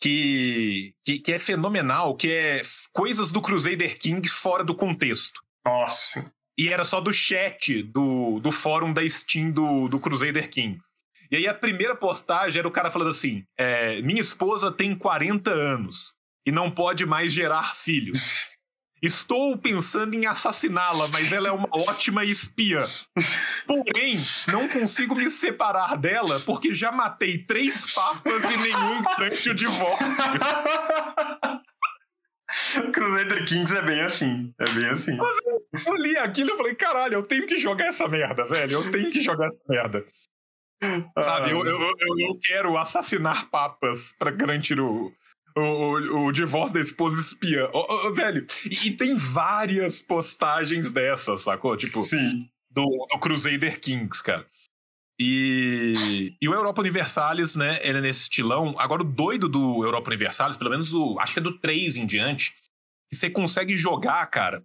Que, 0.00 0.92
que, 1.02 1.18
que 1.18 1.32
é 1.32 1.38
fenomenal, 1.38 2.14
que 2.14 2.30
é 2.30 2.60
coisas 2.92 3.32
do 3.32 3.40
Crusader 3.40 3.98
Kings 3.98 4.28
fora 4.34 4.62
do 4.62 4.74
contexto. 4.74 5.40
Nossa. 5.64 6.30
E 6.56 6.68
era 6.68 6.84
só 6.84 7.00
do 7.00 7.12
chat 7.12 7.82
do, 7.82 8.38
do 8.40 8.52
fórum 8.52 8.92
da 8.92 9.06
Steam 9.08 9.50
do, 9.50 9.88
do 9.88 9.98
Crusader 9.98 10.48
Kings. 10.48 10.84
E 11.30 11.36
aí 11.36 11.48
a 11.48 11.54
primeira 11.54 11.96
postagem 11.96 12.60
era 12.60 12.68
o 12.68 12.70
cara 12.70 12.90
falando 12.90 13.10
assim: 13.10 13.44
é, 13.58 14.00
Minha 14.02 14.20
esposa 14.20 14.70
tem 14.70 14.94
40 14.94 15.50
anos 15.50 16.14
e 16.46 16.52
não 16.52 16.70
pode 16.70 17.04
mais 17.06 17.32
gerar 17.32 17.74
filhos. 17.74 18.54
Estou 19.02 19.58
pensando 19.58 20.14
em 20.14 20.24
assassiná-la, 20.24 21.08
mas 21.08 21.30
ela 21.30 21.48
é 21.48 21.52
uma 21.52 21.68
ótima 21.70 22.24
espiã. 22.24 22.86
Porém, 23.66 24.18
não 24.48 24.66
consigo 24.66 25.14
me 25.14 25.28
separar 25.28 25.98
dela 25.98 26.40
porque 26.40 26.72
já 26.72 26.90
matei 26.90 27.36
três 27.36 27.92
papas 27.92 28.44
e 28.44 28.56
nenhum 28.56 29.04
trante 29.16 29.50
o 29.50 29.54
divórcio. 29.54 30.06
Crusader 32.92 33.44
Kings 33.44 33.76
é 33.76 33.82
bem 33.82 34.00
assim. 34.00 34.54
É 34.58 34.64
bem 34.70 34.86
assim. 34.86 35.18
Eu 35.86 35.94
li 35.96 36.16
aquilo 36.16 36.54
e 36.54 36.56
falei: 36.56 36.74
caralho, 36.74 37.14
eu 37.14 37.22
tenho 37.22 37.46
que 37.46 37.58
jogar 37.58 37.86
essa 37.86 38.08
merda, 38.08 38.44
velho. 38.44 38.74
Eu 38.74 38.90
tenho 38.90 39.10
que 39.10 39.20
jogar 39.20 39.48
essa 39.48 39.60
merda. 39.68 40.04
Sabe, 41.18 41.48
Ah, 41.48 41.50
eu, 41.50 41.64
eu, 41.64 41.78
eu, 41.78 42.18
eu 42.28 42.38
quero 42.42 42.76
assassinar 42.76 43.48
papas 43.48 44.14
pra 44.18 44.30
garantir 44.30 44.78
o, 44.78 45.12
o, 45.56 45.60
o, 45.60 46.26
o 46.26 46.32
divórcio 46.32 46.74
da 46.74 46.80
esposa 46.80 47.20
espiã. 47.20 47.68
Velho, 48.12 48.46
e, 48.66 48.88
e, 48.88 48.90
tem 48.96 49.16
várias 49.16 50.02
postagens 50.02 50.90
dessas, 50.90 51.42
sacou? 51.42 51.76
Tipo, 51.76 52.02
Sim. 52.02 52.38
Do, 52.70 52.84
do 52.84 53.18
Crusader 53.18 53.80
Kings, 53.80 54.22
cara. 54.22 54.46
E, 55.20 56.34
e 56.40 56.48
o 56.48 56.54
Europa 56.54 56.80
Universalis, 56.80 57.54
né? 57.54 57.78
Ele 57.82 57.98
é 57.98 58.00
nesse 58.00 58.22
estilão. 58.22 58.74
Agora, 58.78 59.02
o 59.02 59.04
doido 59.04 59.48
do 59.48 59.84
Europa 59.84 60.10
Universalis, 60.10 60.56
pelo 60.56 60.70
menos 60.70 60.92
o. 60.92 61.18
Acho 61.20 61.34
que 61.34 61.38
é 61.38 61.42
do 61.42 61.58
3 61.58 61.96
em 61.96 62.06
diante, 62.06 62.52
que 63.10 63.16
você 63.16 63.30
consegue 63.30 63.76
jogar, 63.76 64.26
cara, 64.26 64.64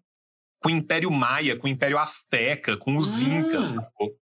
com 0.62 0.70
o 0.70 0.72
Império 0.72 1.12
Maia, 1.12 1.56
com 1.56 1.68
o 1.68 1.70
Império 1.70 2.00
Azteca, 2.00 2.76
com 2.76 2.98
os 2.98 3.22
hum. 3.22 3.40
Incas, 3.40 3.70
sacou? 3.70 4.16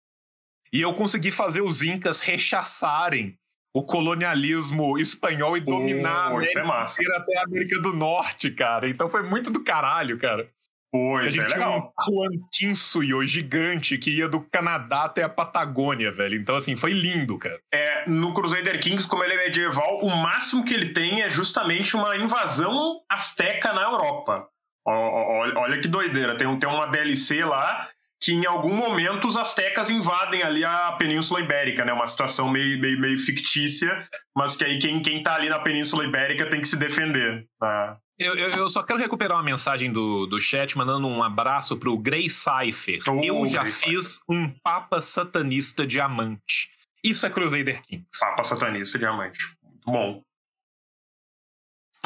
E 0.73 0.81
eu 0.81 0.93
consegui 0.95 1.31
fazer 1.31 1.63
os 1.63 1.83
Incas 1.83 2.21
rechaçarem 2.21 3.39
o 3.73 3.83
colonialismo 3.83 4.99
espanhol 4.99 5.57
e 5.57 5.61
dominar 5.61 6.33
oh, 6.33 6.37
a 6.37 6.37
América 6.37 6.61
é 6.61 7.17
até 7.17 7.39
a 7.39 7.43
América 7.43 7.79
do 7.81 7.93
Norte, 7.93 8.51
cara. 8.51 8.89
Então 8.89 9.07
foi 9.07 9.23
muito 9.23 9.51
do 9.51 9.63
caralho, 9.63 10.19
cara. 10.19 10.51
Pois, 10.97 11.33
gente 11.33 11.45
é 11.45 11.47
tinha 11.47 11.59
legal. 11.67 11.93
um 11.99 12.11
Juan 12.11 12.31
Kinsuyo 12.53 13.25
gigante 13.27 13.99
que 13.99 14.11
ia 14.11 14.29
do 14.29 14.41
Canadá 14.41 15.05
até 15.05 15.23
a 15.23 15.29
Patagônia, 15.29 16.11
velho. 16.11 16.37
Então, 16.37 16.57
assim, 16.57 16.75
foi 16.75 16.93
lindo, 16.93 17.39
cara. 17.39 17.61
É, 17.73 18.09
no 18.09 18.33
Crusader 18.33 18.81
Kings, 18.81 19.07
como 19.07 19.23
ele 19.23 19.35
é 19.35 19.45
medieval, 19.45 20.01
o 20.01 20.09
máximo 20.09 20.65
que 20.65 20.73
ele 20.73 20.93
tem 20.93 21.23
é 21.23 21.29
justamente 21.29 21.95
uma 21.95 22.17
invasão 22.17 23.01
asteca 23.11 23.73
na 23.75 23.83
Europa. 23.83 24.49
Olha, 24.87 25.59
olha 25.59 25.81
que 25.81 25.89
doideira. 25.89 26.37
Tem, 26.37 26.59
tem 26.59 26.69
uma 26.69 26.87
DLC 26.87 27.45
lá 27.45 27.89
que 28.21 28.33
em 28.33 28.47
algum 28.47 28.75
momento 28.75 29.29
os 29.29 29.37
astecas 29.37 29.91
invadem 29.91 30.43
ali 30.43 30.65
a 30.65 30.93
Península 30.93 31.41
Ibérica, 31.41 31.85
né? 31.85 31.93
Uma 31.93 32.07
situação 32.07 32.51
meio, 32.51 32.81
meio, 32.81 32.99
meio 32.99 33.19
fictícia, 33.19 34.07
mas 34.35 34.57
que 34.57 34.65
aí 34.65 34.79
quem, 34.79 35.01
quem 35.03 35.23
tá 35.23 35.35
ali 35.35 35.49
na 35.49 35.59
Península 35.59 36.05
Ibérica 36.05 36.49
tem 36.49 36.61
que 36.61 36.69
se 36.69 36.77
defender. 36.77 37.47
Tá? 37.61 37.99
Eu, 38.19 38.35
eu, 38.35 38.49
eu, 38.49 38.71
só 38.71 38.83
quero 38.83 38.99
recuperar 38.99 39.37
uma 39.37 39.45
mensagem 39.45 39.93
do, 39.93 40.27
do 40.27 40.41
chat, 40.41 40.77
mandando 40.79 41.07
um 41.07 41.23
abraço 41.23 41.77
pro 41.77 41.99
Grey 41.99 42.31
Cypher. 42.31 43.03
Oh, 43.07 43.23
eu 43.23 43.47
já 43.47 43.61
Grey 43.61 43.73
fiz 43.73 44.07
Cypher. 44.15 44.25
um 44.31 44.51
Papa 44.63 45.03
Satanista 45.03 45.87
Diamante. 45.87 46.71
Isso 47.05 47.27
é 47.27 47.31
Crusader 47.31 47.83
Kings. 47.83 48.07
Papa 48.19 48.43
Satanista 48.43 48.99
Diamante. 48.99 49.39
Muito 49.63 49.85
bom. 49.85 50.23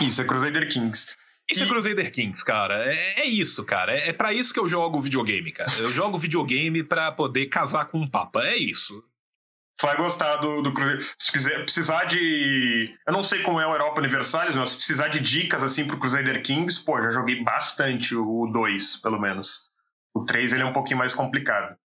Isso 0.01 0.21
é 0.21 0.25
Crusader 0.25 0.69
Kings. 0.69 1.15
Isso 1.51 1.65
e... 1.65 1.67
é 1.67 1.69
Crusader 1.69 2.13
Kings, 2.13 2.45
cara. 2.45 2.85
É, 2.87 3.21
é 3.21 3.25
isso, 3.27 3.65
cara. 3.65 3.93
É, 3.93 4.11
é 4.11 4.13
para 4.13 4.33
isso 4.33 4.53
que 4.53 4.61
eu 4.61 4.69
jogo 4.69 5.01
videogame, 5.01 5.51
cara. 5.53 5.71
Eu 5.79 5.89
jogo 5.89 6.19
videogame 6.19 6.83
para 6.83 7.11
poder 7.13 7.47
casar 7.47 7.87
com 7.87 7.99
um 7.99 8.07
Papa. 8.07 8.45
É 8.45 8.57
isso 8.57 9.03
vai 9.83 9.97
gostar 9.97 10.37
do, 10.37 10.63
do. 10.63 10.73
Se 11.19 11.33
quiser 11.33 11.63
precisar 11.63 12.05
de. 12.05 12.95
Eu 13.07 13.13
não 13.13 13.23
sei 13.23 13.43
como 13.43 13.61
é 13.61 13.67
o 13.67 13.73
Europa 13.73 14.01
Universalis, 14.01 14.57
mas 14.57 14.71
se 14.71 14.77
precisar 14.77 15.09
de 15.09 15.21
dicas 15.21 15.65
assim 15.65 15.87
pro 15.87 15.99
Crusader 15.99 16.43
Kings, 16.43 16.85
pô, 16.85 17.01
já 17.01 17.11
joguei 17.11 17.43
bastante 17.43 18.15
o 18.15 18.47
2, 18.47 18.97
pelo 18.99 19.21
menos. 19.21 19.71
O 20.15 20.25
3 20.25 20.53
ele 20.53 20.63
é 20.63 20.67
um 20.67 20.73
pouquinho 20.73 20.99
mais 20.99 21.15
complicado. 21.15 21.77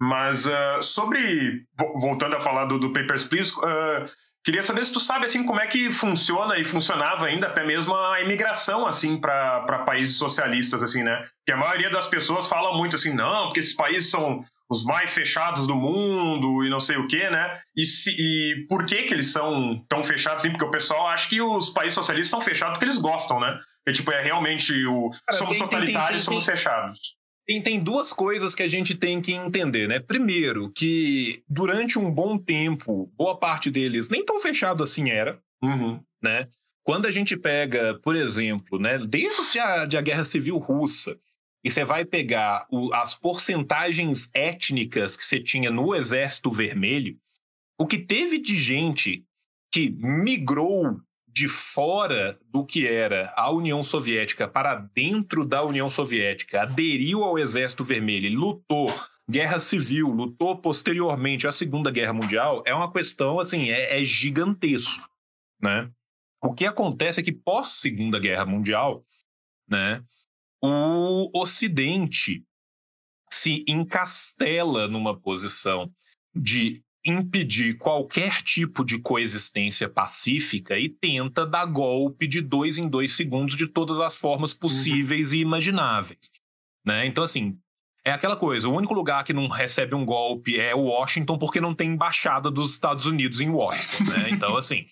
Mas 0.00 0.46
uh, 0.46 0.82
sobre. 0.82 1.66
Voltando 1.76 2.36
a 2.36 2.40
falar 2.40 2.64
do, 2.64 2.78
do 2.78 2.92
Papers, 2.92 3.24
Please. 3.24 3.52
Uh, 3.52 4.08
Queria 4.42 4.62
saber 4.62 4.86
se 4.86 4.92
tu 4.92 5.00
sabe 5.00 5.26
assim 5.26 5.44
como 5.44 5.60
é 5.60 5.66
que 5.66 5.90
funciona 5.90 6.58
e 6.58 6.64
funcionava 6.64 7.26
ainda 7.26 7.46
até 7.46 7.62
mesmo 7.62 7.94
a 7.94 8.22
imigração 8.22 8.86
assim 8.86 9.20
para 9.20 9.84
países 9.84 10.16
socialistas 10.16 10.82
assim, 10.82 11.02
né? 11.02 11.20
Que 11.44 11.52
a 11.52 11.56
maioria 11.56 11.90
das 11.90 12.06
pessoas 12.06 12.48
fala 12.48 12.76
muito 12.76 12.96
assim, 12.96 13.12
não, 13.12 13.44
porque 13.44 13.60
esses 13.60 13.74
países 13.74 14.10
são 14.10 14.40
os 14.70 14.82
mais 14.82 15.12
fechados 15.12 15.66
do 15.66 15.74
mundo 15.74 16.64
e 16.64 16.70
não 16.70 16.80
sei 16.80 16.96
o 16.96 17.06
quê, 17.06 17.28
né? 17.28 17.50
E, 17.76 17.84
se, 17.84 18.10
e 18.18 18.66
por 18.66 18.86
que 18.86 19.02
que 19.02 19.12
eles 19.12 19.30
são 19.30 19.84
tão 19.88 20.02
fechados 20.02 20.42
assim? 20.42 20.52
Porque 20.52 20.64
o 20.64 20.70
pessoal 20.70 21.08
acha 21.08 21.28
que 21.28 21.42
os 21.42 21.68
países 21.68 21.94
socialistas 21.94 22.30
são 22.30 22.40
fechados 22.40 22.74
porque 22.74 22.86
eles 22.86 22.98
gostam, 22.98 23.40
né? 23.40 23.58
Que 23.84 23.92
tipo 23.92 24.10
é 24.10 24.22
realmente 24.22 24.72
o 24.86 25.10
Cara, 25.10 25.38
somos 25.38 25.58
tem, 25.58 25.62
totalitários, 25.62 26.24
tem, 26.24 26.34
tem, 26.34 26.40
somos 26.40 26.44
fechados. 26.44 27.19
Tem, 27.50 27.60
tem 27.60 27.80
duas 27.82 28.12
coisas 28.12 28.54
que 28.54 28.62
a 28.62 28.68
gente 28.68 28.94
tem 28.94 29.20
que 29.20 29.32
entender, 29.32 29.88
né? 29.88 29.98
Primeiro, 29.98 30.70
que 30.70 31.42
durante 31.48 31.98
um 31.98 32.08
bom 32.08 32.38
tempo, 32.38 33.12
boa 33.16 33.36
parte 33.36 33.72
deles 33.72 34.08
nem 34.08 34.24
tão 34.24 34.38
fechado 34.38 34.84
assim 34.84 35.10
era, 35.10 35.36
uhum. 35.60 36.00
né? 36.22 36.46
Quando 36.84 37.06
a 37.06 37.10
gente 37.10 37.36
pega, 37.36 37.98
por 38.04 38.14
exemplo, 38.14 38.78
né, 38.78 38.98
desde 38.98 39.58
a, 39.58 39.84
de 39.84 39.96
a 39.96 40.00
Guerra 40.00 40.24
Civil 40.24 40.58
Russa, 40.58 41.18
e 41.64 41.68
você 41.68 41.84
vai 41.84 42.04
pegar 42.04 42.68
o, 42.70 42.94
as 42.94 43.16
porcentagens 43.16 44.30
étnicas 44.32 45.16
que 45.16 45.24
você 45.24 45.40
tinha 45.40 45.72
no 45.72 45.92
Exército 45.92 46.52
Vermelho, 46.52 47.18
o 47.76 47.84
que 47.84 47.98
teve 47.98 48.38
de 48.38 48.56
gente 48.56 49.24
que 49.72 49.90
migrou 49.90 50.96
de 51.32 51.48
fora 51.48 52.38
do 52.50 52.64
que 52.64 52.86
era 52.86 53.32
a 53.36 53.50
União 53.50 53.82
Soviética 53.84 54.48
para 54.48 54.74
dentro 54.74 55.44
da 55.44 55.62
União 55.64 55.88
Soviética, 55.88 56.62
aderiu 56.62 57.24
ao 57.24 57.38
Exército 57.38 57.84
Vermelho, 57.84 58.38
lutou 58.38 58.92
guerra 59.28 59.60
civil, 59.60 60.08
lutou 60.08 60.56
posteriormente 60.58 61.46
à 61.46 61.52
Segunda 61.52 61.90
Guerra 61.90 62.12
Mundial, 62.12 62.62
é 62.66 62.74
uma 62.74 62.92
questão 62.92 63.38
assim, 63.38 63.70
é, 63.70 64.00
é 64.00 64.04
gigantesco, 64.04 65.08
né? 65.62 65.90
O 66.42 66.52
que 66.52 66.66
acontece 66.66 67.20
é 67.20 67.22
que 67.22 67.32
pós 67.32 67.68
Segunda 67.68 68.18
Guerra 68.18 68.46
Mundial, 68.46 69.04
né, 69.68 70.02
o 70.62 71.30
Ocidente 71.38 72.44
se 73.30 73.64
encastela 73.68 74.88
numa 74.88 75.18
posição 75.18 75.92
de 76.34 76.82
impedir 77.04 77.78
qualquer 77.78 78.42
tipo 78.42 78.84
de 78.84 78.98
coexistência 78.98 79.88
pacífica 79.88 80.78
e 80.78 80.88
tenta 80.88 81.46
dar 81.46 81.64
golpe 81.64 82.26
de 82.26 82.40
dois 82.40 82.76
em 82.78 82.88
dois 82.88 83.12
segundos 83.14 83.56
de 83.56 83.66
todas 83.66 83.98
as 83.98 84.16
formas 84.16 84.52
possíveis 84.52 85.30
uhum. 85.30 85.36
e 85.36 85.40
imagináveis. 85.40 86.30
Né? 86.84 87.06
Então, 87.06 87.24
assim, 87.24 87.58
é 88.04 88.12
aquela 88.12 88.36
coisa: 88.36 88.68
o 88.68 88.74
único 88.74 88.94
lugar 88.94 89.24
que 89.24 89.32
não 89.32 89.48
recebe 89.48 89.94
um 89.94 90.04
golpe 90.04 90.58
é 90.58 90.74
Washington, 90.74 91.38
porque 91.38 91.60
não 91.60 91.74
tem 91.74 91.90
embaixada 91.90 92.50
dos 92.50 92.72
Estados 92.72 93.06
Unidos 93.06 93.40
em 93.40 93.50
Washington. 93.50 94.10
Né? 94.10 94.30
Então, 94.30 94.56
assim. 94.56 94.86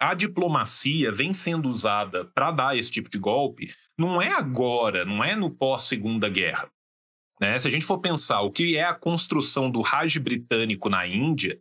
A 0.00 0.14
diplomacia 0.14 1.12
vem 1.12 1.32
sendo 1.32 1.68
usada 1.68 2.24
para 2.34 2.50
dar 2.50 2.76
esse 2.76 2.90
tipo 2.90 3.08
de 3.08 3.18
golpe, 3.18 3.72
não 3.96 4.20
é 4.20 4.32
agora, 4.32 5.04
não 5.04 5.22
é 5.22 5.36
no 5.36 5.48
pós-segunda 5.48 6.28
guerra. 6.28 6.68
Né? 7.42 7.58
Se 7.58 7.66
a 7.66 7.70
gente 7.72 7.84
for 7.84 7.98
pensar 7.98 8.40
o 8.42 8.52
que 8.52 8.76
é 8.76 8.84
a 8.84 8.94
construção 8.94 9.68
do 9.68 9.80
Raj 9.80 10.16
britânico 10.18 10.88
na 10.88 11.08
Índia, 11.08 11.60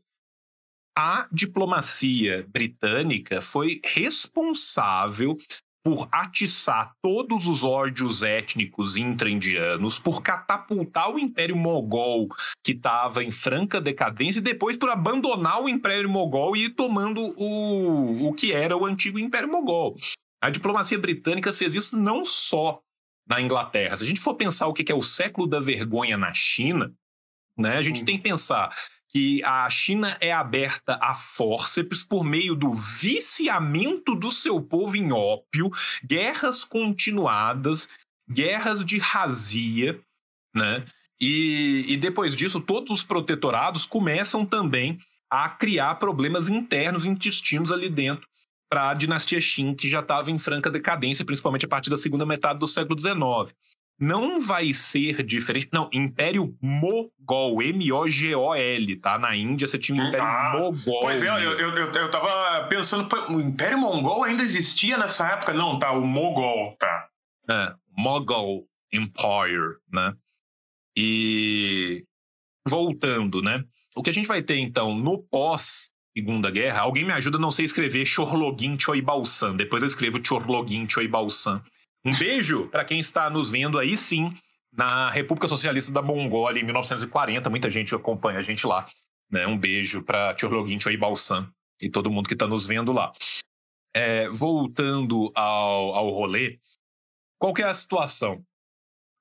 a 0.96 1.28
diplomacia 1.32 2.46
britânica 2.48 3.42
foi 3.42 3.82
responsável 3.84 5.36
por 5.84 6.08
atiçar 6.12 6.94
todos 7.02 7.48
os 7.48 7.64
ódios 7.64 8.22
étnicos 8.22 8.96
intra-indianos, 8.96 9.98
por 9.98 10.22
catapultar 10.22 11.10
o 11.10 11.18
Império 11.18 11.56
Mogol, 11.56 12.28
que 12.64 12.74
estava 12.74 13.24
em 13.24 13.32
franca 13.32 13.82
decadência, 13.82 14.38
e 14.38 14.44
depois 14.44 14.78
por 14.78 14.92
abandonar 14.92 15.64
o 15.64 15.68
Império 15.68 16.08
Mogol 16.08 16.56
e 16.56 16.66
ir 16.66 16.76
tomando 16.76 17.34
o, 17.36 18.28
o 18.28 18.34
que 18.34 18.54
era 18.54 18.78
o 18.78 18.86
antigo 18.86 19.18
Império 19.18 19.50
Mogol. 19.50 19.96
A 20.40 20.52
diplomacia 20.52 21.00
britânica 21.00 21.52
fez 21.52 21.74
isso 21.74 21.98
não 21.98 22.24
só 22.24 22.80
na 23.28 23.41
Inglaterra. 23.41 23.97
Se 23.97 24.03
a 24.03 24.07
gente 24.07 24.19
for 24.19 24.36
pensar 24.36 24.67
o 24.67 24.74
que 24.74 24.91
é 24.91 24.95
o 24.95 25.01
século 25.01 25.47
da 25.47 25.59
vergonha 25.59 26.17
na 26.17 26.34
China, 26.34 26.93
né, 27.57 27.78
a 27.78 27.84
gente 27.84 27.99
uhum. 27.99 28.05
tem 28.05 28.17
que 28.17 28.24
pensar 28.24 28.76
que 29.09 29.43
a 29.43 29.69
China 29.69 30.17
é 30.22 30.32
aberta 30.32 30.97
a 31.01 31.13
fórceps 31.13 32.01
por 32.01 32.24
meio 32.24 32.55
do 32.55 32.72
viciamento 32.72 34.15
do 34.15 34.32
seu 34.32 34.61
povo 34.61 34.95
em 34.95 35.11
ópio, 35.11 35.69
guerras 36.03 36.63
continuadas, 36.63 37.89
guerras 38.30 38.86
de 38.86 38.97
razia, 38.97 39.99
né? 40.55 40.86
E, 41.19 41.86
e 41.89 41.97
depois 41.97 42.36
disso, 42.36 42.61
todos 42.61 42.89
os 42.89 43.03
protetorados 43.03 43.86
começam 43.86 44.45
também 44.45 44.97
a 45.30 45.49
criar 45.49 45.95
problemas 45.95 46.49
internos 46.49 47.05
intestinos 47.05 47.72
ali 47.72 47.89
dentro 47.89 48.31
para 48.72 48.91
a 48.91 48.93
dinastia 48.93 49.41
Qin, 49.41 49.76
que 49.76 49.89
já 49.89 49.99
estava 49.99 50.32
em 50.32 50.39
franca 50.39 50.72
decadência, 50.72 51.26
principalmente 51.26 51.65
a 51.65 51.67
partir 51.67 51.89
da 51.89 51.97
segunda 51.97 52.26
metade 52.26 52.57
do 52.57 52.67
século 52.69 52.97
XIX. 52.97 53.53
Não 53.99 54.39
vai 54.39 54.74
ser 54.74 55.22
diferente. 55.24 55.67
Não, 55.74 55.89
Império 55.91 56.57
Mogol, 56.61 57.61
M-O-G-O-L, 57.61 58.95
tá? 58.95 59.19
Na 59.19 59.36
Índia 59.36 59.67
você 59.67 59.78
tinha 59.78 60.01
o 60.01 60.07
Império 60.07 60.26
ah, 60.26 60.53
Mogol. 60.53 61.01
Pois 61.01 61.22
é, 61.22 61.28
eu, 61.28 61.51
eu, 61.51 61.78
eu, 61.78 61.91
eu 61.91 62.09
tava 62.09 62.65
pensando, 62.69 63.09
o 63.30 63.41
Império 63.41 63.78
Mongol 63.78 64.24
ainda 64.24 64.41
existia 64.41 64.97
nessa 64.97 65.28
época? 65.28 65.53
Não, 65.53 65.78
tá, 65.78 65.91
o 65.91 66.07
Mogol, 66.07 66.76
tá. 66.80 67.09
É, 67.49 67.76
Mogol 67.95 68.65
Empire, 68.93 69.76
né? 69.91 70.15
E 70.97 72.05
voltando, 72.65 73.41
né? 73.41 73.65
O 73.97 74.01
que 74.01 74.09
a 74.09 74.13
gente 74.13 74.28
vai 74.28 74.41
ter 74.41 74.57
então 74.59 74.95
no 74.95 75.22
pós 75.22 75.91
Segunda 76.18 76.51
Guerra, 76.51 76.82
alguém 76.82 77.05
me 77.05 77.14
ajuda 77.14 77.38
não 77.38 77.51
sei 77.51 77.66
escrever 77.66 78.05
Chorlogin 78.05 78.78
Choibalsan. 78.78 79.55
Depois 79.55 79.82
eu 79.82 79.88
escrevo 79.88 80.24
Chorlogin 80.24 80.88
Choibalsan. 80.88 81.64
Um 82.05 82.18
beijo 82.18 82.68
para 82.68 82.84
quem 82.84 82.99
está 82.99 83.30
nos 83.30 83.49
vendo 83.49 83.80
aí 83.80 83.97
sim 83.97 84.36
na 84.74 85.09
República 85.09 85.47
Socialista 85.47 85.91
da 85.91 86.01
Mongólia 86.01 86.59
em 86.59 86.66
1940. 86.66 87.49
Muita 87.49 87.70
gente 87.70 87.95
acompanha 87.95 88.39
a 88.39 88.41
gente 88.41 88.68
lá. 88.68 88.88
Né? 89.32 89.47
Um 89.47 89.57
beijo 89.57 90.03
para 90.03 90.36
Chorlogin 90.38 90.80
Choibalsan 90.80 91.49
e 91.82 91.89
todo 91.89 92.12
mundo 92.12 92.28
que 92.28 92.34
está 92.34 92.47
nos 92.47 92.66
vendo 92.66 92.91
lá. 92.91 93.14
é, 93.93 94.30
voltando 94.30 95.32
ao, 95.36 95.93
ao 95.93 96.09
rolê, 96.09 96.59
qual 97.38 97.53
que 97.53 97.62
é 97.62 97.66
a 97.66 97.74
situação? 97.74 98.43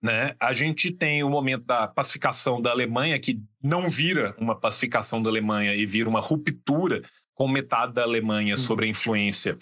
Né? 0.03 0.35
A 0.41 0.53
gente 0.53 0.91
tem 0.91 1.23
o 1.23 1.29
momento 1.29 1.65
da 1.65 1.87
pacificação 1.87 2.61
da 2.61 2.71
Alemanha, 2.71 3.19
que 3.19 3.41
não 3.63 3.89
vira 3.89 4.35
uma 4.39 4.59
pacificação 4.59 5.21
da 5.21 5.29
Alemanha 5.29 5.75
e 5.75 5.85
vira 5.85 6.09
uma 6.09 6.21
ruptura 6.21 7.03
com 7.35 7.47
metade 7.47 7.93
da 7.93 8.03
Alemanha 8.03 8.55
uhum. 8.55 8.61
sobre 8.61 8.87
a 8.87 8.89
influência 8.89 9.59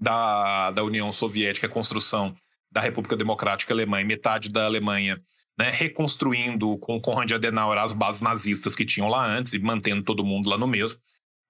da, 0.00 0.70
da 0.70 0.82
União 0.82 1.12
Soviética, 1.12 1.66
a 1.66 1.70
construção 1.70 2.34
da 2.70 2.80
República 2.80 3.16
Democrática 3.16 3.74
Alemã, 3.74 4.00
e 4.00 4.04
metade 4.04 4.48
da 4.48 4.64
Alemanha 4.64 5.22
né, 5.58 5.70
reconstruindo 5.70 6.78
com 6.78 7.00
Konrad 7.00 7.30
Adenauer 7.30 7.78
as 7.78 7.92
bases 7.92 8.22
nazistas 8.22 8.74
que 8.74 8.86
tinham 8.86 9.08
lá 9.08 9.26
antes 9.26 9.52
e 9.52 9.58
mantendo 9.58 10.02
todo 10.02 10.24
mundo 10.24 10.48
lá 10.48 10.56
no 10.56 10.66
mesmo. 10.66 10.98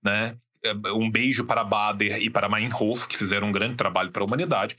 Né? 0.03 0.37
É, 0.65 0.73
um 0.93 1.11
beijo 1.11 1.45
para 1.45 1.65
Bader 1.65 2.21
e 2.21 2.29
para 2.29 2.49
Meinhof, 2.49 3.07
que 3.07 3.17
fizeram 3.17 3.49
um 3.49 3.53
grande 3.53 3.77
trabalho 3.77 4.11
para 4.11 4.23
a 4.23 4.27
humanidade. 4.27 4.77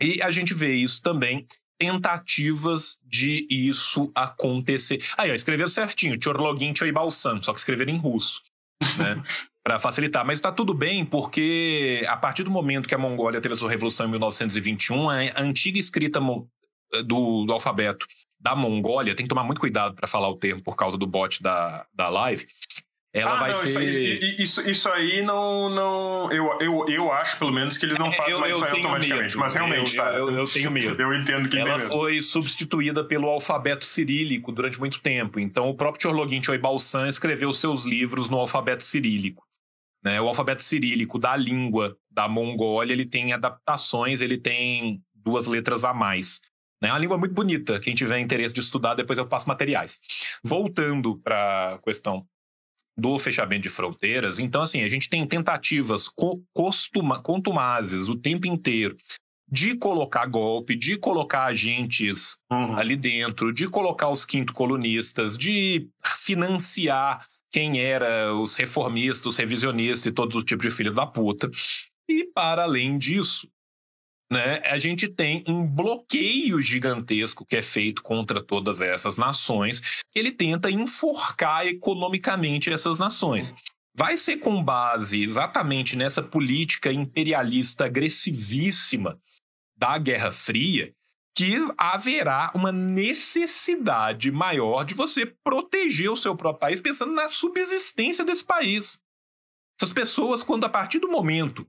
E 0.00 0.20
a 0.20 0.30
gente 0.30 0.52
vê 0.52 0.74
isso 0.74 1.00
também 1.00 1.46
tentativas 1.82 2.98
de 3.04 3.44
isso 3.50 4.12
acontecer. 4.14 5.02
Aí, 5.18 5.32
ó, 5.32 5.34
escreveram 5.34 5.68
certinho, 5.68 6.16
Tchorlogin 6.16 6.72
Choibalsan, 6.76 7.42
só 7.42 7.52
que 7.52 7.58
escreveram 7.58 7.92
em 7.92 7.96
russo, 7.96 8.40
né? 8.96 9.20
para 9.64 9.80
facilitar. 9.80 10.24
Mas 10.24 10.38
está 10.38 10.52
tudo 10.52 10.72
bem, 10.72 11.04
porque 11.04 12.04
a 12.06 12.16
partir 12.16 12.44
do 12.44 12.52
momento 12.52 12.88
que 12.88 12.94
a 12.94 12.98
Mongólia 12.98 13.40
teve 13.40 13.54
a 13.54 13.58
sua 13.58 13.68
revolução 13.68 14.06
em 14.06 14.10
1921, 14.10 15.10
a 15.10 15.40
antiga 15.40 15.78
escrita 15.78 16.20
do, 16.20 17.44
do 17.44 17.52
alfabeto 17.52 18.06
da 18.38 18.54
Mongólia, 18.54 19.14
tem 19.14 19.24
que 19.24 19.28
tomar 19.28 19.44
muito 19.44 19.60
cuidado 19.60 19.94
para 19.94 20.06
falar 20.06 20.28
o 20.28 20.36
termo 20.36 20.62
por 20.62 20.76
causa 20.76 20.96
do 20.96 21.06
bot 21.06 21.42
da, 21.42 21.84
da 21.92 22.08
live, 22.08 22.46
ela 23.14 23.34
ah, 23.34 23.40
vai 23.40 23.50
não, 23.50 23.56
ser. 23.58 23.68
Isso 23.68 23.78
aí, 23.78 24.36
isso, 24.38 24.70
isso 24.70 24.88
aí 24.88 25.20
não. 25.20 25.68
não 25.68 26.32
eu, 26.32 26.58
eu, 26.60 26.88
eu 26.88 27.12
acho, 27.12 27.38
pelo 27.38 27.52
menos, 27.52 27.76
que 27.76 27.84
eles 27.84 27.98
não 27.98 28.06
é, 28.06 28.12
fazem 28.12 28.32
eu, 28.32 28.40
mais 28.40 28.52
eu 28.52 28.56
isso 28.56 28.66
automaticamente. 28.66 29.22
Medo. 29.22 29.38
Mas 29.38 29.54
realmente, 29.54 29.96
eu, 29.96 30.02
tá. 30.02 30.10
Eu, 30.12 30.30
eu, 30.30 30.46
tenho 30.46 30.70
medo. 30.70 31.02
Eu 31.02 31.12
entendo 31.12 31.46
que 31.46 31.58
Ela 31.58 31.78
foi 31.78 32.22
substituída 32.22 33.04
pelo 33.04 33.28
alfabeto 33.28 33.84
cirílico 33.84 34.50
durante 34.50 34.80
muito 34.80 34.98
tempo. 35.00 35.38
Então, 35.38 35.68
o 35.68 35.74
próprio 35.74 36.02
Chorlogin 36.02 36.42
Choibalsan 36.42 37.06
escreveu 37.06 37.52
seus 37.52 37.84
livros 37.84 38.30
no 38.30 38.38
alfabeto 38.38 38.82
cirílico. 38.82 39.44
Né? 40.02 40.18
O 40.18 40.28
alfabeto 40.28 40.62
cirílico 40.62 41.18
da 41.18 41.36
língua 41.36 41.94
da 42.10 42.26
Mongólia 42.26 42.94
ele 42.94 43.04
tem 43.04 43.34
adaptações, 43.34 44.22
ele 44.22 44.38
tem 44.38 45.02
duas 45.14 45.46
letras 45.46 45.84
a 45.84 45.92
mais. 45.92 46.40
Né? 46.80 46.88
É 46.88 46.92
uma 46.92 46.98
língua 46.98 47.18
muito 47.18 47.34
bonita. 47.34 47.78
Quem 47.78 47.94
tiver 47.94 48.18
interesse 48.18 48.54
de 48.54 48.60
estudar, 48.60 48.94
depois 48.94 49.18
eu 49.18 49.26
passo 49.26 49.46
materiais. 49.46 50.00
Voltando 50.42 51.18
para 51.18 51.74
a 51.74 51.78
questão 51.78 52.26
do 52.96 53.18
fechamento 53.18 53.62
de 53.62 53.68
fronteiras. 53.68 54.38
Então, 54.38 54.62
assim, 54.62 54.82
a 54.82 54.88
gente 54.88 55.08
tem 55.08 55.26
tentativas 55.26 56.08
costuma, 56.52 57.22
contumazes 57.22 58.08
o 58.08 58.16
tempo 58.16 58.46
inteiro 58.46 58.96
de 59.50 59.76
colocar 59.76 60.24
golpe, 60.26 60.74
de 60.74 60.96
colocar 60.96 61.44
agentes 61.44 62.38
uhum. 62.50 62.74
ali 62.76 62.96
dentro, 62.96 63.52
de 63.52 63.68
colocar 63.68 64.08
os 64.08 64.24
quinto 64.24 64.54
colunistas, 64.54 65.36
de 65.36 65.88
financiar 66.16 67.26
quem 67.50 67.78
era 67.78 68.34
os 68.34 68.54
reformistas, 68.54 69.26
os 69.26 69.36
revisionistas 69.36 70.06
e 70.06 70.12
todo 70.12 70.38
o 70.38 70.42
tipo 70.42 70.62
de 70.62 70.70
filho 70.70 70.94
da 70.94 71.06
puta. 71.06 71.50
E 72.08 72.24
para 72.24 72.62
além 72.62 72.96
disso, 72.96 73.46
né, 74.32 74.62
a 74.64 74.78
gente 74.78 75.08
tem 75.08 75.44
um 75.46 75.66
bloqueio 75.66 76.58
gigantesco 76.62 77.44
que 77.44 77.54
é 77.54 77.60
feito 77.60 78.02
contra 78.02 78.42
todas 78.42 78.80
essas 78.80 79.18
nações. 79.18 80.02
Ele 80.14 80.32
tenta 80.32 80.70
enforcar 80.70 81.66
economicamente 81.66 82.72
essas 82.72 82.98
nações. 82.98 83.54
Vai 83.94 84.16
ser 84.16 84.38
com 84.38 84.64
base 84.64 85.22
exatamente 85.22 85.96
nessa 85.96 86.22
política 86.22 86.90
imperialista 86.90 87.84
agressivíssima 87.84 89.20
da 89.76 89.98
Guerra 89.98 90.32
Fria 90.32 90.94
que 91.34 91.52
haverá 91.76 92.50
uma 92.54 92.72
necessidade 92.72 94.30
maior 94.30 94.84
de 94.84 94.94
você 94.94 95.26
proteger 95.44 96.10
o 96.10 96.16
seu 96.16 96.34
próprio 96.34 96.60
país 96.60 96.80
pensando 96.80 97.12
na 97.12 97.28
subsistência 97.28 98.24
desse 98.24 98.44
país. 98.44 98.98
Essas 99.78 99.92
pessoas, 99.92 100.42
quando 100.42 100.64
a 100.64 100.70
partir 100.70 101.00
do 101.00 101.08
momento 101.08 101.66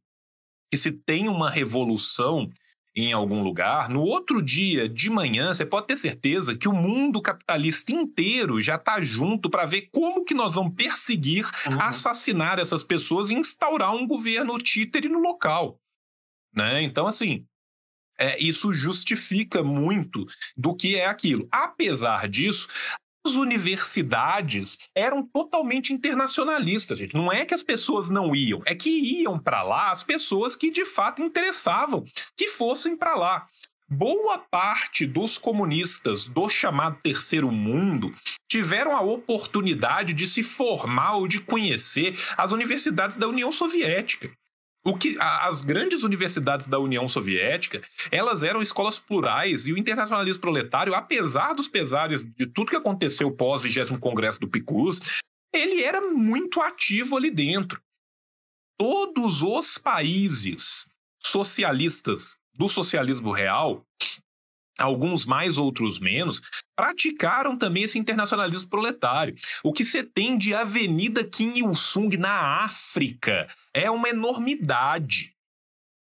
que 0.71 0.77
se 0.77 0.91
tem 0.91 1.29
uma 1.29 1.49
revolução 1.49 2.49
em 2.95 3.11
algum 3.11 3.41
lugar, 3.41 3.89
no 3.89 4.01
outro 4.01 4.41
dia 4.41 4.87
de 4.87 5.09
manhã, 5.09 5.51
você 5.51 5.65
pode 5.65 5.87
ter 5.87 5.97
certeza 5.97 6.55
que 6.55 6.67
o 6.67 6.73
mundo 6.73 7.21
capitalista 7.21 7.91
inteiro 7.91 8.61
já 8.61 8.75
está 8.75 9.01
junto 9.01 9.49
para 9.49 9.65
ver 9.65 9.89
como 9.91 10.23
que 10.23 10.33
nós 10.33 10.53
vamos 10.53 10.75
perseguir, 10.75 11.45
uhum. 11.71 11.81
assassinar 11.81 12.59
essas 12.59 12.83
pessoas 12.83 13.31
e 13.31 13.33
instaurar 13.33 13.95
um 13.95 14.05
governo 14.05 14.55
títere 14.59 15.09
no 15.09 15.17
local. 15.17 15.79
Né? 16.55 16.83
Então, 16.83 17.07
assim, 17.07 17.47
é, 18.15 18.39
isso 18.39 18.71
justifica 18.71 19.63
muito 19.63 20.25
do 20.55 20.75
que 20.75 20.95
é 20.95 21.07
aquilo. 21.07 21.47
Apesar 21.51 22.27
disso, 22.27 22.67
as 23.25 23.35
universidades 23.35 24.77
eram 24.93 25.23
totalmente 25.23 25.93
internacionalistas, 25.93 26.97
gente. 26.97 27.15
Não 27.15 27.31
é 27.31 27.45
que 27.45 27.53
as 27.53 27.63
pessoas 27.63 28.09
não 28.09 28.35
iam, 28.35 28.61
é 28.65 28.75
que 28.75 28.89
iam 28.89 29.39
para 29.39 29.63
lá 29.63 29.91
as 29.91 30.03
pessoas 30.03 30.55
que 30.55 30.69
de 30.69 30.85
fato 30.85 31.21
interessavam 31.21 32.03
que 32.35 32.47
fossem 32.47 32.95
para 32.95 33.15
lá. 33.15 33.47
Boa 33.89 34.39
parte 34.39 35.05
dos 35.05 35.37
comunistas 35.37 36.25
do 36.25 36.49
chamado 36.49 36.97
Terceiro 37.03 37.51
Mundo 37.51 38.13
tiveram 38.49 38.95
a 38.95 39.01
oportunidade 39.01 40.13
de 40.13 40.27
se 40.27 40.41
formar 40.41 41.17
ou 41.17 41.27
de 41.27 41.39
conhecer 41.39 42.17
as 42.35 42.51
universidades 42.51 43.17
da 43.17 43.27
União 43.27 43.51
Soviética. 43.51 44.31
O 44.85 44.97
que 44.97 45.15
as 45.19 45.61
grandes 45.61 46.03
universidades 46.03 46.67
da 46.67 46.77
União 46.77 47.07
Soviética, 47.07 47.81
elas 48.11 48.43
eram 48.43 48.61
escolas 48.61 48.99
plurais 48.99 49.65
e 49.65 49.71
o 49.71 49.77
internacionalismo 49.77 50.41
proletário, 50.41 50.93
apesar 50.93 51.53
dos 51.53 51.69
pesares 51.69 52.25
de 52.25 52.45
tudo 52.45 52.69
que 52.69 52.75
aconteceu 52.75 53.31
pós 53.31 53.63
20 53.63 53.97
Congresso 53.97 54.41
do 54.41 54.49
PICUS, 54.49 54.99
ele 55.53 55.83
era 55.83 56.01
muito 56.01 56.59
ativo 56.59 57.15
ali 57.15 57.31
dentro. 57.31 57.81
Todos 58.77 59.41
os 59.41 59.77
países 59.77 60.85
socialistas 61.17 62.35
do 62.53 62.67
socialismo 62.67 63.31
real 63.31 63.85
alguns 64.79 65.25
mais, 65.25 65.57
outros 65.57 65.99
menos, 65.99 66.41
praticaram 66.75 67.57
também 67.57 67.83
esse 67.83 67.99
internacionalismo 67.99 68.69
proletário. 68.69 69.35
O 69.63 69.71
que 69.71 69.83
você 69.83 70.03
tem 70.03 70.37
de 70.37 70.53
Avenida 70.53 71.23
Kim 71.23 71.53
Il-sung 71.55 72.17
na 72.17 72.63
África 72.63 73.47
é 73.73 73.89
uma 73.89 74.09
enormidade. 74.09 75.33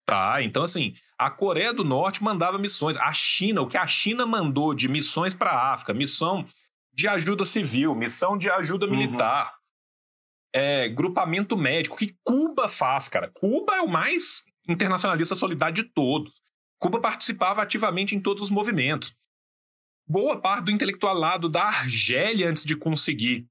Tá? 0.07 0.43
Então, 0.43 0.63
assim, 0.63 0.95
a 1.17 1.31
Coreia 1.31 1.73
do 1.73 1.85
Norte 1.85 2.23
mandava 2.23 2.59
missões. 2.59 2.97
A 2.97 3.13
China, 3.13 3.63
o 3.63 3.69
que 3.69 3.77
a 3.77 3.87
China 3.87 4.27
mandou 4.27 4.75
de 4.75 4.89
missões 4.89 5.35
para 5.35 5.51
a 5.51 5.73
África, 5.73 5.95
missão 5.95 6.47
de 6.93 7.09
ajuda 7.09 7.45
civil, 7.45 7.95
missão 7.95 8.37
de 8.37 8.51
ajuda 8.51 8.87
uhum. 8.87 8.93
militar, 8.93 9.47
uhum. 9.47 10.61
é, 10.61 10.89
grupamento 10.89 11.57
médico, 11.57 11.97
que 11.97 12.17
Cuba 12.25 12.69
faz, 12.69 13.09
cara. 13.09 13.31
Cuba 13.33 13.77
é 13.77 13.81
o 13.81 13.89
mais 13.89 14.43
internacionalista 14.69 15.35
solidário 15.35 15.75
de 15.75 15.85
todos. 15.85 16.43
Cuba 16.79 17.01
participava 17.01 17.63
ativamente 17.63 18.17
em 18.17 18.21
todos 18.21 18.43
os 18.43 18.51
movimentos. 18.51 19.15
Boa 20.09 20.41
parte 20.41 20.65
do 20.65 20.71
intelectualado 20.71 21.49
da 21.49 21.65
Argélia, 21.65 22.49
antes 22.49 22.65
de 22.65 22.77
conseguir 22.77 23.47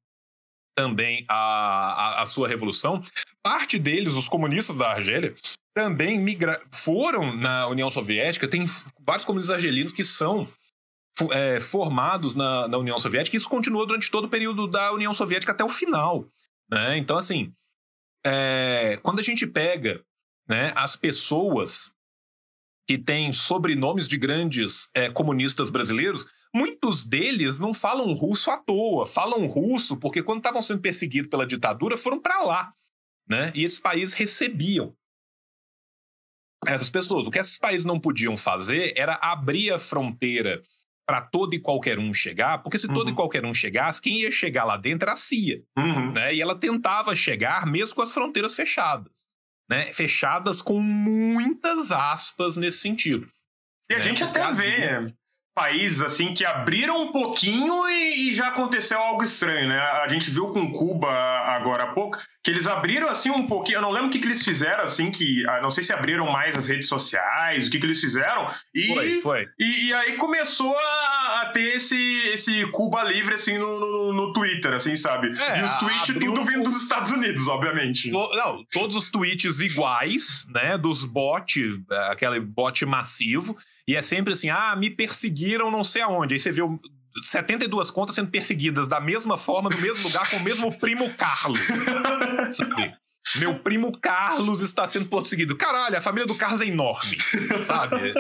também 0.75 1.25
a, 1.27 1.35
a, 1.35 2.21
a 2.21 2.25
sua 2.25 2.47
revolução, 2.47 3.01
parte 3.43 3.77
deles, 3.77 4.13
os 4.13 4.27
comunistas 4.27 4.77
da 4.77 4.91
Argélia, 4.91 5.35
também 5.73 6.19
migra 6.19 6.59
foram 6.71 7.35
na 7.35 7.67
União 7.67 7.89
Soviética. 7.89 8.47
Tem 8.47 8.65
vários 8.99 9.25
comunistas 9.25 9.55
argelinos 9.55 9.93
que 9.93 10.03
são 10.03 10.47
é, 11.31 11.59
formados 11.59 12.35
na, 12.35 12.67
na, 12.67 12.77
União 12.77 12.99
Soviética, 12.99 13.35
e 13.35 13.39
isso 13.39 13.49
continua 13.49 13.85
durante 13.85 14.09
todo 14.09 14.25
o 14.25 14.29
período 14.29 14.67
da 14.67 14.91
União 14.93 15.13
Soviética 15.13 15.51
até 15.51 15.63
o 15.63 15.69
final. 15.69 16.27
Né? 16.69 16.97
Então, 16.97 17.17
assim, 17.17 17.53
é, 18.25 18.97
quando 19.03 19.19
a 19.19 19.23
gente 19.23 19.45
pega 19.45 20.03
né, 20.47 20.71
as 20.75 20.95
pessoas 20.95 21.91
que 22.87 22.97
têm 22.97 23.31
sobrenomes 23.33 24.07
de 24.07 24.17
grandes 24.17 24.89
é, 24.93 25.09
comunistas 25.09 25.69
brasileiros, 25.69 26.25
muitos 26.53 27.05
deles 27.05 27.59
não 27.59 27.73
falam 27.73 28.13
russo 28.13 28.51
à 28.51 28.57
toa, 28.57 29.05
falam 29.05 29.45
russo 29.45 29.97
porque 29.97 30.23
quando 30.23 30.39
estavam 30.39 30.61
sendo 30.61 30.81
perseguidos 30.81 31.29
pela 31.29 31.45
ditadura 31.45 31.97
foram 31.97 32.19
para 32.19 32.39
lá, 32.43 32.73
né? 33.27 33.51
E 33.55 33.63
esses 33.63 33.79
países 33.79 34.13
recebiam 34.13 34.95
essas 36.65 36.89
pessoas. 36.89 37.25
O 37.25 37.31
que 37.31 37.39
esses 37.39 37.57
países 37.57 37.85
não 37.85 37.99
podiam 37.99 38.37
fazer 38.37 38.93
era 38.95 39.17
abrir 39.21 39.71
a 39.71 39.79
fronteira 39.79 40.61
para 41.05 41.21
todo 41.21 41.53
e 41.53 41.59
qualquer 41.59 41.99
um 41.99 42.13
chegar, 42.13 42.59
porque 42.59 42.79
se 42.79 42.87
todo 42.87 43.07
uhum. 43.07 43.13
e 43.13 43.15
qualquer 43.15 43.45
um 43.45 43.53
chegasse, 43.53 44.01
quem 44.01 44.19
ia 44.19 44.31
chegar 44.31 44.63
lá 44.63 44.77
dentro 44.77 45.05
era 45.05 45.13
a 45.13 45.17
CIA, 45.17 45.63
uhum. 45.77 46.11
né? 46.13 46.33
E 46.33 46.41
ela 46.41 46.55
tentava 46.55 47.15
chegar 47.15 47.65
mesmo 47.65 47.95
com 47.95 48.01
as 48.01 48.13
fronteiras 48.13 48.55
fechadas 48.55 49.31
né, 49.71 49.83
fechadas 49.93 50.61
com 50.61 50.81
muitas 50.81 51.93
aspas 51.93 52.57
nesse 52.57 52.79
sentido. 52.79 53.25
E 53.89 53.93
a 53.93 53.97
né? 53.97 54.03
gente 54.03 54.21
até 54.21 54.51
vê 54.51 55.15
países 55.61 56.01
assim 56.01 56.33
que 56.33 56.43
abriram 56.43 56.99
um 56.99 57.11
pouquinho 57.11 57.87
e, 57.87 58.29
e, 58.29 58.33
já 58.33 58.47
aconteceu 58.47 58.97
algo 58.97 59.23
estranho, 59.23 59.69
né? 59.69 59.77
A 59.77 60.07
gente 60.07 60.31
viu 60.31 60.47
com 60.47 60.71
Cuba 60.71 61.07
agora 61.09 61.83
há 61.83 61.87
pouco 61.93 62.17
que 62.43 62.49
eles 62.49 62.65
abriram 62.65 63.07
assim 63.07 63.29
um 63.29 63.45
pouquinho. 63.45 63.77
Eu 63.77 63.81
não 63.83 63.91
lembro 63.91 64.07
o 64.07 64.11
que, 64.11 64.17
que 64.17 64.25
eles 64.25 64.43
fizeram 64.43 64.83
assim, 64.83 65.11
que 65.11 65.47
ah, 65.47 65.61
não 65.61 65.69
sei 65.69 65.83
se 65.83 65.93
abriram 65.93 66.25
mais 66.31 66.57
as 66.57 66.67
redes 66.67 66.87
sociais, 66.87 67.67
o 67.67 67.71
que, 67.71 67.77
que 67.77 67.85
eles 67.85 68.01
fizeram. 68.01 68.47
E, 68.73 68.87
foi, 68.87 69.21
foi. 69.21 69.49
E, 69.59 69.85
e 69.85 69.93
aí 69.93 70.17
começou 70.17 70.75
a, 70.75 70.81
a, 70.81 71.20
ter 71.51 71.75
esse, 71.75 72.17
esse 72.33 72.65
Cuba 72.67 73.03
livre 73.03 73.35
assim 73.35 73.57
no, 73.57 73.79
no, 73.79 74.13
no 74.13 74.33
Twitter, 74.33 74.73
assim, 74.73 74.95
sabe? 74.95 75.31
É, 75.37 75.59
e 75.59 75.63
os 75.63 75.73
tweets 75.75 76.15
tudo 76.19 76.43
vindo 76.43 76.63
dos 76.63 76.83
Estados 76.83 77.11
Unidos, 77.11 77.47
obviamente. 77.47 78.11
Não, 78.11 78.63
todos 78.71 78.95
os 78.95 79.09
tweets 79.09 79.59
iguais, 79.59 80.45
né? 80.49 80.77
Dos 80.77 81.05
bots, 81.05 81.79
aquele 82.09 82.39
bot 82.39 82.85
massivo. 82.85 83.55
E 83.87 83.95
é 83.95 84.01
sempre 84.01 84.33
assim: 84.33 84.49
ah, 84.49 84.75
me 84.75 84.89
perseguiram 84.89 85.69
não 85.69 85.83
sei 85.83 86.01
aonde. 86.01 86.33
Aí 86.33 86.39
você 86.39 86.51
vê 86.51 86.61
72 87.21 87.91
contas 87.91 88.15
sendo 88.15 88.29
perseguidas 88.29 88.87
da 88.87 88.99
mesma 88.99 89.37
forma, 89.37 89.69
no 89.69 89.81
mesmo 89.81 90.07
lugar, 90.07 90.29
com 90.29 90.37
o 90.37 90.43
mesmo 90.43 90.77
primo 90.77 91.09
Carlos. 91.15 91.59
sabe? 92.53 92.93
Meu 93.35 93.59
primo 93.59 93.91
Carlos 93.99 94.61
está 94.61 94.87
sendo 94.87 95.05
perseguido. 95.05 95.55
Caralho, 95.55 95.97
a 95.97 96.01
família 96.01 96.25
do 96.25 96.35
Carlos 96.35 96.61
é 96.61 96.65
enorme, 96.65 97.17
sabe? 97.65 98.13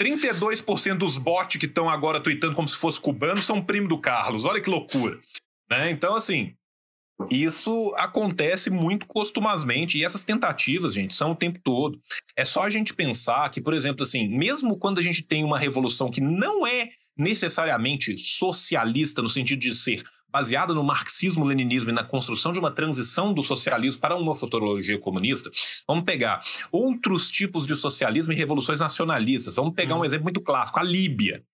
32% 0.00 0.98
dos 0.98 1.18
bots 1.18 1.58
que 1.58 1.66
estão 1.66 1.88
agora 1.88 2.20
tweetando 2.20 2.54
como 2.54 2.68
se 2.68 2.76
fosse 2.76 3.00
cubano 3.00 3.42
são 3.42 3.62
primo 3.62 3.88
do 3.88 3.98
Carlos. 3.98 4.44
Olha 4.44 4.60
que 4.60 4.70
loucura. 4.70 5.18
Né? 5.70 5.90
Então, 5.90 6.14
assim, 6.14 6.54
isso 7.30 7.94
acontece 7.96 8.70
muito 8.70 9.06
costumazmente 9.06 9.98
e 9.98 10.04
essas 10.04 10.24
tentativas, 10.24 10.94
gente, 10.94 11.14
são 11.14 11.32
o 11.32 11.36
tempo 11.36 11.60
todo. 11.62 12.00
É 12.36 12.44
só 12.44 12.62
a 12.62 12.70
gente 12.70 12.94
pensar 12.94 13.48
que, 13.50 13.60
por 13.60 13.74
exemplo, 13.74 14.02
assim, 14.02 14.28
mesmo 14.28 14.78
quando 14.78 14.98
a 14.98 15.02
gente 15.02 15.22
tem 15.22 15.44
uma 15.44 15.58
revolução 15.58 16.10
que 16.10 16.20
não 16.20 16.66
é 16.66 16.90
necessariamente 17.16 18.16
socialista 18.18 19.20
no 19.20 19.28
sentido 19.28 19.60
de 19.60 19.74
ser 19.76 20.02
baseada 20.32 20.72
no 20.72 20.82
marxismo-leninismo 20.82 21.90
e 21.90 21.92
na 21.92 22.02
construção 22.02 22.52
de 22.52 22.58
uma 22.58 22.70
transição 22.70 23.34
do 23.34 23.42
socialismo 23.42 24.00
para 24.00 24.16
uma 24.16 24.34
futurologia 24.34 24.98
comunista, 24.98 25.50
vamos 25.86 26.04
pegar 26.04 26.42
outros 26.70 27.30
tipos 27.30 27.66
de 27.66 27.76
socialismo 27.76 28.32
e 28.32 28.36
revoluções 28.36 28.80
nacionalistas. 28.80 29.56
Vamos 29.56 29.74
pegar 29.74 29.94
hum. 29.96 30.00
um 30.00 30.04
exemplo 30.04 30.24
muito 30.24 30.40
clássico, 30.40 30.80
a 30.80 30.82
Líbia. 30.82 31.44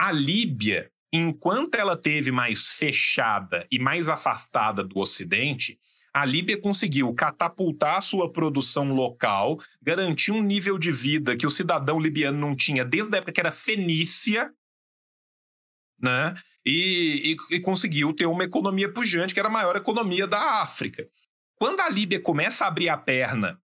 A 0.00 0.12
Líbia 0.12 0.90
enquanto 1.12 1.74
ela 1.74 1.96
teve 1.96 2.30
mais 2.30 2.68
fechada 2.68 3.66
e 3.70 3.78
mais 3.78 4.08
afastada 4.08 4.84
do 4.84 4.98
Ocidente, 4.98 5.78
a 6.12 6.24
Líbia 6.24 6.60
conseguiu 6.60 7.12
catapultar 7.14 8.02
sua 8.02 8.30
produção 8.30 8.92
local, 8.92 9.58
garantir 9.80 10.32
um 10.32 10.42
nível 10.42 10.78
de 10.78 10.90
vida 10.90 11.36
que 11.36 11.46
o 11.46 11.50
cidadão 11.50 12.00
libiano 12.00 12.38
não 12.38 12.56
tinha 12.56 12.84
desde 12.84 13.14
a 13.14 13.18
época 13.18 13.32
que 13.32 13.40
era 13.40 13.50
Fenícia, 13.50 14.50
né? 16.00 16.34
E, 16.68 17.32
e, 17.50 17.56
e 17.56 17.60
conseguiu 17.60 18.12
ter 18.12 18.26
uma 18.26 18.44
economia 18.44 18.92
pujante, 18.92 19.32
que 19.32 19.40
era 19.40 19.48
a 19.48 19.52
maior 19.52 19.74
economia 19.74 20.26
da 20.26 20.60
África. 20.60 21.06
Quando 21.56 21.80
a 21.80 21.88
Líbia 21.88 22.20
começa 22.20 22.64
a 22.64 22.68
abrir 22.68 22.90
a 22.90 22.96
perna 22.96 23.58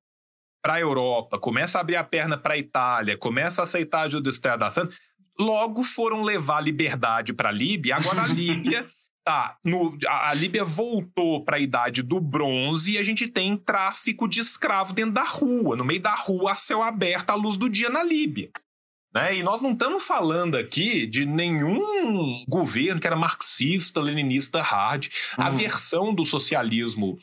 para 0.63 0.75
a 0.75 0.81
Europa, 0.81 1.39
começa 1.39 1.77
a 1.77 1.83
abrir 1.83 1.97
a 1.97 2.05
perna 2.05 2.39
para 2.39 2.55
a 2.55 2.59
Itália, 2.59 3.19
começa 3.19 3.61
a 3.61 3.65
aceitar 3.65 3.99
a 3.99 4.03
ajuda 4.05 4.23
do 4.23 4.31
Estado 4.31 4.61
da 4.61 4.71
Santa, 4.71 4.95
logo 5.39 5.85
foram 5.85 6.23
levar 6.23 6.63
liberdade 6.63 7.35
para 7.35 7.51
a 7.51 7.53
Líbia. 7.53 7.97
Agora 7.97 8.23
a 8.23 8.27
Líbia 8.27 8.89
tá 9.23 9.55
no, 9.63 9.99
a, 10.09 10.31
a 10.31 10.35
Líbia 10.35 10.65
voltou 10.65 11.45
para 11.45 11.57
a 11.57 11.61
idade 11.61 12.03
do 12.03 12.19
bronze 12.19 12.93
e 12.93 12.99
a 12.99 13.03
gente 13.03 13.29
tem 13.29 13.55
tráfico 13.55 14.27
de 14.27 14.41
escravo 14.41 14.95
dentro 14.95 15.13
da 15.13 15.25
rua, 15.25 15.77
no 15.77 15.85
meio 15.85 16.01
da 16.01 16.15
rua 16.15 16.53
a 16.53 16.57
céu 16.57 16.83
aberto 16.83 17.31
à 17.31 17.35
luz 17.35 17.59
do 17.59 17.69
dia 17.69 17.91
na 17.91 18.03
Líbia. 18.03 18.51
Né? 19.15 19.37
E 19.37 19.43
nós 19.43 19.63
não 19.63 19.73
estamos 19.73 20.05
falando 20.05 20.57
aqui 20.57 21.07
de 21.07 21.25
nenhum 21.25 22.45
governo 22.49 23.01
que 23.01 23.07
era 23.07 23.17
marxista, 23.17 24.01
leninista, 24.01 24.61
hard. 24.61 25.07
A 25.39 25.51
uhum. 25.51 25.57
versão 25.57 26.15
do 26.15 26.25
socialismo 26.25 27.17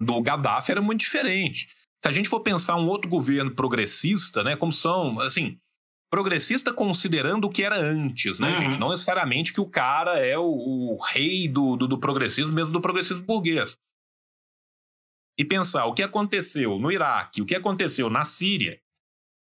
do 0.00 0.20
Gaddafi 0.22 0.72
era 0.72 0.80
muito 0.80 1.00
diferente. 1.00 1.68
Se 2.02 2.08
a 2.08 2.12
gente 2.12 2.30
for 2.30 2.40
pensar 2.40 2.76
um 2.76 2.88
outro 2.88 3.10
governo 3.10 3.54
progressista, 3.54 4.42
né, 4.42 4.56
como 4.56 4.72
são, 4.72 5.20
assim, 5.20 5.58
progressista 6.10 6.72
considerando 6.72 7.44
o 7.44 7.50
que 7.50 7.62
era 7.62 7.78
antes, 7.78 8.38
né, 8.38 8.48
uhum. 8.48 8.56
gente? 8.56 8.78
Não 8.78 8.88
necessariamente 8.88 9.52
que 9.52 9.60
o 9.60 9.68
cara 9.68 10.18
é 10.18 10.38
o, 10.38 10.44
o 10.44 10.98
rei 11.02 11.46
do, 11.46 11.76
do, 11.76 11.86
do, 11.86 11.98
progressismo, 11.98 12.54
mesmo 12.54 12.72
do 12.72 12.80
progressismo 12.80 13.24
burguês. 13.24 13.76
E 15.38 15.44
pensar 15.44 15.84
o 15.84 15.94
que 15.94 16.02
aconteceu 16.02 16.78
no 16.78 16.90
Iraque, 16.90 17.42
o 17.42 17.46
que 17.46 17.54
aconteceu 17.54 18.08
na 18.08 18.24
Síria. 18.24 18.80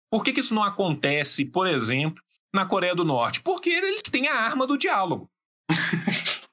Por 0.10 0.24
que, 0.24 0.32
que 0.32 0.40
isso 0.40 0.54
não 0.54 0.64
acontece, 0.64 1.46
por 1.46 1.68
exemplo, 1.68 2.24
na 2.54 2.66
Coreia 2.66 2.96
do 2.96 3.04
Norte? 3.04 3.42
Porque 3.42 3.70
eles 3.70 4.02
têm 4.02 4.28
a 4.28 4.36
arma 4.36 4.66
do 4.66 4.78
diálogo. 4.78 5.30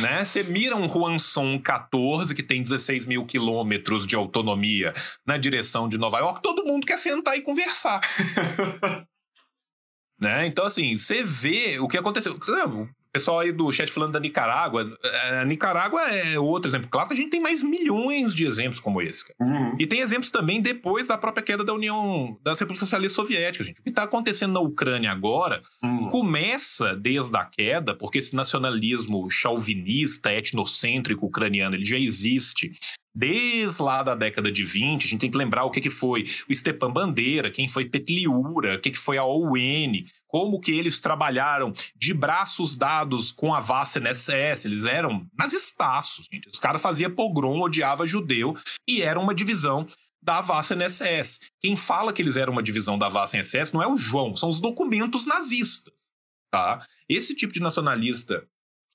né? 0.00 0.24
Você 0.24 0.42
mira 0.42 0.76
um 0.76 0.86
Huanson 0.86 1.58
14, 1.58 2.34
que 2.34 2.42
tem 2.42 2.62
16 2.62 3.06
mil 3.06 3.26
quilômetros 3.26 4.06
de 4.06 4.16
autonomia 4.16 4.94
na 5.26 5.36
direção 5.36 5.88
de 5.88 5.98
Nova 5.98 6.18
York, 6.18 6.40
todo 6.42 6.64
mundo 6.64 6.86
quer 6.86 6.98
sentar 6.98 7.36
e 7.36 7.42
conversar. 7.42 8.00
né? 10.18 10.46
Então, 10.46 10.64
assim, 10.64 10.96
você 10.96 11.22
vê 11.22 11.78
o 11.78 11.88
que 11.88 11.98
aconteceu 11.98 12.38
pessoal 13.12 13.40
aí 13.40 13.52
do 13.52 13.70
chat 13.70 13.90
falando 13.92 14.12
da 14.12 14.20
Nicarágua. 14.20 14.90
É, 15.02 15.40
a 15.40 15.44
Nicarágua 15.44 16.02
é 16.02 16.38
outro 16.38 16.70
exemplo 16.70 16.88
clássico. 16.88 17.12
A 17.12 17.16
gente 17.16 17.30
tem 17.30 17.40
mais 17.40 17.62
milhões 17.62 18.34
de 18.34 18.44
exemplos 18.46 18.80
como 18.80 19.02
esse. 19.02 19.32
Uhum. 19.40 19.76
E 19.78 19.86
tem 19.86 20.00
exemplos 20.00 20.30
também 20.30 20.60
depois 20.60 21.06
da 21.06 21.18
própria 21.18 21.42
queda 21.42 21.62
da 21.62 21.74
União 21.74 22.38
das 22.42 22.58
Repúblicas 22.58 22.80
Socialistas 22.80 23.16
Soviéticas. 23.16 23.66
Gente. 23.66 23.80
O 23.80 23.82
que 23.82 23.90
está 23.90 24.04
acontecendo 24.04 24.52
na 24.52 24.60
Ucrânia 24.60 25.12
agora 25.12 25.60
uhum. 25.82 26.08
começa 26.08 26.96
desde 26.96 27.36
a 27.36 27.44
queda, 27.44 27.94
porque 27.94 28.18
esse 28.18 28.34
nacionalismo 28.34 29.28
chauvinista, 29.30 30.32
etnocêntrico 30.32 31.26
ucraniano, 31.26 31.76
ele 31.76 31.84
já 31.84 31.98
existe 31.98 32.72
Desde 33.14 33.82
lá 33.82 34.02
da 34.02 34.14
década 34.14 34.50
de 34.50 34.64
20, 34.64 35.04
a 35.04 35.08
gente 35.08 35.20
tem 35.20 35.30
que 35.30 35.36
lembrar 35.36 35.64
o 35.64 35.70
que, 35.70 35.82
que 35.82 35.90
foi 35.90 36.24
o 36.48 36.54
Stepan 36.54 36.90
Bandeira, 36.90 37.50
quem 37.50 37.68
foi 37.68 37.84
Petliura, 37.84 38.76
o 38.76 38.80
que, 38.80 38.90
que 38.90 38.98
foi 38.98 39.18
a 39.18 39.24
OUN, 39.24 40.02
como 40.26 40.58
que 40.58 40.72
eles 40.72 40.98
trabalharam 40.98 41.72
de 41.94 42.14
braços 42.14 42.74
dados 42.74 43.30
com 43.30 43.54
a 43.54 43.60
Vassa 43.60 44.00
NSS. 44.00 44.66
Eles 44.66 44.86
eram 44.86 45.26
nazistaços, 45.38 46.26
gente. 46.32 46.48
Os 46.48 46.58
caras 46.58 46.80
faziam 46.80 47.14
pogrom, 47.14 47.60
odiava 47.60 48.06
judeu 48.06 48.54
e 48.88 49.02
era 49.02 49.20
uma 49.20 49.34
divisão 49.34 49.86
da 50.22 50.40
Vassa 50.40 50.74
NSS. 50.74 51.40
Quem 51.60 51.76
fala 51.76 52.12
que 52.12 52.22
eles 52.22 52.36
eram 52.36 52.52
uma 52.52 52.62
divisão 52.62 52.96
da 52.96 53.10
Vassa 53.10 53.36
NSS 53.36 53.74
não 53.74 53.82
é 53.82 53.86
o 53.86 53.96
João, 53.96 54.34
são 54.34 54.48
os 54.48 54.60
documentos 54.60 55.26
nazistas. 55.26 55.92
Tá? 56.50 56.86
Esse 57.08 57.34
tipo 57.34 57.52
de 57.52 57.60
nacionalista 57.60 58.46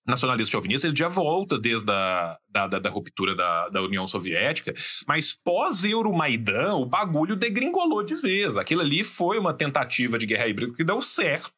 nacionalista 0.07 0.53
chauvinista, 0.53 0.87
ele 0.87 0.95
já 0.95 1.07
volta 1.07 1.59
desde 1.59 1.91
a 1.91 2.37
da, 2.49 2.67
da, 2.67 2.79
da 2.79 2.89
ruptura 2.89 3.35
da, 3.35 3.69
da 3.69 3.81
União 3.81 4.07
Soviética, 4.07 4.73
mas 5.07 5.33
pós-Euromaidan, 5.43 6.75
o 6.75 6.85
bagulho 6.85 7.35
degringolou 7.35 8.03
de 8.03 8.15
vez. 8.15 8.57
Aquilo 8.57 8.81
ali 8.81 9.03
foi 9.03 9.37
uma 9.37 9.53
tentativa 9.53 10.17
de 10.17 10.25
guerra 10.25 10.47
híbrida 10.47 10.73
que 10.73 10.83
deu 10.83 11.01
certo. 11.01 11.51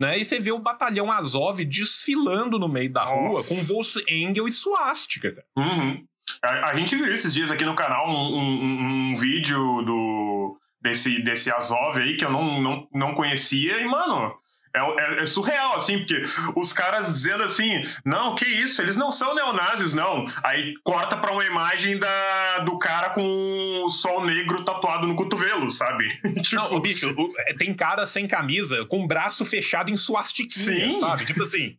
Né? 0.00 0.18
E 0.18 0.24
você 0.24 0.40
vê 0.40 0.50
o 0.50 0.58
batalhão 0.58 1.12
Azov 1.12 1.62
desfilando 1.62 2.58
no 2.58 2.68
meio 2.68 2.90
da 2.90 3.04
rua 3.04 3.34
Nossa. 3.34 3.54
com 3.54 3.62
Volksengel 3.62 4.48
e 4.48 4.52
suástica. 4.52 5.44
Uhum. 5.56 6.02
A, 6.42 6.70
a, 6.70 6.74
gente 6.76 6.96
viu 6.96 7.12
esses 7.12 7.34
dias 7.34 7.50
aqui 7.50 7.64
no 7.64 7.74
canal 7.74 8.08
um, 8.08 8.38
um, 8.38 9.12
um 9.12 9.16
vídeo 9.16 9.82
do, 9.82 10.58
desse, 10.80 11.22
desse 11.22 11.50
Azov 11.50 11.98
aí 11.98 12.16
que 12.16 12.24
eu 12.24 12.30
não, 12.30 12.62
não, 12.62 12.88
não 12.94 13.14
conhecia 13.14 13.78
e, 13.78 13.84
mano, 13.84 14.34
é, 14.74 14.80
é, 14.80 15.22
é, 15.22 15.26
surreal, 15.26 15.76
assim, 15.76 15.98
porque 15.98 16.22
os 16.54 16.72
caras 16.72 17.12
dizendo 17.12 17.42
assim, 17.42 17.82
não, 18.04 18.34
que 18.34 18.44
isso, 18.44 18.80
eles 18.80 18.96
não 18.96 19.10
são 19.10 19.34
neonazis, 19.34 19.94
não. 19.94 20.26
Aí 20.44 20.74
corta 20.84 21.16
pra 21.16 21.32
uma 21.32 21.44
imagem 21.44 21.98
da, 21.98 22.60
do 22.60 22.78
cara 22.78 23.10
com 23.10 23.82
o 23.84 23.90
sol 23.90 24.24
negro 24.24 24.64
tatuado 24.64 25.06
no 25.06 25.16
cotovelo, 25.16 25.70
sabe? 25.70 26.06
tipo... 26.42 26.56
Não, 26.56 26.80
bicho, 26.80 27.14
é, 27.38 27.54
tem 27.54 27.74
cara 27.74 28.06
sem 28.06 28.28
camisa, 28.28 28.84
com 28.86 29.04
o 29.04 29.08
braço 29.08 29.44
fechado 29.44 29.90
em 29.90 29.96
suastiquinha, 29.96 30.90
Sim. 30.90 31.00
sabe? 31.00 31.26
Tipo 31.26 31.42
assim. 31.42 31.76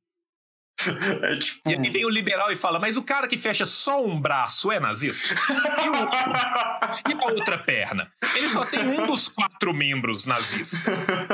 É 1.23 1.37
tipo... 1.37 1.69
E 1.69 1.73
aí 1.73 1.89
vem 1.89 2.05
o 2.05 2.09
liberal 2.09 2.51
e 2.51 2.55
fala, 2.55 2.79
mas 2.79 2.97
o 2.97 3.03
cara 3.03 3.27
que 3.27 3.37
fecha 3.37 3.65
só 3.65 4.03
um 4.03 4.19
braço 4.19 4.71
é 4.71 4.79
nazista? 4.79 5.35
E, 5.83 5.89
o 5.89 5.99
outro? 5.99 6.17
e 7.09 7.13
a 7.13 7.31
outra 7.31 7.57
perna? 7.57 8.09
Ele 8.35 8.47
só 8.47 8.65
tem 8.65 8.79
um 8.79 9.05
dos 9.05 9.27
quatro 9.27 9.73
membros 9.73 10.25
nazista. 10.25 10.91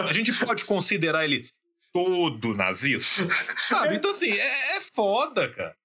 A 0.08 0.14
gente 0.14 0.34
pode 0.34 0.66
considerar 0.66 1.24
ele 1.24 1.50
todo 1.94 2.54
nazista? 2.54 3.28
Sabe? 3.58 3.96
Então, 3.96 4.12
assim, 4.12 4.32
é, 4.32 4.78
é 4.78 4.82
foda, 4.82 5.50
cara. 5.50 5.76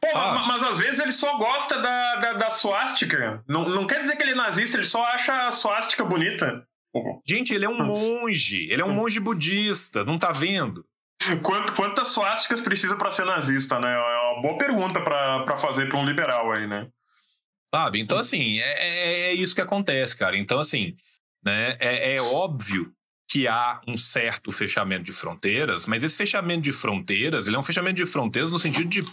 Pô, 0.00 0.18
mas 0.46 0.62
às 0.62 0.78
vezes 0.78 1.00
ele 1.00 1.12
só 1.12 1.38
gosta 1.38 1.80
da, 1.80 2.16
da, 2.16 2.32
da 2.34 2.50
suástica. 2.50 3.42
Não, 3.48 3.66
não 3.66 3.86
quer 3.86 4.00
dizer 4.00 4.16
que 4.16 4.22
ele 4.22 4.32
é 4.32 4.34
nazista, 4.36 4.76
ele 4.76 4.84
só 4.84 5.02
acha 5.04 5.46
a 5.46 5.50
suástica 5.50 6.04
bonita. 6.04 6.66
Gente, 7.26 7.54
ele 7.54 7.64
é 7.64 7.68
um 7.68 7.78
monge. 7.78 8.70
Ele 8.70 8.82
é 8.82 8.84
um 8.84 8.92
monge 8.92 9.20
budista, 9.20 10.04
não 10.04 10.18
tá 10.18 10.32
vendo? 10.32 10.84
Quanto, 11.42 11.72
quantas 11.74 12.08
suásticas 12.08 12.60
precisa 12.60 12.96
para 12.96 13.10
ser 13.10 13.24
nazista, 13.24 13.80
né? 13.80 13.92
É 13.92 14.32
uma 14.32 14.42
boa 14.42 14.56
pergunta 14.56 15.00
para 15.00 15.56
fazer 15.58 15.88
para 15.88 15.98
um 15.98 16.06
liberal 16.06 16.52
aí, 16.52 16.66
né? 16.66 16.88
Sabe? 17.74 18.00
Então, 18.00 18.18
assim, 18.18 18.58
é, 18.60 18.62
é, 18.62 19.22
é, 19.24 19.34
isso 19.34 19.54
que 19.54 19.60
acontece, 19.60 20.16
cara. 20.16 20.38
Então, 20.38 20.58
assim, 20.58 20.96
né? 21.44 21.76
É, 21.80 22.14
é 22.14 22.22
óbvio 22.22 22.92
que 23.30 23.46
há 23.46 23.80
um 23.86 23.96
certo 23.96 24.50
fechamento 24.50 25.04
de 25.04 25.12
fronteiras, 25.12 25.84
mas 25.84 26.02
esse 26.02 26.16
fechamento 26.16 26.62
de 26.62 26.72
fronteiras, 26.72 27.46
ele 27.46 27.56
é 27.56 27.58
um 27.58 27.64
fechamento 27.64 27.96
de 27.96 28.06
fronteiras 28.06 28.50
no 28.50 28.58
sentido 28.58 28.88
de 28.88 29.04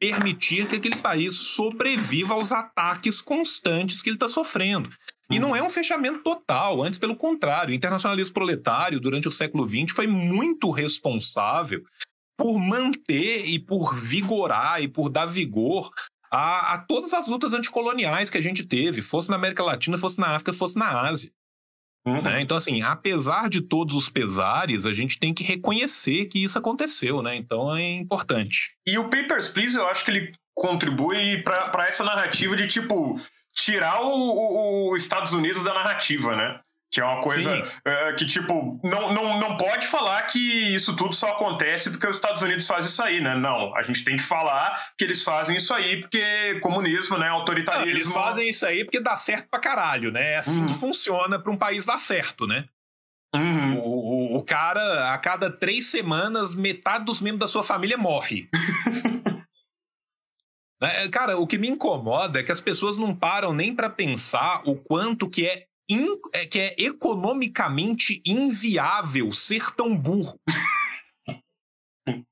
permitir 0.00 0.66
que 0.66 0.76
aquele 0.76 0.96
país 0.96 1.34
sobreviva 1.34 2.34
aos 2.34 2.50
ataques 2.50 3.20
constantes 3.20 4.02
que 4.02 4.08
ele 4.08 4.16
está 4.16 4.28
sofrendo. 4.28 4.90
E 5.30 5.38
não 5.38 5.54
é 5.54 5.62
um 5.62 5.70
fechamento 5.70 6.22
total, 6.22 6.82
antes 6.82 6.98
pelo 6.98 7.14
contrário. 7.14 7.70
O 7.70 7.74
internacionalismo 7.74 8.34
proletário, 8.34 8.98
durante 8.98 9.28
o 9.28 9.32
século 9.32 9.66
XX, 9.66 9.92
foi 9.94 10.06
muito 10.06 10.70
responsável 10.70 11.82
por 12.36 12.58
manter 12.58 13.46
e 13.46 13.58
por 13.58 13.94
vigorar 13.94 14.82
e 14.82 14.88
por 14.88 15.08
dar 15.08 15.26
vigor 15.26 15.90
a, 16.30 16.74
a 16.74 16.78
todas 16.78 17.12
as 17.12 17.26
lutas 17.26 17.52
anticoloniais 17.52 18.30
que 18.30 18.38
a 18.38 18.42
gente 18.42 18.64
teve, 18.64 19.02
fosse 19.02 19.28
na 19.28 19.36
América 19.36 19.62
Latina, 19.62 19.98
fosse 19.98 20.18
na 20.18 20.28
África, 20.28 20.52
fosse 20.52 20.78
na 20.78 21.00
Ásia. 21.00 21.30
Uhum. 22.06 22.22
Né? 22.22 22.40
Então, 22.40 22.56
assim, 22.56 22.82
apesar 22.82 23.48
de 23.48 23.60
todos 23.60 23.94
os 23.94 24.08
pesares, 24.08 24.86
a 24.86 24.92
gente 24.92 25.18
tem 25.18 25.34
que 25.34 25.44
reconhecer 25.44 26.26
que 26.26 26.42
isso 26.42 26.58
aconteceu, 26.58 27.22
né? 27.22 27.36
Então 27.36 27.76
é 27.76 27.90
importante. 27.90 28.74
E 28.86 28.96
o 28.96 29.10
Papers, 29.10 29.48
Please, 29.48 29.76
eu 29.76 29.86
acho 29.86 30.04
que 30.04 30.10
ele 30.10 30.32
contribui 30.54 31.42
para 31.42 31.86
essa 31.86 32.04
narrativa 32.04 32.56
de, 32.56 32.66
tipo, 32.66 33.20
tirar 33.54 34.02
o, 34.02 34.90
o, 34.90 34.96
Estados 34.96 35.32
Unidos 35.32 35.62
da 35.62 35.74
narrativa, 35.74 36.36
né? 36.36 36.60
Que 36.92 37.00
é 37.00 37.04
uma 37.04 37.20
coisa 37.20 37.56
uh, 37.56 38.16
que, 38.16 38.26
tipo, 38.26 38.80
não, 38.82 39.12
não, 39.12 39.38
não 39.38 39.56
pode 39.56 39.86
falar 39.86 40.22
que 40.22 40.74
isso 40.74 40.96
tudo 40.96 41.14
só 41.14 41.32
acontece 41.32 41.88
porque 41.88 42.06
os 42.08 42.16
Estados 42.16 42.42
Unidos 42.42 42.66
fazem 42.66 42.90
isso 42.90 43.02
aí, 43.02 43.20
né? 43.20 43.36
Não, 43.36 43.76
a 43.76 43.82
gente 43.82 44.04
tem 44.04 44.16
que 44.16 44.22
falar 44.24 44.76
que 44.98 45.04
eles 45.04 45.22
fazem 45.22 45.56
isso 45.56 45.72
aí 45.72 46.00
porque 46.00 46.58
comunismo, 46.60 47.16
né? 47.16 47.28
Autoritarismo. 47.28 47.86
Não, 47.86 47.92
eles 47.92 48.12
fazem 48.12 48.48
isso 48.48 48.66
aí 48.66 48.84
porque 48.84 48.98
dá 48.98 49.14
certo 49.14 49.48
pra 49.48 49.60
caralho, 49.60 50.10
né? 50.10 50.32
É 50.32 50.36
assim 50.38 50.60
uhum. 50.60 50.66
que 50.66 50.74
funciona 50.74 51.38
pra 51.38 51.52
um 51.52 51.56
país 51.56 51.86
dar 51.86 51.98
certo, 51.98 52.44
né? 52.44 52.64
Uhum. 53.34 53.78
O, 53.78 54.34
o, 54.34 54.36
o, 54.38 54.42
cara, 54.42 55.14
a 55.14 55.18
cada 55.18 55.48
três 55.48 55.86
semanas, 55.86 56.54
metade 56.54 57.04
dos 57.04 57.20
membros 57.20 57.40
da 57.40 57.46
sua 57.46 57.62
família 57.62 57.96
morre. 57.96 58.48
Né, 60.80 61.08
cara, 61.08 61.38
o 61.38 61.46
que 61.46 61.58
me 61.58 61.68
incomoda 61.68 62.40
é 62.40 62.42
que 62.42 62.52
as 62.52 62.60
pessoas 62.60 62.96
não 62.96 63.14
param 63.14 63.52
nem 63.52 63.74
para 63.74 63.90
pensar 63.90 64.62
o 64.64 64.74
quanto 64.74 65.28
que 65.28 65.46
é 65.46 65.66
in, 65.90 66.06
é, 66.32 66.46
que 66.46 66.58
é 66.58 66.74
economicamente 66.78 68.22
inviável 68.24 69.32
ser 69.32 69.74
tão 69.74 69.94
burro. 69.94 70.40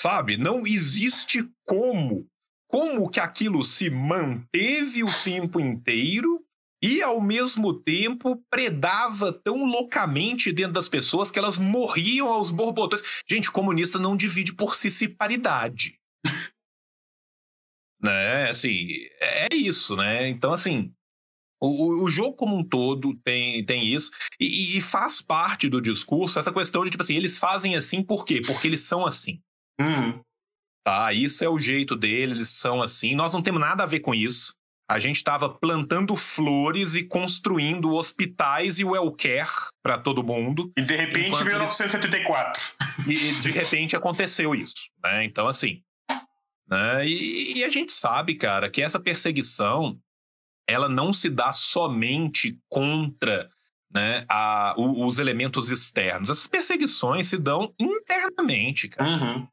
Sabe? 0.00 0.36
Não 0.36 0.66
existe 0.66 1.48
como. 1.66 2.26
Como 2.68 3.10
que 3.10 3.18
aquilo 3.18 3.64
se 3.64 3.90
manteve 3.90 5.02
o 5.02 5.22
tempo 5.24 5.58
inteiro 5.58 6.44
e, 6.82 7.02
ao 7.02 7.20
mesmo 7.20 7.74
tempo, 7.74 8.42
predava 8.48 9.32
tão 9.32 9.64
loucamente 9.64 10.52
dentro 10.52 10.72
das 10.74 10.88
pessoas 10.88 11.30
que 11.30 11.38
elas 11.38 11.58
morriam 11.58 12.28
aos 12.28 12.50
borbotões. 12.52 13.02
Gente, 13.28 13.50
comunista 13.50 13.98
não 13.98 14.16
divide 14.16 14.54
por 14.54 14.76
si 14.76 15.08
paridade. 15.08 15.98
né? 18.00 18.50
Assim, 18.50 18.88
é 19.20 19.48
isso, 19.54 19.96
né? 19.96 20.28
Então, 20.28 20.52
assim, 20.52 20.92
o, 21.60 22.04
o 22.04 22.08
jogo 22.08 22.34
como 22.34 22.56
um 22.56 22.64
todo 22.64 23.14
tem, 23.22 23.64
tem 23.64 23.84
isso, 23.84 24.10
e, 24.40 24.78
e, 24.78 24.80
faz 24.80 25.20
parte 25.20 25.68
do 25.68 25.80
discurso 25.80 26.38
essa 26.38 26.52
questão 26.52 26.84
de, 26.84 26.90
tipo 26.90 27.02
assim, 27.02 27.16
eles 27.16 27.36
fazem 27.36 27.76
assim 27.76 28.02
por 28.02 28.24
quê? 28.24 28.40
Porque 28.46 28.66
eles 28.66 28.80
são 28.80 29.06
assim. 29.06 29.40
Uhum. 29.78 30.20
Tá, 30.82 31.12
isso 31.12 31.44
é 31.44 31.48
o 31.48 31.58
jeito 31.58 31.94
deles, 31.94 32.36
eles 32.36 32.48
são 32.48 32.80
assim. 32.80 33.14
Nós 33.14 33.34
não 33.34 33.42
temos 33.42 33.60
nada 33.60 33.82
a 33.82 33.86
ver 33.86 34.00
com 34.00 34.14
isso. 34.14 34.54
A 34.90 34.98
gente 34.98 35.16
estava 35.16 35.48
plantando 35.48 36.16
flores 36.16 36.96
e 36.96 37.04
construindo 37.04 37.94
hospitais 37.94 38.80
e 38.80 38.84
wellcare 38.84 39.48
para 39.84 39.98
todo 39.98 40.24
mundo. 40.24 40.72
E 40.76 40.82
de 40.82 40.96
repente, 40.96 41.44
1974. 41.44 42.60
Eles... 43.06 43.38
E 43.38 43.40
de 43.40 43.50
repente 43.52 43.94
aconteceu 43.94 44.52
isso. 44.52 44.88
Né? 45.00 45.24
Então, 45.24 45.46
assim. 45.46 45.82
Né? 46.70 47.06
E, 47.06 47.58
e 47.58 47.64
a 47.64 47.68
gente 47.68 47.92
sabe, 47.92 48.36
cara, 48.36 48.70
que 48.70 48.80
essa 48.80 49.00
perseguição 49.00 49.98
ela 50.68 50.88
não 50.88 51.12
se 51.12 51.28
dá 51.28 51.52
somente 51.52 52.56
contra 52.68 53.48
né, 53.92 54.24
a, 54.28 54.74
o, 54.76 55.04
os 55.04 55.18
elementos 55.18 55.70
externos. 55.70 56.30
Essas 56.30 56.46
perseguições 56.46 57.26
se 57.26 57.36
dão 57.36 57.74
internamente, 57.78 58.88
cara. 58.88 59.10
Uhum. 59.10 59.48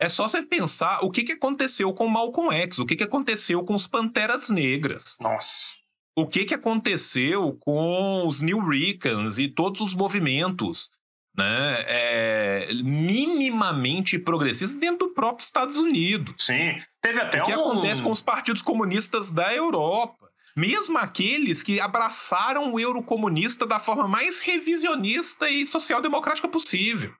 É 0.00 0.08
só 0.08 0.28
você 0.28 0.46
pensar 0.46 1.00
o 1.02 1.10
que, 1.10 1.24
que 1.24 1.32
aconteceu 1.32 1.92
com 1.92 2.06
o 2.06 2.10
Malcolm 2.10 2.54
X, 2.54 2.78
o 2.78 2.86
que, 2.86 2.94
que 2.94 3.02
aconteceu 3.02 3.64
com 3.64 3.74
os 3.74 3.86
Panteras 3.86 4.50
Negras. 4.50 5.16
Nossa. 5.20 5.72
O 6.16 6.26
que, 6.26 6.44
que 6.44 6.54
aconteceu 6.54 7.56
com 7.60 8.26
os 8.26 8.40
New 8.40 8.60
Ricans 8.68 9.38
e 9.38 9.48
todos 9.48 9.80
os 9.80 9.94
movimentos 9.94 10.90
né, 11.38 11.84
é, 11.86 12.68
minimamente 12.82 14.18
progressistas 14.18 14.78
dentro 14.78 15.06
do 15.06 15.14
próprio 15.14 15.44
Estados 15.44 15.76
Unidos. 15.76 16.44
Sim, 16.44 16.76
teve 17.00 17.20
até 17.20 17.40
o 17.40 17.44
que 17.44 17.54
um... 17.54 17.70
acontece 17.70 18.02
com 18.02 18.10
os 18.10 18.20
partidos 18.20 18.60
comunistas 18.60 19.30
da 19.30 19.54
Europa 19.54 20.28
mesmo 20.56 20.98
aqueles 20.98 21.62
que 21.62 21.78
abraçaram 21.78 22.72
o 22.72 22.80
eurocomunista 22.80 23.64
da 23.64 23.78
forma 23.78 24.08
mais 24.08 24.40
revisionista 24.40 25.48
e 25.48 25.64
social-democrática 25.64 26.48
possível. 26.48 27.14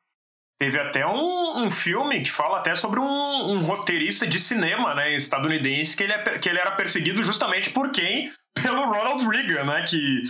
Teve 0.59 0.77
até 0.77 1.07
um, 1.07 1.59
um, 1.59 1.71
filme 1.71 2.21
que 2.21 2.33
fala 2.33 2.59
até 2.59 2.75
sobre 2.75 2.99
um, 2.99 3.05
um, 3.05 3.61
roteirista 3.61 4.27
de 4.27 4.41
cinema 4.41 4.93
né, 4.93 5.15
estadunidense 5.15 5.97
que 5.97 6.03
ele, 6.03 6.13
é, 6.13 6.39
que 6.39 6.49
ele 6.49 6.59
era 6.59 6.73
perseguido 6.73 7.23
justamente 7.23 7.71
por 7.71 7.93
quem? 7.93 8.29
Pelo 8.61 8.87
Ronald 8.87 9.25
Reagan, 9.29 9.63
né? 9.65 9.83
Que 9.83 10.23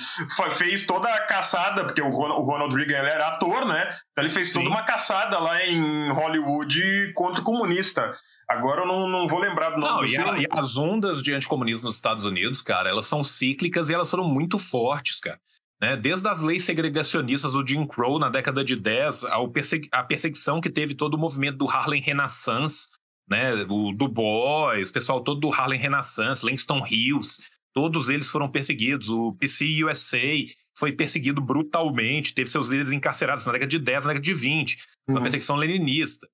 fez 0.51 0.85
toda 0.85 1.09
a 1.09 1.24
caçada, 1.24 1.87
porque 1.87 2.03
o 2.03 2.11
Ronald 2.11 2.76
Reagan 2.76 2.99
ele 2.99 3.09
era 3.09 3.29
ator, 3.29 3.64
né? 3.64 3.89
Então 4.12 4.22
ele 4.22 4.29
fez 4.29 4.49
Sim. 4.49 4.59
toda 4.59 4.68
uma 4.68 4.83
caçada 4.83 5.39
lá 5.39 5.64
em 5.64 6.11
Hollywood 6.11 7.12
contra 7.14 7.41
o 7.41 7.45
comunista. 7.45 8.12
Agora 8.47 8.83
eu 8.83 8.87
não, 8.87 9.09
não 9.09 9.26
vou 9.26 9.39
lembrar 9.39 9.70
do 9.70 9.81
nome 9.81 10.14
não, 10.16 10.35
do 10.35 10.41
e, 10.41 10.43
a, 10.43 10.43
e 10.43 10.47
as 10.51 10.76
ondas 10.76 11.22
de 11.22 11.33
anticomunismo 11.33 11.87
nos 11.87 11.95
Estados 11.95 12.24
Unidos, 12.24 12.61
cara, 12.61 12.91
elas 12.91 13.07
são 13.07 13.24
cíclicas 13.24 13.89
e 13.89 13.95
elas 13.95 14.11
foram 14.11 14.24
muito 14.24 14.59
fortes, 14.59 15.20
cara. 15.20 15.41
Né? 15.81 15.97
Desde 15.97 16.26
as 16.29 16.41
leis 16.41 16.64
segregacionistas 16.64 17.53
do 17.53 17.66
Jim 17.66 17.87
Crow 17.87 18.18
na 18.18 18.29
década 18.29 18.64
de 18.64 18.76
10, 18.76 19.24
ao 19.24 19.49
persegui 19.51 19.89
a 19.93 20.03
perseguição 20.03 20.61
que 20.61 20.70
teve 20.70 20.95
todo 20.95 21.14
o 21.14 21.18
movimento 21.18 21.59
do 21.59 21.68
Harlem 21.68 22.03
Renaissance, 22.03 22.89
né? 23.29 23.55
o 23.68 23.93
Du 23.93 24.09
Bois, 24.09 24.91
o 24.91 24.93
pessoal 24.93 25.22
todo 25.22 25.41
do 25.41 25.53
Harlem 25.53 25.79
Renaissance, 25.79 26.45
Langston 26.45 26.81
Hughes, 26.81 27.39
todos 27.72 28.09
eles 28.09 28.29
foram 28.29 28.51
perseguidos. 28.51 29.09
O 29.09 29.33
PC 29.35 29.85
USA 29.85 30.45
foi 30.76 30.93
perseguido 30.93 31.41
brutalmente, 31.41 32.35
teve 32.35 32.51
seus 32.51 32.68
líderes 32.68 32.93
encarcerados 32.93 33.47
na 33.47 33.53
década 33.53 33.70
de 33.70 33.79
10, 33.79 34.05
na 34.05 34.09
década 34.09 34.24
de 34.24 34.35
20, 34.35 34.74
uhum. 35.09 35.14
uma 35.14 35.22
perseguição 35.22 35.57
leninista. 35.57 36.26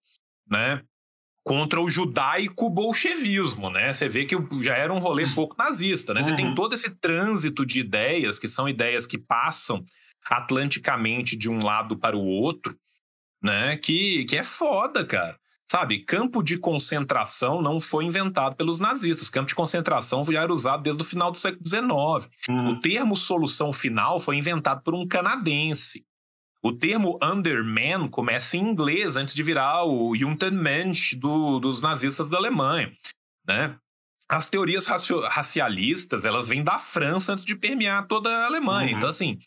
Né? 0.50 0.82
Contra 1.44 1.78
o 1.78 1.88
judaico-bolchevismo, 1.88 3.68
né? 3.68 3.92
Você 3.92 4.08
vê 4.08 4.24
que 4.24 4.34
já 4.62 4.74
era 4.76 4.92
um 4.92 4.98
rolê 4.98 5.26
pouco 5.34 5.54
nazista, 5.58 6.14
né? 6.14 6.22
Você 6.22 6.34
tem 6.34 6.46
uhum. 6.46 6.54
todo 6.54 6.74
esse 6.74 6.88
trânsito 6.88 7.66
de 7.66 7.80
ideias, 7.80 8.38
que 8.38 8.48
são 8.48 8.66
ideias 8.66 9.06
que 9.06 9.18
passam 9.18 9.84
atlanticamente 10.24 11.36
de 11.36 11.50
um 11.50 11.62
lado 11.62 11.98
para 11.98 12.16
o 12.16 12.24
outro, 12.24 12.74
né? 13.42 13.76
Que, 13.76 14.24
que 14.24 14.38
é 14.38 14.42
foda, 14.42 15.04
cara. 15.04 15.38
Sabe, 15.66 15.98
campo 15.98 16.42
de 16.42 16.58
concentração 16.58 17.60
não 17.60 17.78
foi 17.78 18.04
inventado 18.04 18.56
pelos 18.56 18.80
nazistas. 18.80 19.28
Campo 19.28 19.48
de 19.48 19.54
concentração 19.54 20.24
já 20.24 20.42
era 20.42 20.52
usado 20.52 20.82
desde 20.82 21.02
o 21.02 21.06
final 21.06 21.30
do 21.30 21.36
século 21.36 21.66
XIX. 21.66 22.30
Uhum. 22.48 22.68
O 22.68 22.80
termo 22.80 23.16
solução 23.16 23.72
final 23.72 24.18
foi 24.18 24.36
inventado 24.36 24.82
por 24.82 24.94
um 24.94 25.06
canadense. 25.06 26.04
O 26.64 26.72
termo 26.72 27.18
Underman 27.22 28.08
começa 28.08 28.56
em 28.56 28.60
inglês 28.60 29.16
antes 29.16 29.34
de 29.34 29.42
virar 29.42 29.84
o 29.84 30.16
Judenmensch 30.16 31.14
do, 31.14 31.60
dos 31.60 31.82
nazistas 31.82 32.30
da 32.30 32.38
Alemanha, 32.38 32.90
né? 33.46 33.76
As 34.26 34.48
teorias 34.48 34.86
racialistas, 34.86 36.24
elas 36.24 36.48
vêm 36.48 36.64
da 36.64 36.78
França 36.78 37.34
antes 37.34 37.44
de 37.44 37.54
permear 37.54 38.06
toda 38.06 38.30
a 38.30 38.46
Alemanha. 38.46 38.92
Uhum. 38.92 38.96
Então, 38.96 39.10
assim, 39.10 39.38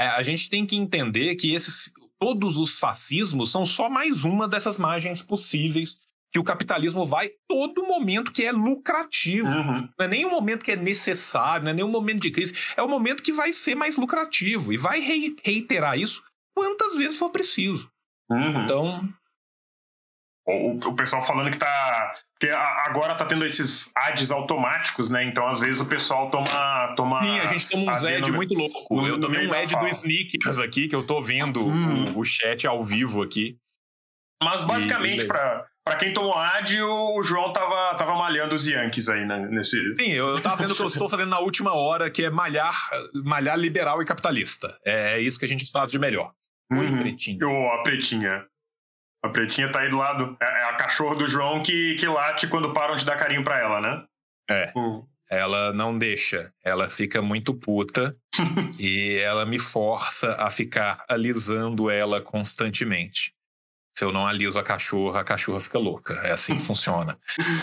é, 0.00 0.08
a 0.08 0.20
gente 0.24 0.50
tem 0.50 0.66
que 0.66 0.74
entender 0.74 1.36
que 1.36 1.54
esses, 1.54 1.92
todos 2.18 2.56
os 2.56 2.76
fascismos 2.76 3.52
são 3.52 3.64
só 3.64 3.88
mais 3.88 4.24
uma 4.24 4.48
dessas 4.48 4.76
margens 4.76 5.22
possíveis 5.22 5.94
que 6.32 6.40
o 6.40 6.44
capitalismo 6.44 7.06
vai 7.06 7.30
todo 7.48 7.86
momento 7.86 8.32
que 8.32 8.42
é 8.42 8.50
lucrativo. 8.50 9.46
Uhum. 9.46 9.88
Não 9.96 10.06
é 10.06 10.08
nem 10.08 10.26
um 10.26 10.30
momento 10.30 10.64
que 10.64 10.72
é 10.72 10.76
necessário, 10.76 11.62
não 11.62 11.70
é 11.70 11.74
nem 11.74 11.84
um 11.84 11.88
momento 11.88 12.22
de 12.22 12.32
crise. 12.32 12.52
É 12.76 12.82
o 12.82 12.88
momento 12.88 13.22
que 13.22 13.32
vai 13.32 13.52
ser 13.52 13.76
mais 13.76 13.96
lucrativo. 13.96 14.72
E 14.72 14.76
vai 14.76 14.98
reiterar 14.98 15.96
isso 15.96 16.20
quantas 16.54 16.96
vezes 16.96 17.18
for 17.18 17.30
preciso. 17.30 17.90
Uhum. 18.30 18.62
Então. 18.62 19.08
O, 20.46 20.76
o, 20.88 20.94
pessoal 20.94 21.22
falando 21.22 21.50
que 21.50 21.58
tá. 21.58 22.14
Porque 22.38 22.54
agora 22.54 23.14
tá 23.14 23.24
tendo 23.24 23.46
esses 23.46 23.90
ads 23.94 24.30
automáticos, 24.30 25.08
né? 25.08 25.24
Então, 25.24 25.48
às 25.48 25.60
vezes, 25.60 25.80
o 25.80 25.86
pessoal 25.86 26.30
toma. 26.30 26.94
toma 26.96 27.22
Sim, 27.22 27.40
a 27.40 27.46
gente 27.46 27.68
toma 27.68 27.90
uns 27.90 28.04
ads 28.04 28.34
muito 28.34 28.54
louco. 28.54 28.94
No, 28.94 29.06
eu 29.06 29.18
tomei 29.18 29.46
um 29.46 29.52
ad 29.52 29.74
do 29.74 29.88
Sneakers 29.88 30.58
aqui, 30.58 30.86
que 30.86 30.94
eu 30.94 31.06
tô 31.06 31.22
vendo 31.22 31.66
hum. 31.66 32.12
o, 32.14 32.20
o, 32.20 32.24
chat 32.24 32.66
ao 32.66 32.82
vivo 32.82 33.22
aqui. 33.22 33.56
Mas 34.42 34.64
basicamente, 34.64 35.26
para 35.26 35.66
Pra 35.84 35.96
quem 35.96 36.14
tomou 36.14 36.34
ad, 36.34 36.80
o 36.80 37.22
João 37.22 37.52
tava, 37.52 37.94
tava 37.98 38.14
malhando 38.14 38.54
os 38.54 38.66
Yankees 38.66 39.06
aí, 39.10 39.26
né? 39.26 39.46
Nesse... 39.50 39.76
Sim, 39.96 40.12
eu, 40.12 40.28
eu 40.28 40.40
tava 40.40 40.56
vendo 40.56 40.70
o 40.70 40.74
que 40.74 40.80
eu 40.80 40.88
estou 40.88 41.10
fazendo 41.10 41.28
na 41.28 41.40
última 41.40 41.74
hora, 41.74 42.10
que 42.10 42.24
é 42.24 42.30
malhar, 42.30 42.74
malhar 43.22 43.58
liberal 43.58 44.00
e 44.00 44.06
capitalista. 44.06 44.78
É, 44.82 45.16
é 45.16 45.20
isso 45.20 45.38
que 45.38 45.44
a 45.44 45.48
gente 45.48 45.70
faz 45.70 45.90
de 45.90 45.98
melhor. 45.98 46.32
Oi, 46.72 46.86
uhum. 46.86 46.98
Pretinha. 46.98 47.46
Oh, 47.46 47.68
a 47.72 47.82
Pretinha. 47.82 48.46
A 49.22 49.28
Pretinha 49.28 49.70
tá 49.70 49.80
aí 49.80 49.90
do 49.90 49.96
lado. 49.96 50.36
É, 50.40 50.44
é 50.44 50.64
a 50.64 50.74
cachorra 50.74 51.16
do 51.16 51.28
João 51.28 51.62
que, 51.62 51.94
que 51.94 52.06
late 52.06 52.46
quando 52.46 52.72
param 52.72 52.96
de 52.96 53.04
dar 53.04 53.16
carinho 53.16 53.44
pra 53.44 53.58
ela, 53.58 53.80
né? 53.80 54.04
É. 54.50 54.72
Uhum. 54.76 55.06
Ela 55.30 55.72
não 55.72 55.96
deixa. 55.96 56.52
Ela 56.62 56.90
fica 56.90 57.22
muito 57.22 57.54
puta 57.54 58.14
e 58.78 59.16
ela 59.18 59.46
me 59.46 59.58
força 59.58 60.34
a 60.34 60.50
ficar 60.50 61.04
alisando 61.08 61.90
ela 61.90 62.20
constantemente. 62.20 63.32
Se 63.96 64.04
eu 64.04 64.12
não 64.12 64.26
aliso 64.26 64.58
a 64.58 64.62
cachorra, 64.62 65.20
a 65.20 65.24
cachorra 65.24 65.60
fica 65.60 65.78
louca. 65.78 66.14
É 66.14 66.32
assim 66.32 66.56
que 66.56 66.62
funciona. 66.62 67.18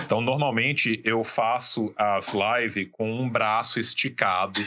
Então, 0.05 0.21
normalmente, 0.21 1.01
eu 1.03 1.23
faço 1.23 1.93
as 1.97 2.33
lives 2.33 2.87
com 2.91 3.11
um 3.21 3.29
braço 3.29 3.79
esticado 3.79 4.59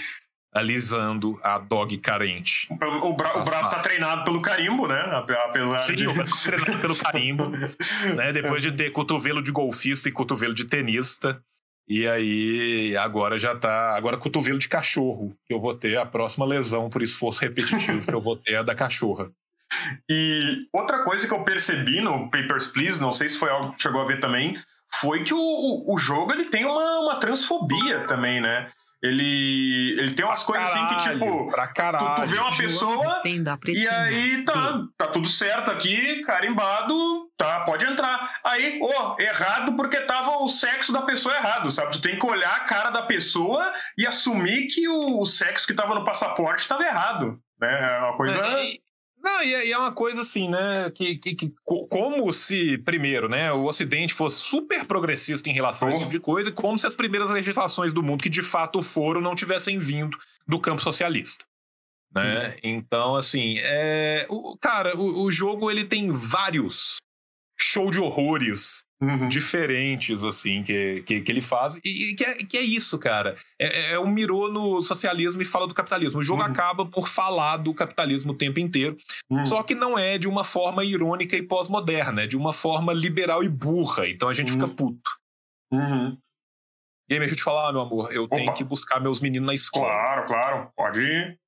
alisando 0.55 1.38
a 1.42 1.59
dog 1.59 1.98
carente. 1.98 2.68
O, 2.70 2.76
bra 2.76 2.88
o 3.05 3.12
braço 3.12 3.40
está 3.40 3.80
treinado 3.80 4.22
pelo 4.24 4.40
carimbo, 4.40 4.86
né? 4.86 5.00
Apesar 5.48 5.82
Sim, 5.82 5.94
de... 5.96 6.07
o 6.07 6.14
braço 6.14 6.44
treinado 6.44 6.78
pelo 6.78 6.96
carimbo. 6.96 7.48
né? 8.14 8.32
Depois 8.32 8.62
de 8.62 8.70
ter 8.70 8.90
cotovelo 8.90 9.42
de 9.42 9.50
golfista 9.50 10.09
e 10.09 10.12
cotovelo 10.12 10.55
de 10.55 10.64
tenista. 10.64 11.42
E 11.88 12.07
aí, 12.07 12.96
agora 12.96 13.36
já 13.36 13.55
tá. 13.55 13.96
Agora, 13.96 14.16
cotovelo 14.16 14.59
de 14.59 14.68
cachorro, 14.68 15.36
que 15.44 15.52
eu 15.52 15.61
vou 15.61 15.74
ter 15.74 15.98
a 15.98 16.07
próxima 16.07 16.46
lesão 16.46 16.88
por 16.88 17.02
esforço 17.02 17.42
repetitivo 17.42 18.02
que 18.02 18.14
eu 18.14 18.20
vou 18.20 18.36
ter 18.36 18.52
é 18.52 18.57
a 18.57 18.62
da 18.62 18.74
cachorra. 18.74 19.30
E 20.09 20.66
outra 20.72 21.02
coisa 21.02 21.26
que 21.26 21.34
eu 21.34 21.42
percebi 21.42 22.00
no 22.00 22.30
Papers, 22.30 22.68
Please, 22.68 23.00
não 23.00 23.12
sei 23.12 23.28
se 23.28 23.38
foi 23.38 23.50
algo 23.50 23.72
que 23.72 23.82
chegou 23.82 24.00
a 24.00 24.05
ver 24.05 24.20
também, 24.20 24.57
foi 25.00 25.24
que 25.24 25.34
o, 25.34 25.84
o 25.92 25.98
jogo 25.98 26.32
ele 26.32 26.44
tem 26.44 26.64
uma, 26.64 27.00
uma 27.00 27.16
transfobia 27.16 28.00
também, 28.07 28.40
né? 28.40 28.70
Ele, 29.05 30.00
ele 30.00 30.14
tem 30.14 30.24
umas 30.24 30.42
pra 30.44 30.55
coisas 30.55 30.72
caralho, 30.72 30.96
assim 30.96 31.11
que, 31.11 31.12
tipo, 31.12 31.50
pra 31.50 31.66
caralho. 31.66 32.14
Tu, 32.14 32.22
tu 32.22 32.26
vê 32.28 32.38
uma 32.38 32.57
pessoa 32.57 33.22
e 33.66 33.86
aí 33.86 34.44
tá, 34.44 34.82
tá 34.96 35.09
tudo 35.09 35.28
certo 35.28 35.70
aqui, 35.70 36.22
carimbado, 36.22 36.94
tá, 37.36 37.61
pode 37.66 37.84
entrar. 37.84 38.40
Aí, 38.42 38.80
ó, 38.82 39.14
oh, 39.14 39.20
errado 39.20 39.76
porque 39.76 40.00
tava 40.00 40.38
o 40.38 40.48
sexo 40.48 40.90
da 40.90 41.02
pessoa 41.02 41.34
errado, 41.34 41.70
sabe? 41.70 41.92
Tu 41.92 42.00
tem 42.00 42.18
que 42.18 42.26
olhar 42.26 42.55
a 42.55 42.61
cara 42.61 42.88
da 42.88 43.02
pessoa 43.02 43.74
e 43.98 44.07
assumir 44.07 44.68
que 44.68 44.88
o, 44.88 45.20
o 45.20 45.26
sexo 45.26 45.66
que 45.66 45.74
tava 45.74 45.94
no 45.94 46.05
passaporte 46.05 46.62
estava 46.62 46.82
errado. 46.82 47.38
Né? 47.61 47.96
É 47.96 47.98
uma 47.98 48.16
coisa. 48.16 48.40
É, 48.40 48.78
não, 49.25 49.43
e 49.43 49.72
é 49.72 49.79
uma 49.79 49.91
coisa 49.91 50.20
assim, 50.20 50.51
né? 50.51 50.91
Que, 50.95 51.16
que, 51.16 51.35
que, 51.35 51.55
como 51.64 52.31
se, 52.35 52.77
primeiro, 52.79 53.27
né, 53.27 53.51
o 53.53 53.64
Ocidente 53.64 54.12
fosse 54.12 54.43
super 54.43 54.85
progressista 54.85 55.49
em 55.49 55.55
relação 55.55 55.89
oh. 55.89 55.91
a 55.91 55.95
esse 55.95 56.01
tipo 56.01 56.12
de 56.12 56.20
coisa, 56.20 56.53
como 56.53 56.79
se 56.79 56.87
as 56.87 56.95
primeiras 56.95 57.31
legislações 57.31 57.95
do 57.95 58.03
mundo 58.03 58.22
que 58.22 58.29
de 58.29 58.43
fato 58.43 58.83
foram 58.83 59.22
não 59.22 59.35
tivessem 59.35 59.79
vindo 59.79 60.18
do 60.47 60.61
campo 60.61 60.83
socialista. 60.83 61.47
Né? 62.14 62.51
Hum. 62.51 62.59
Então, 62.62 63.16
assim, 63.16 63.57
é, 63.61 64.27
o, 64.29 64.57
cara, 64.59 64.95
o, 64.95 65.25
o 65.25 65.31
jogo 65.31 65.70
ele 65.70 65.87
tem 65.87 66.11
vários 66.11 66.99
show 67.66 67.90
de 67.90 67.98
horrores 67.98 68.84
uhum. 69.00 69.26
diferentes, 69.26 70.22
assim, 70.22 70.62
que, 70.62 71.02
que, 71.02 71.22
que, 71.22 71.32
ele 71.32 71.40
faz. 71.40 71.76
E 71.82 72.14
que 72.14 72.22
é, 72.22 72.34
que 72.34 72.58
é 72.58 72.60
isso, 72.60 72.98
cara. 72.98 73.34
É, 73.58 73.66
é, 73.66 73.92
é 73.92 73.98
um 73.98 74.06
mirô 74.06 74.52
no 74.52 74.82
socialismo 74.82 75.40
e 75.40 75.46
fala 75.46 75.66
do 75.66 75.72
capitalismo. 75.72 76.20
O 76.20 76.22
jogo 76.22 76.42
uhum. 76.42 76.48
acaba 76.48 76.84
por 76.84 77.08
falar 77.08 77.56
do 77.56 77.72
capitalismo 77.72 78.32
o 78.32 78.36
tempo 78.36 78.60
inteiro. 78.60 78.98
Uhum. 79.30 79.46
Só 79.46 79.62
que 79.62 79.74
não 79.74 79.98
é 79.98 80.18
de 80.18 80.28
uma 80.28 80.44
forma 80.44 80.84
irônica 80.84 81.34
e 81.36 81.42
pós-moderna, 81.42 82.24
é 82.24 82.26
de 82.26 82.36
uma 82.36 82.52
forma 82.52 82.92
liberal 82.92 83.42
e 83.42 83.48
burra. 83.48 84.06
Então 84.06 84.28
a 84.28 84.34
gente 84.34 84.52
fica 84.52 84.66
uhum. 84.66 84.74
puto. 84.74 85.10
Uhum. 85.72 86.18
Gamer, 87.08 87.28
deixa 87.28 87.34
eu 87.34 87.38
te 87.38 87.42
falar, 87.42 87.72
meu 87.72 87.80
amor. 87.80 88.12
Eu 88.12 88.24
Opa. 88.24 88.36
tenho 88.36 88.52
que 88.52 88.62
buscar 88.62 89.00
meus 89.00 89.20
meninos 89.20 89.46
na 89.46 89.54
escola. 89.54 89.86
Claro, 89.86 90.26
claro. 90.26 90.72
Pode 90.76 91.00
ir. 91.00 91.38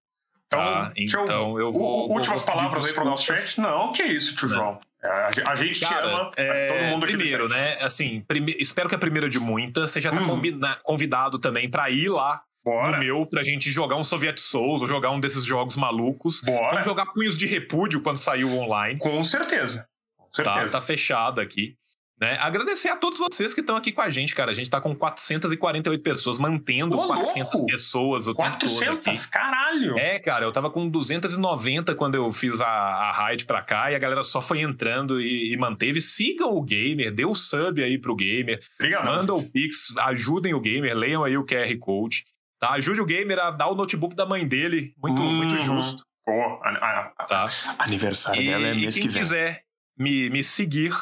Então, 0.47 0.61
tá, 0.61 0.93
então 0.97 1.59
eu, 1.59 1.67
eu 1.67 1.73
vou. 1.73 2.11
últimas 2.11 2.43
vou 2.43 2.55
palavras 2.55 2.87
aí 2.87 2.95
para 2.95 3.03
o 3.03 3.07
nosso 3.07 3.25
chat? 3.25 3.61
Não, 3.61 3.93
que 3.93 4.03
isso, 4.03 4.35
tio 4.35 4.49
João. 4.49 4.79
É, 5.07 5.43
a 5.47 5.55
gente 5.55 5.81
Cara, 5.81 6.09
ama 6.09 6.31
é, 6.37 6.69
todo 6.69 6.91
mundo 6.91 7.07
Primeiro, 7.07 7.49
né? 7.49 7.79
Assim, 7.81 8.21
prime... 8.27 8.55
espero 8.59 8.89
que 8.89 8.95
a 8.95 8.99
primeira 8.99 9.29
de 9.29 9.39
muitas. 9.39 9.91
Você 9.91 10.01
já 10.01 10.11
tá 10.11 10.21
hum. 10.21 10.41
convidado 10.83 11.39
também 11.39 11.71
para 11.71 11.89
ir 11.91 12.09
lá 12.09 12.43
Bora. 12.65 12.93
no 12.93 12.99
meu 12.99 13.27
pra 13.27 13.43
gente 13.43 13.71
jogar 13.71 13.97
um 13.97 14.05
Soviet 14.05 14.39
Souls 14.41 14.83
ou 14.83 14.89
jogar 14.89 15.11
um 15.11 15.21
desses 15.21 15.45
jogos 15.45 15.77
malucos. 15.77 16.41
Bora. 16.41 16.71
Vamos 16.71 16.85
jogar 16.85 17.07
Punhos 17.07 17.39
de 17.39 17.47
Repúdio 17.47 18.01
quando 18.01 18.19
saiu 18.19 18.51
online. 18.51 18.99
Com 18.99 19.23
certeza. 19.23 19.87
Com 20.17 20.33
certeza. 20.33 20.67
Tá, 20.67 20.69
tá 20.69 20.81
fechado 20.81 21.41
aqui. 21.41 21.77
Né? 22.19 22.39
Agradecer 22.41 22.89
a 22.89 22.97
todos 22.97 23.19
vocês 23.19 23.53
que 23.53 23.61
estão 23.61 23.77
aqui 23.77 23.93
com 23.93 24.01
a 24.01 24.09
gente, 24.09 24.35
cara. 24.35 24.51
A 24.51 24.55
gente 24.55 24.71
tá 24.71 24.81
com 24.81 24.95
448 24.95 26.03
pessoas, 26.03 26.39
mantendo 26.39 26.99
Ô, 26.99 27.07
400 27.07 27.53
louco. 27.53 27.67
pessoas 27.67 28.27
o 28.27 28.35
400? 28.35 28.79
tempo 28.79 28.97
todo 28.97 29.11
aqui. 29.11 29.31
Caralho! 29.31 29.99
É, 29.99 30.19
cara, 30.19 30.47
eu 30.47 30.53
tava 30.53 30.71
com 30.71 30.89
290 30.89 31.95
quando 31.95 32.15
eu 32.15 32.33
fiz 32.33 32.61
a, 32.61 32.67
a 32.67 33.13
raid 33.13 33.45
pra 33.45 33.61
cá 33.61 33.93
e 33.93 33.95
a 33.95 33.99
galera 33.99 34.23
só 34.23 34.41
foi 34.41 34.63
entrando 34.63 35.21
e, 35.21 35.53
e 35.53 35.57
manteve. 35.59 36.01
Sigam 36.01 36.55
o 36.55 36.63
Gamer, 36.63 37.13
dê 37.13 37.27
o 37.27 37.35
sub 37.35 37.83
aí 37.83 37.99
pro 37.99 38.17
Gamer. 38.17 38.61
Obrigado. 38.79 39.05
Manda 39.05 39.35
o 39.35 39.51
Pix, 39.51 39.95
ajudem 39.99 40.55
o 40.55 40.61
Gamer, 40.61 40.97
leiam 40.97 41.23
aí 41.23 41.37
o 41.37 41.45
QR 41.45 41.77
Code. 41.79 42.25
Tá? 42.59 42.71
Ajude 42.71 43.03
o 43.03 43.07
Gamer 43.07 43.39
a 43.39 43.51
dar 43.51 43.69
o 43.69 43.75
notebook 43.75 44.17
da 44.17 44.25
mãe 44.25 44.49
dele. 44.49 44.95
Muito, 44.97 45.21
uhum. 45.21 45.33
muito 45.33 45.63
justo. 45.63 46.03
Pô, 46.25 46.33
a, 46.63 47.13
a, 47.19 47.25
tá? 47.27 47.51
aniversário 47.79 48.41
e, 48.41 48.47
dela 48.47 48.69
é 48.69 48.75
mês 48.75 48.95
que 48.95 49.03
vem. 49.03 49.11
quem 49.11 49.21
quiser 49.21 49.63
me, 49.99 50.31
me 50.31 50.43
seguir 50.43 50.93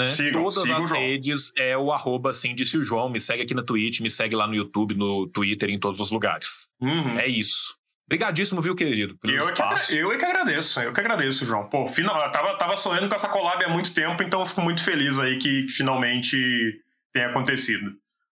né? 0.00 0.06
Sigam, 0.08 0.42
Todas 0.42 0.62
sigam 0.62 0.76
as 0.78 0.90
redes 0.90 1.52
é 1.56 1.76
o 1.76 1.92
arroba 1.92 2.30
assim, 2.30 2.54
disse 2.54 2.76
o 2.76 2.84
João. 2.84 3.08
Me 3.08 3.20
segue 3.20 3.42
aqui 3.42 3.54
na 3.54 3.62
Twitch, 3.62 4.00
me 4.00 4.10
segue 4.10 4.34
lá 4.34 4.46
no 4.46 4.54
YouTube, 4.54 4.94
no 4.94 5.26
Twitter, 5.28 5.70
em 5.70 5.78
todos 5.78 6.00
os 6.00 6.10
lugares. 6.10 6.68
Uhum. 6.80 7.18
É 7.18 7.26
isso. 7.26 7.78
Obrigadíssimo, 8.06 8.60
viu, 8.60 8.74
querido? 8.74 9.16
Pelo 9.18 9.34
eu, 9.34 9.44
espaço. 9.44 9.92
É 9.92 9.94
que, 9.94 10.02
eu 10.02 10.12
é 10.12 10.18
que 10.18 10.24
agradeço, 10.24 10.80
eu 10.80 10.92
que 10.92 10.98
agradeço, 10.98 11.44
João. 11.44 11.68
Pô, 11.68 11.86
final, 11.86 12.18
tava, 12.32 12.58
tava 12.58 12.76
sonhando 12.76 13.08
com 13.08 13.14
essa 13.14 13.28
collab 13.28 13.64
há 13.64 13.68
muito 13.68 13.94
tempo, 13.94 14.20
então 14.22 14.40
eu 14.40 14.46
fico 14.46 14.60
muito 14.62 14.82
feliz 14.82 15.18
aí 15.20 15.38
que 15.38 15.68
finalmente 15.68 16.36
tenha 17.12 17.28
acontecido. 17.28 17.92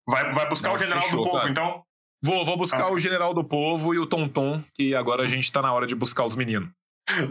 Vai, 0.06 0.30
vai 0.30 0.48
buscar 0.48 0.68
Não, 0.68 0.76
o 0.76 0.78
General 0.78 1.02
fechou, 1.02 1.18
do 1.18 1.24
Povo, 1.24 1.38
cara. 1.38 1.50
então? 1.50 1.82
Vou, 2.22 2.44
vou 2.44 2.56
buscar 2.56 2.90
o 2.92 2.98
General 2.98 3.34
do 3.34 3.42
Povo 3.42 3.92
e 3.94 3.98
o 3.98 4.06
Tonton, 4.06 4.62
que 4.74 4.94
agora 4.94 5.24
a 5.24 5.26
gente 5.26 5.50
tá 5.50 5.60
na 5.60 5.72
hora 5.72 5.86
de 5.86 5.94
buscar 5.94 6.24
os 6.24 6.36
meninos. 6.36 6.70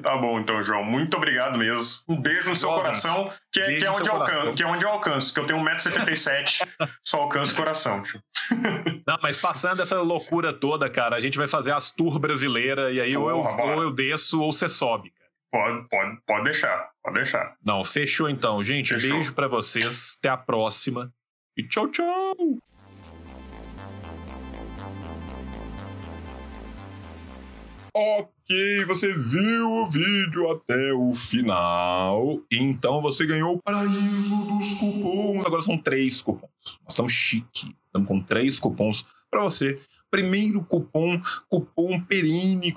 Tá 0.02 0.18
bom, 0.18 0.40
então, 0.40 0.62
João. 0.62 0.84
Muito 0.84 1.18
obrigado 1.18 1.58
mesmo. 1.58 2.04
Um 2.08 2.22
beijo 2.22 2.50
no 2.50 2.56
seu 2.56 2.70
coração, 2.70 3.32
que 3.52 3.60
é, 3.60 3.76
que, 3.76 3.86
é 3.86 3.92
onde 3.92 4.10
alcanço, 4.10 4.54
que 4.54 4.64
é 4.64 4.68
onde 4.68 4.86
eu 4.86 4.90
alcanço, 4.90 5.34
que 5.34 5.40
eu 5.40 5.48
tenho 5.48 5.60
1,77m, 5.60 6.68
só 7.02 7.22
alcanço 7.22 7.54
o 7.54 7.56
coração, 7.56 8.02
tio. 8.02 8.22
Não, 9.08 9.18
mas 9.22 9.38
passando 9.38 9.82
essa 9.82 10.00
loucura 10.00 10.54
toda, 10.54 10.90
cara, 10.90 11.16
a 11.16 11.20
gente 11.20 11.38
vai 11.38 11.48
fazer 11.48 11.72
as 11.72 11.92
tour 11.92 12.20
brasileira 12.20 12.92
e 12.92 13.02
aí 13.02 13.14
Porra, 13.14 13.34
ou, 13.34 13.60
eu, 13.60 13.76
ou 13.76 13.84
eu 13.84 13.92
desço 13.92 14.42
ou 14.42 14.54
você 14.54 14.70
sobe, 14.70 15.12
cara. 15.12 15.24
Pode, 15.52 15.88
pode, 15.88 16.18
pode 16.26 16.44
deixar, 16.46 16.90
pode 17.04 17.16
deixar. 17.16 17.56
Não, 17.64 17.84
fechou 17.84 18.30
então, 18.30 18.64
gente. 18.64 18.94
Fechou. 18.94 19.12
Beijo 19.12 19.34
para 19.34 19.48
vocês. 19.48 20.16
Até 20.18 20.30
a 20.30 20.38
próxima. 20.38 21.14
E 21.56 21.68
tchau, 21.68 21.88
tchau! 21.90 22.58
Ok, 28.46 28.84
você 28.84 29.14
viu 29.14 29.72
o 29.72 29.90
vídeo 29.90 30.52
até 30.52 30.92
o 30.92 31.14
final. 31.14 32.42
Então 32.52 33.00
você 33.00 33.26
ganhou 33.26 33.56
o 33.56 33.62
paraíso 33.62 34.36
dos 34.48 34.74
cupons. 34.74 35.46
Agora 35.46 35.62
são 35.62 35.78
três 35.78 36.22
cupons. 36.22 36.50
Nós 36.84 36.90
estamos 36.90 37.14
chique. 37.14 37.74
Estamos 37.86 38.06
com 38.06 38.20
três 38.20 38.60
cupons 38.60 39.06
para 39.32 39.44
você. 39.44 39.80
Primeiro 40.12 40.62
cupom, 40.62 41.22
cupom 41.48 42.04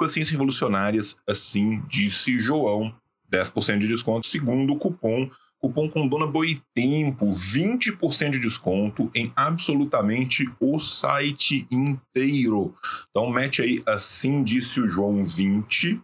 as 0.05 0.13
ciências 0.13 0.31
revolucionárias, 0.31 1.17
assim 1.27 1.83
disse 1.89 2.39
João. 2.39 2.95
10% 3.29 3.79
de 3.79 3.89
desconto. 3.89 4.25
Segundo 4.29 4.77
cupom, 4.77 5.29
Cupom 5.59 5.89
com 5.89 6.07
Dona 6.07 6.27
Boitempo, 6.27 7.27
20% 7.27 8.31
de 8.31 8.39
desconto 8.39 9.11
em 9.15 9.33
absolutamente 9.35 10.45
o 10.61 10.79
site 10.79 11.67
inteiro. 11.71 12.75
Então 13.11 13.31
mete 13.31 13.63
aí, 13.63 13.83
assim 13.87 14.43
disse 14.43 14.81
o 14.81 14.89
João 14.89 15.25
20, 15.25 16.01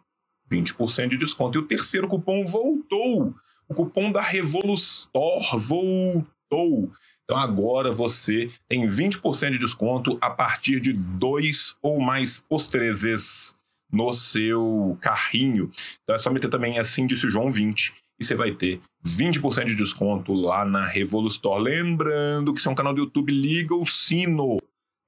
20% 0.50 1.08
de 1.10 1.18
desconto. 1.18 1.58
E 1.58 1.60
o 1.60 1.66
terceiro 1.66 2.08
cupom 2.08 2.46
voltou. 2.46 3.34
O 3.68 3.74
cupom 3.74 4.10
da 4.10 4.22
Revolustor 4.22 5.58
voltou. 5.58 6.90
Então 7.24 7.36
agora 7.36 7.92
você 7.92 8.50
tem 8.68 8.86
20% 8.86 9.52
de 9.52 9.58
desconto 9.58 10.18
a 10.20 10.30
partir 10.30 10.80
de 10.80 10.94
dois 10.94 11.76
ou 11.82 12.00
mais 12.00 12.38
postreses 12.38 13.54
no 13.90 14.12
seu 14.14 14.96
carrinho. 15.00 15.70
Então 16.02 16.16
é 16.16 16.18
só 16.18 16.30
meter 16.30 16.48
também 16.48 16.78
assim 16.78 17.06
disse 17.06 17.26
o 17.26 17.30
João 17.30 17.50
20 17.50 18.01
e 18.18 18.24
você 18.24 18.34
vai 18.34 18.52
ter 18.52 18.80
20% 19.06 19.64
de 19.64 19.74
desconto 19.74 20.32
lá 20.32 20.64
na 20.64 20.86
Revolustor. 20.86 21.58
Lembrando 21.58 22.52
que 22.54 22.60
se 22.60 22.68
é 22.68 22.70
um 22.70 22.74
canal 22.74 22.94
do 22.94 23.00
YouTube, 23.00 23.32
liga 23.32 23.74
o 23.74 23.86
sino. 23.86 24.58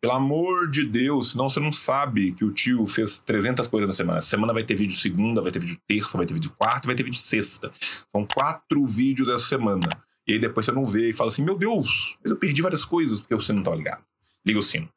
Pelo 0.00 0.16
amor 0.16 0.70
de 0.70 0.84
Deus, 0.84 1.30
senão 1.30 1.48
você 1.48 1.58
não 1.58 1.72
sabe 1.72 2.32
que 2.32 2.44
o 2.44 2.52
tio 2.52 2.86
fez 2.86 3.18
300 3.20 3.66
coisas 3.68 3.88
na 3.88 3.94
semana. 3.94 4.20
semana 4.20 4.52
vai 4.52 4.62
ter 4.62 4.74
vídeo 4.74 4.94
segunda, 4.96 5.40
vai 5.40 5.50
ter 5.50 5.60
vídeo 5.60 5.78
terça, 5.88 6.18
vai 6.18 6.26
ter 6.26 6.34
vídeo 6.34 6.52
quarta, 6.58 6.86
vai 6.86 6.94
ter 6.94 7.02
vídeo 7.02 7.18
sexta. 7.18 7.72
São 8.14 8.26
quatro 8.26 8.84
vídeos 8.84 9.30
essa 9.30 9.46
semana. 9.46 9.88
E 10.26 10.34
aí 10.34 10.38
depois 10.38 10.66
você 10.66 10.72
não 10.72 10.84
vê 10.84 11.10
e 11.10 11.12
fala 11.12 11.30
assim: 11.30 11.42
Meu 11.42 11.56
Deus, 11.56 12.18
eu 12.22 12.36
perdi 12.36 12.60
várias 12.60 12.84
coisas 12.84 13.20
porque 13.20 13.34
você 13.34 13.52
não 13.52 13.62
tá 13.62 13.74
ligado. 13.74 14.04
Liga 14.44 14.58
o 14.58 14.62
sino. 14.62 14.88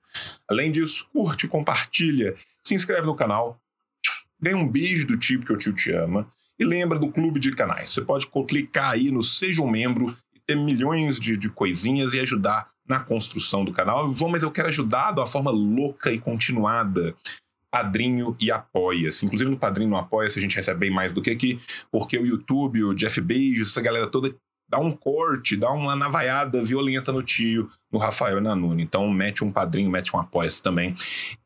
Além 0.49 0.71
disso, 0.71 1.07
curte, 1.13 1.47
compartilha, 1.47 2.35
se 2.63 2.75
inscreve 2.75 3.05
no 3.05 3.15
canal. 3.15 3.61
Ganha 4.41 4.57
um 4.57 4.67
beijo 4.67 5.07
do 5.07 5.17
tio, 5.17 5.39
porque 5.39 5.53
o 5.53 5.57
tio 5.57 5.73
te 5.73 5.91
ama. 5.91 6.29
E 6.59 6.65
lembra 6.65 6.97
do 6.97 7.11
clube 7.11 7.39
de 7.39 7.51
canais. 7.51 7.91
Você 7.91 8.01
pode 8.01 8.27
clicar 8.47 8.91
aí 8.91 9.11
no 9.11 9.21
Seja 9.21 9.61
um 9.61 9.69
Membro 9.69 10.15
e 10.33 10.39
ter 10.39 10.55
milhões 10.55 11.19
de, 11.19 11.37
de 11.37 11.49
coisinhas 11.49 12.13
e 12.13 12.19
ajudar 12.19 12.67
na 12.87 12.99
construção 12.99 13.63
do 13.63 13.71
canal. 13.71 14.11
Vou, 14.11 14.29
mas 14.29 14.43
eu 14.43 14.51
quero 14.51 14.67
ajudar 14.67 15.13
de 15.13 15.19
uma 15.19 15.27
forma 15.27 15.51
louca 15.51 16.11
e 16.11 16.19
continuada. 16.19 17.15
Padrinho 17.71 18.35
e 18.39 18.49
Apoia-se. 18.49 19.25
Inclusive 19.25 19.51
no 19.51 19.57
Padrinho 19.57 19.89
e 19.89 19.91
no 19.91 19.97
Apoia-se 19.97 20.39
a 20.39 20.41
gente 20.41 20.55
recebe 20.55 20.79
bem 20.79 20.89
mais 20.89 21.13
do 21.13 21.21
que 21.21 21.29
aqui, 21.29 21.59
porque 21.91 22.17
o 22.17 22.25
YouTube, 22.25 22.83
o 22.83 22.93
Jeff 22.93 23.19
Bezos, 23.21 23.69
essa 23.69 23.81
galera 23.81 24.07
toda 24.07 24.33
dá 24.69 24.79
um 24.79 24.91
corte, 24.91 25.55
dá 25.55 25.71
uma 25.71 25.95
navaiada 25.95 26.61
violenta 26.61 27.11
no 27.11 27.23
tio, 27.23 27.69
no 27.91 27.99
Rafael 27.99 28.37
e 28.37 28.41
na 28.41 28.55
Nuna. 28.55 28.81
Então 28.81 29.09
mete 29.09 29.43
um 29.43 29.51
padrinho, 29.51 29.89
mete 29.89 30.15
um 30.15 30.19
apoia-se 30.19 30.61
também. 30.61 30.95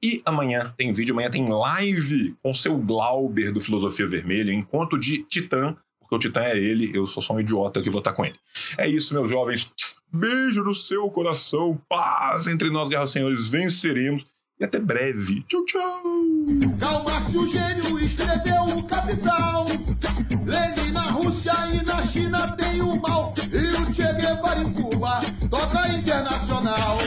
E 0.03 0.21
amanhã 0.25 0.73
tem 0.77 0.91
vídeo, 0.91 1.13
amanhã 1.13 1.29
tem 1.29 1.47
live 1.47 2.35
com 2.41 2.53
seu 2.53 2.77
Glauber 2.77 3.51
do 3.51 3.61
Filosofia 3.61 4.07
Vermelha, 4.07 4.51
encontro 4.51 4.99
de 4.99 5.23
Titã, 5.23 5.75
porque 5.99 6.15
o 6.15 6.19
Titã 6.19 6.41
é 6.41 6.57
ele, 6.57 6.91
eu 6.93 7.05
sou 7.05 7.21
só 7.21 7.33
um 7.33 7.39
idiota 7.39 7.81
que 7.81 7.89
vou 7.89 7.99
estar 7.99 8.13
com 8.13 8.25
ele. 8.25 8.35
É 8.77 8.87
isso, 8.87 9.13
meus 9.13 9.29
jovens. 9.29 9.71
Beijo 10.13 10.63
no 10.63 10.73
seu 10.73 11.09
coração, 11.09 11.79
paz 11.87 12.47
entre 12.47 12.69
nós, 12.69 12.89
guerras 12.89 13.11
senhores, 13.11 13.47
venceremos. 13.47 14.25
E 14.61 14.63
até 14.63 14.79
breve. 14.79 15.43
Tchau, 15.47 15.65
tchau. 15.65 16.03
Karl 16.79 17.03
Marx, 17.03 17.33
o 17.33 17.47
gênio, 17.47 17.97
escreveu 17.97 18.77
o 18.77 18.83
Capital. 18.83 19.65
Lenin 20.45 20.91
na 20.91 21.09
Rússia 21.09 21.51
e 21.73 21.83
na 21.83 22.03
China 22.03 22.51
tem 22.51 22.79
o 22.79 23.01
mal. 23.01 23.33
E 23.51 23.81
o 23.81 23.91
Che 23.91 24.03
Guevara 24.03 24.61
em 24.61 24.71
Cuba 24.71 25.19
toca 25.49 25.87
internacional. 25.91 26.99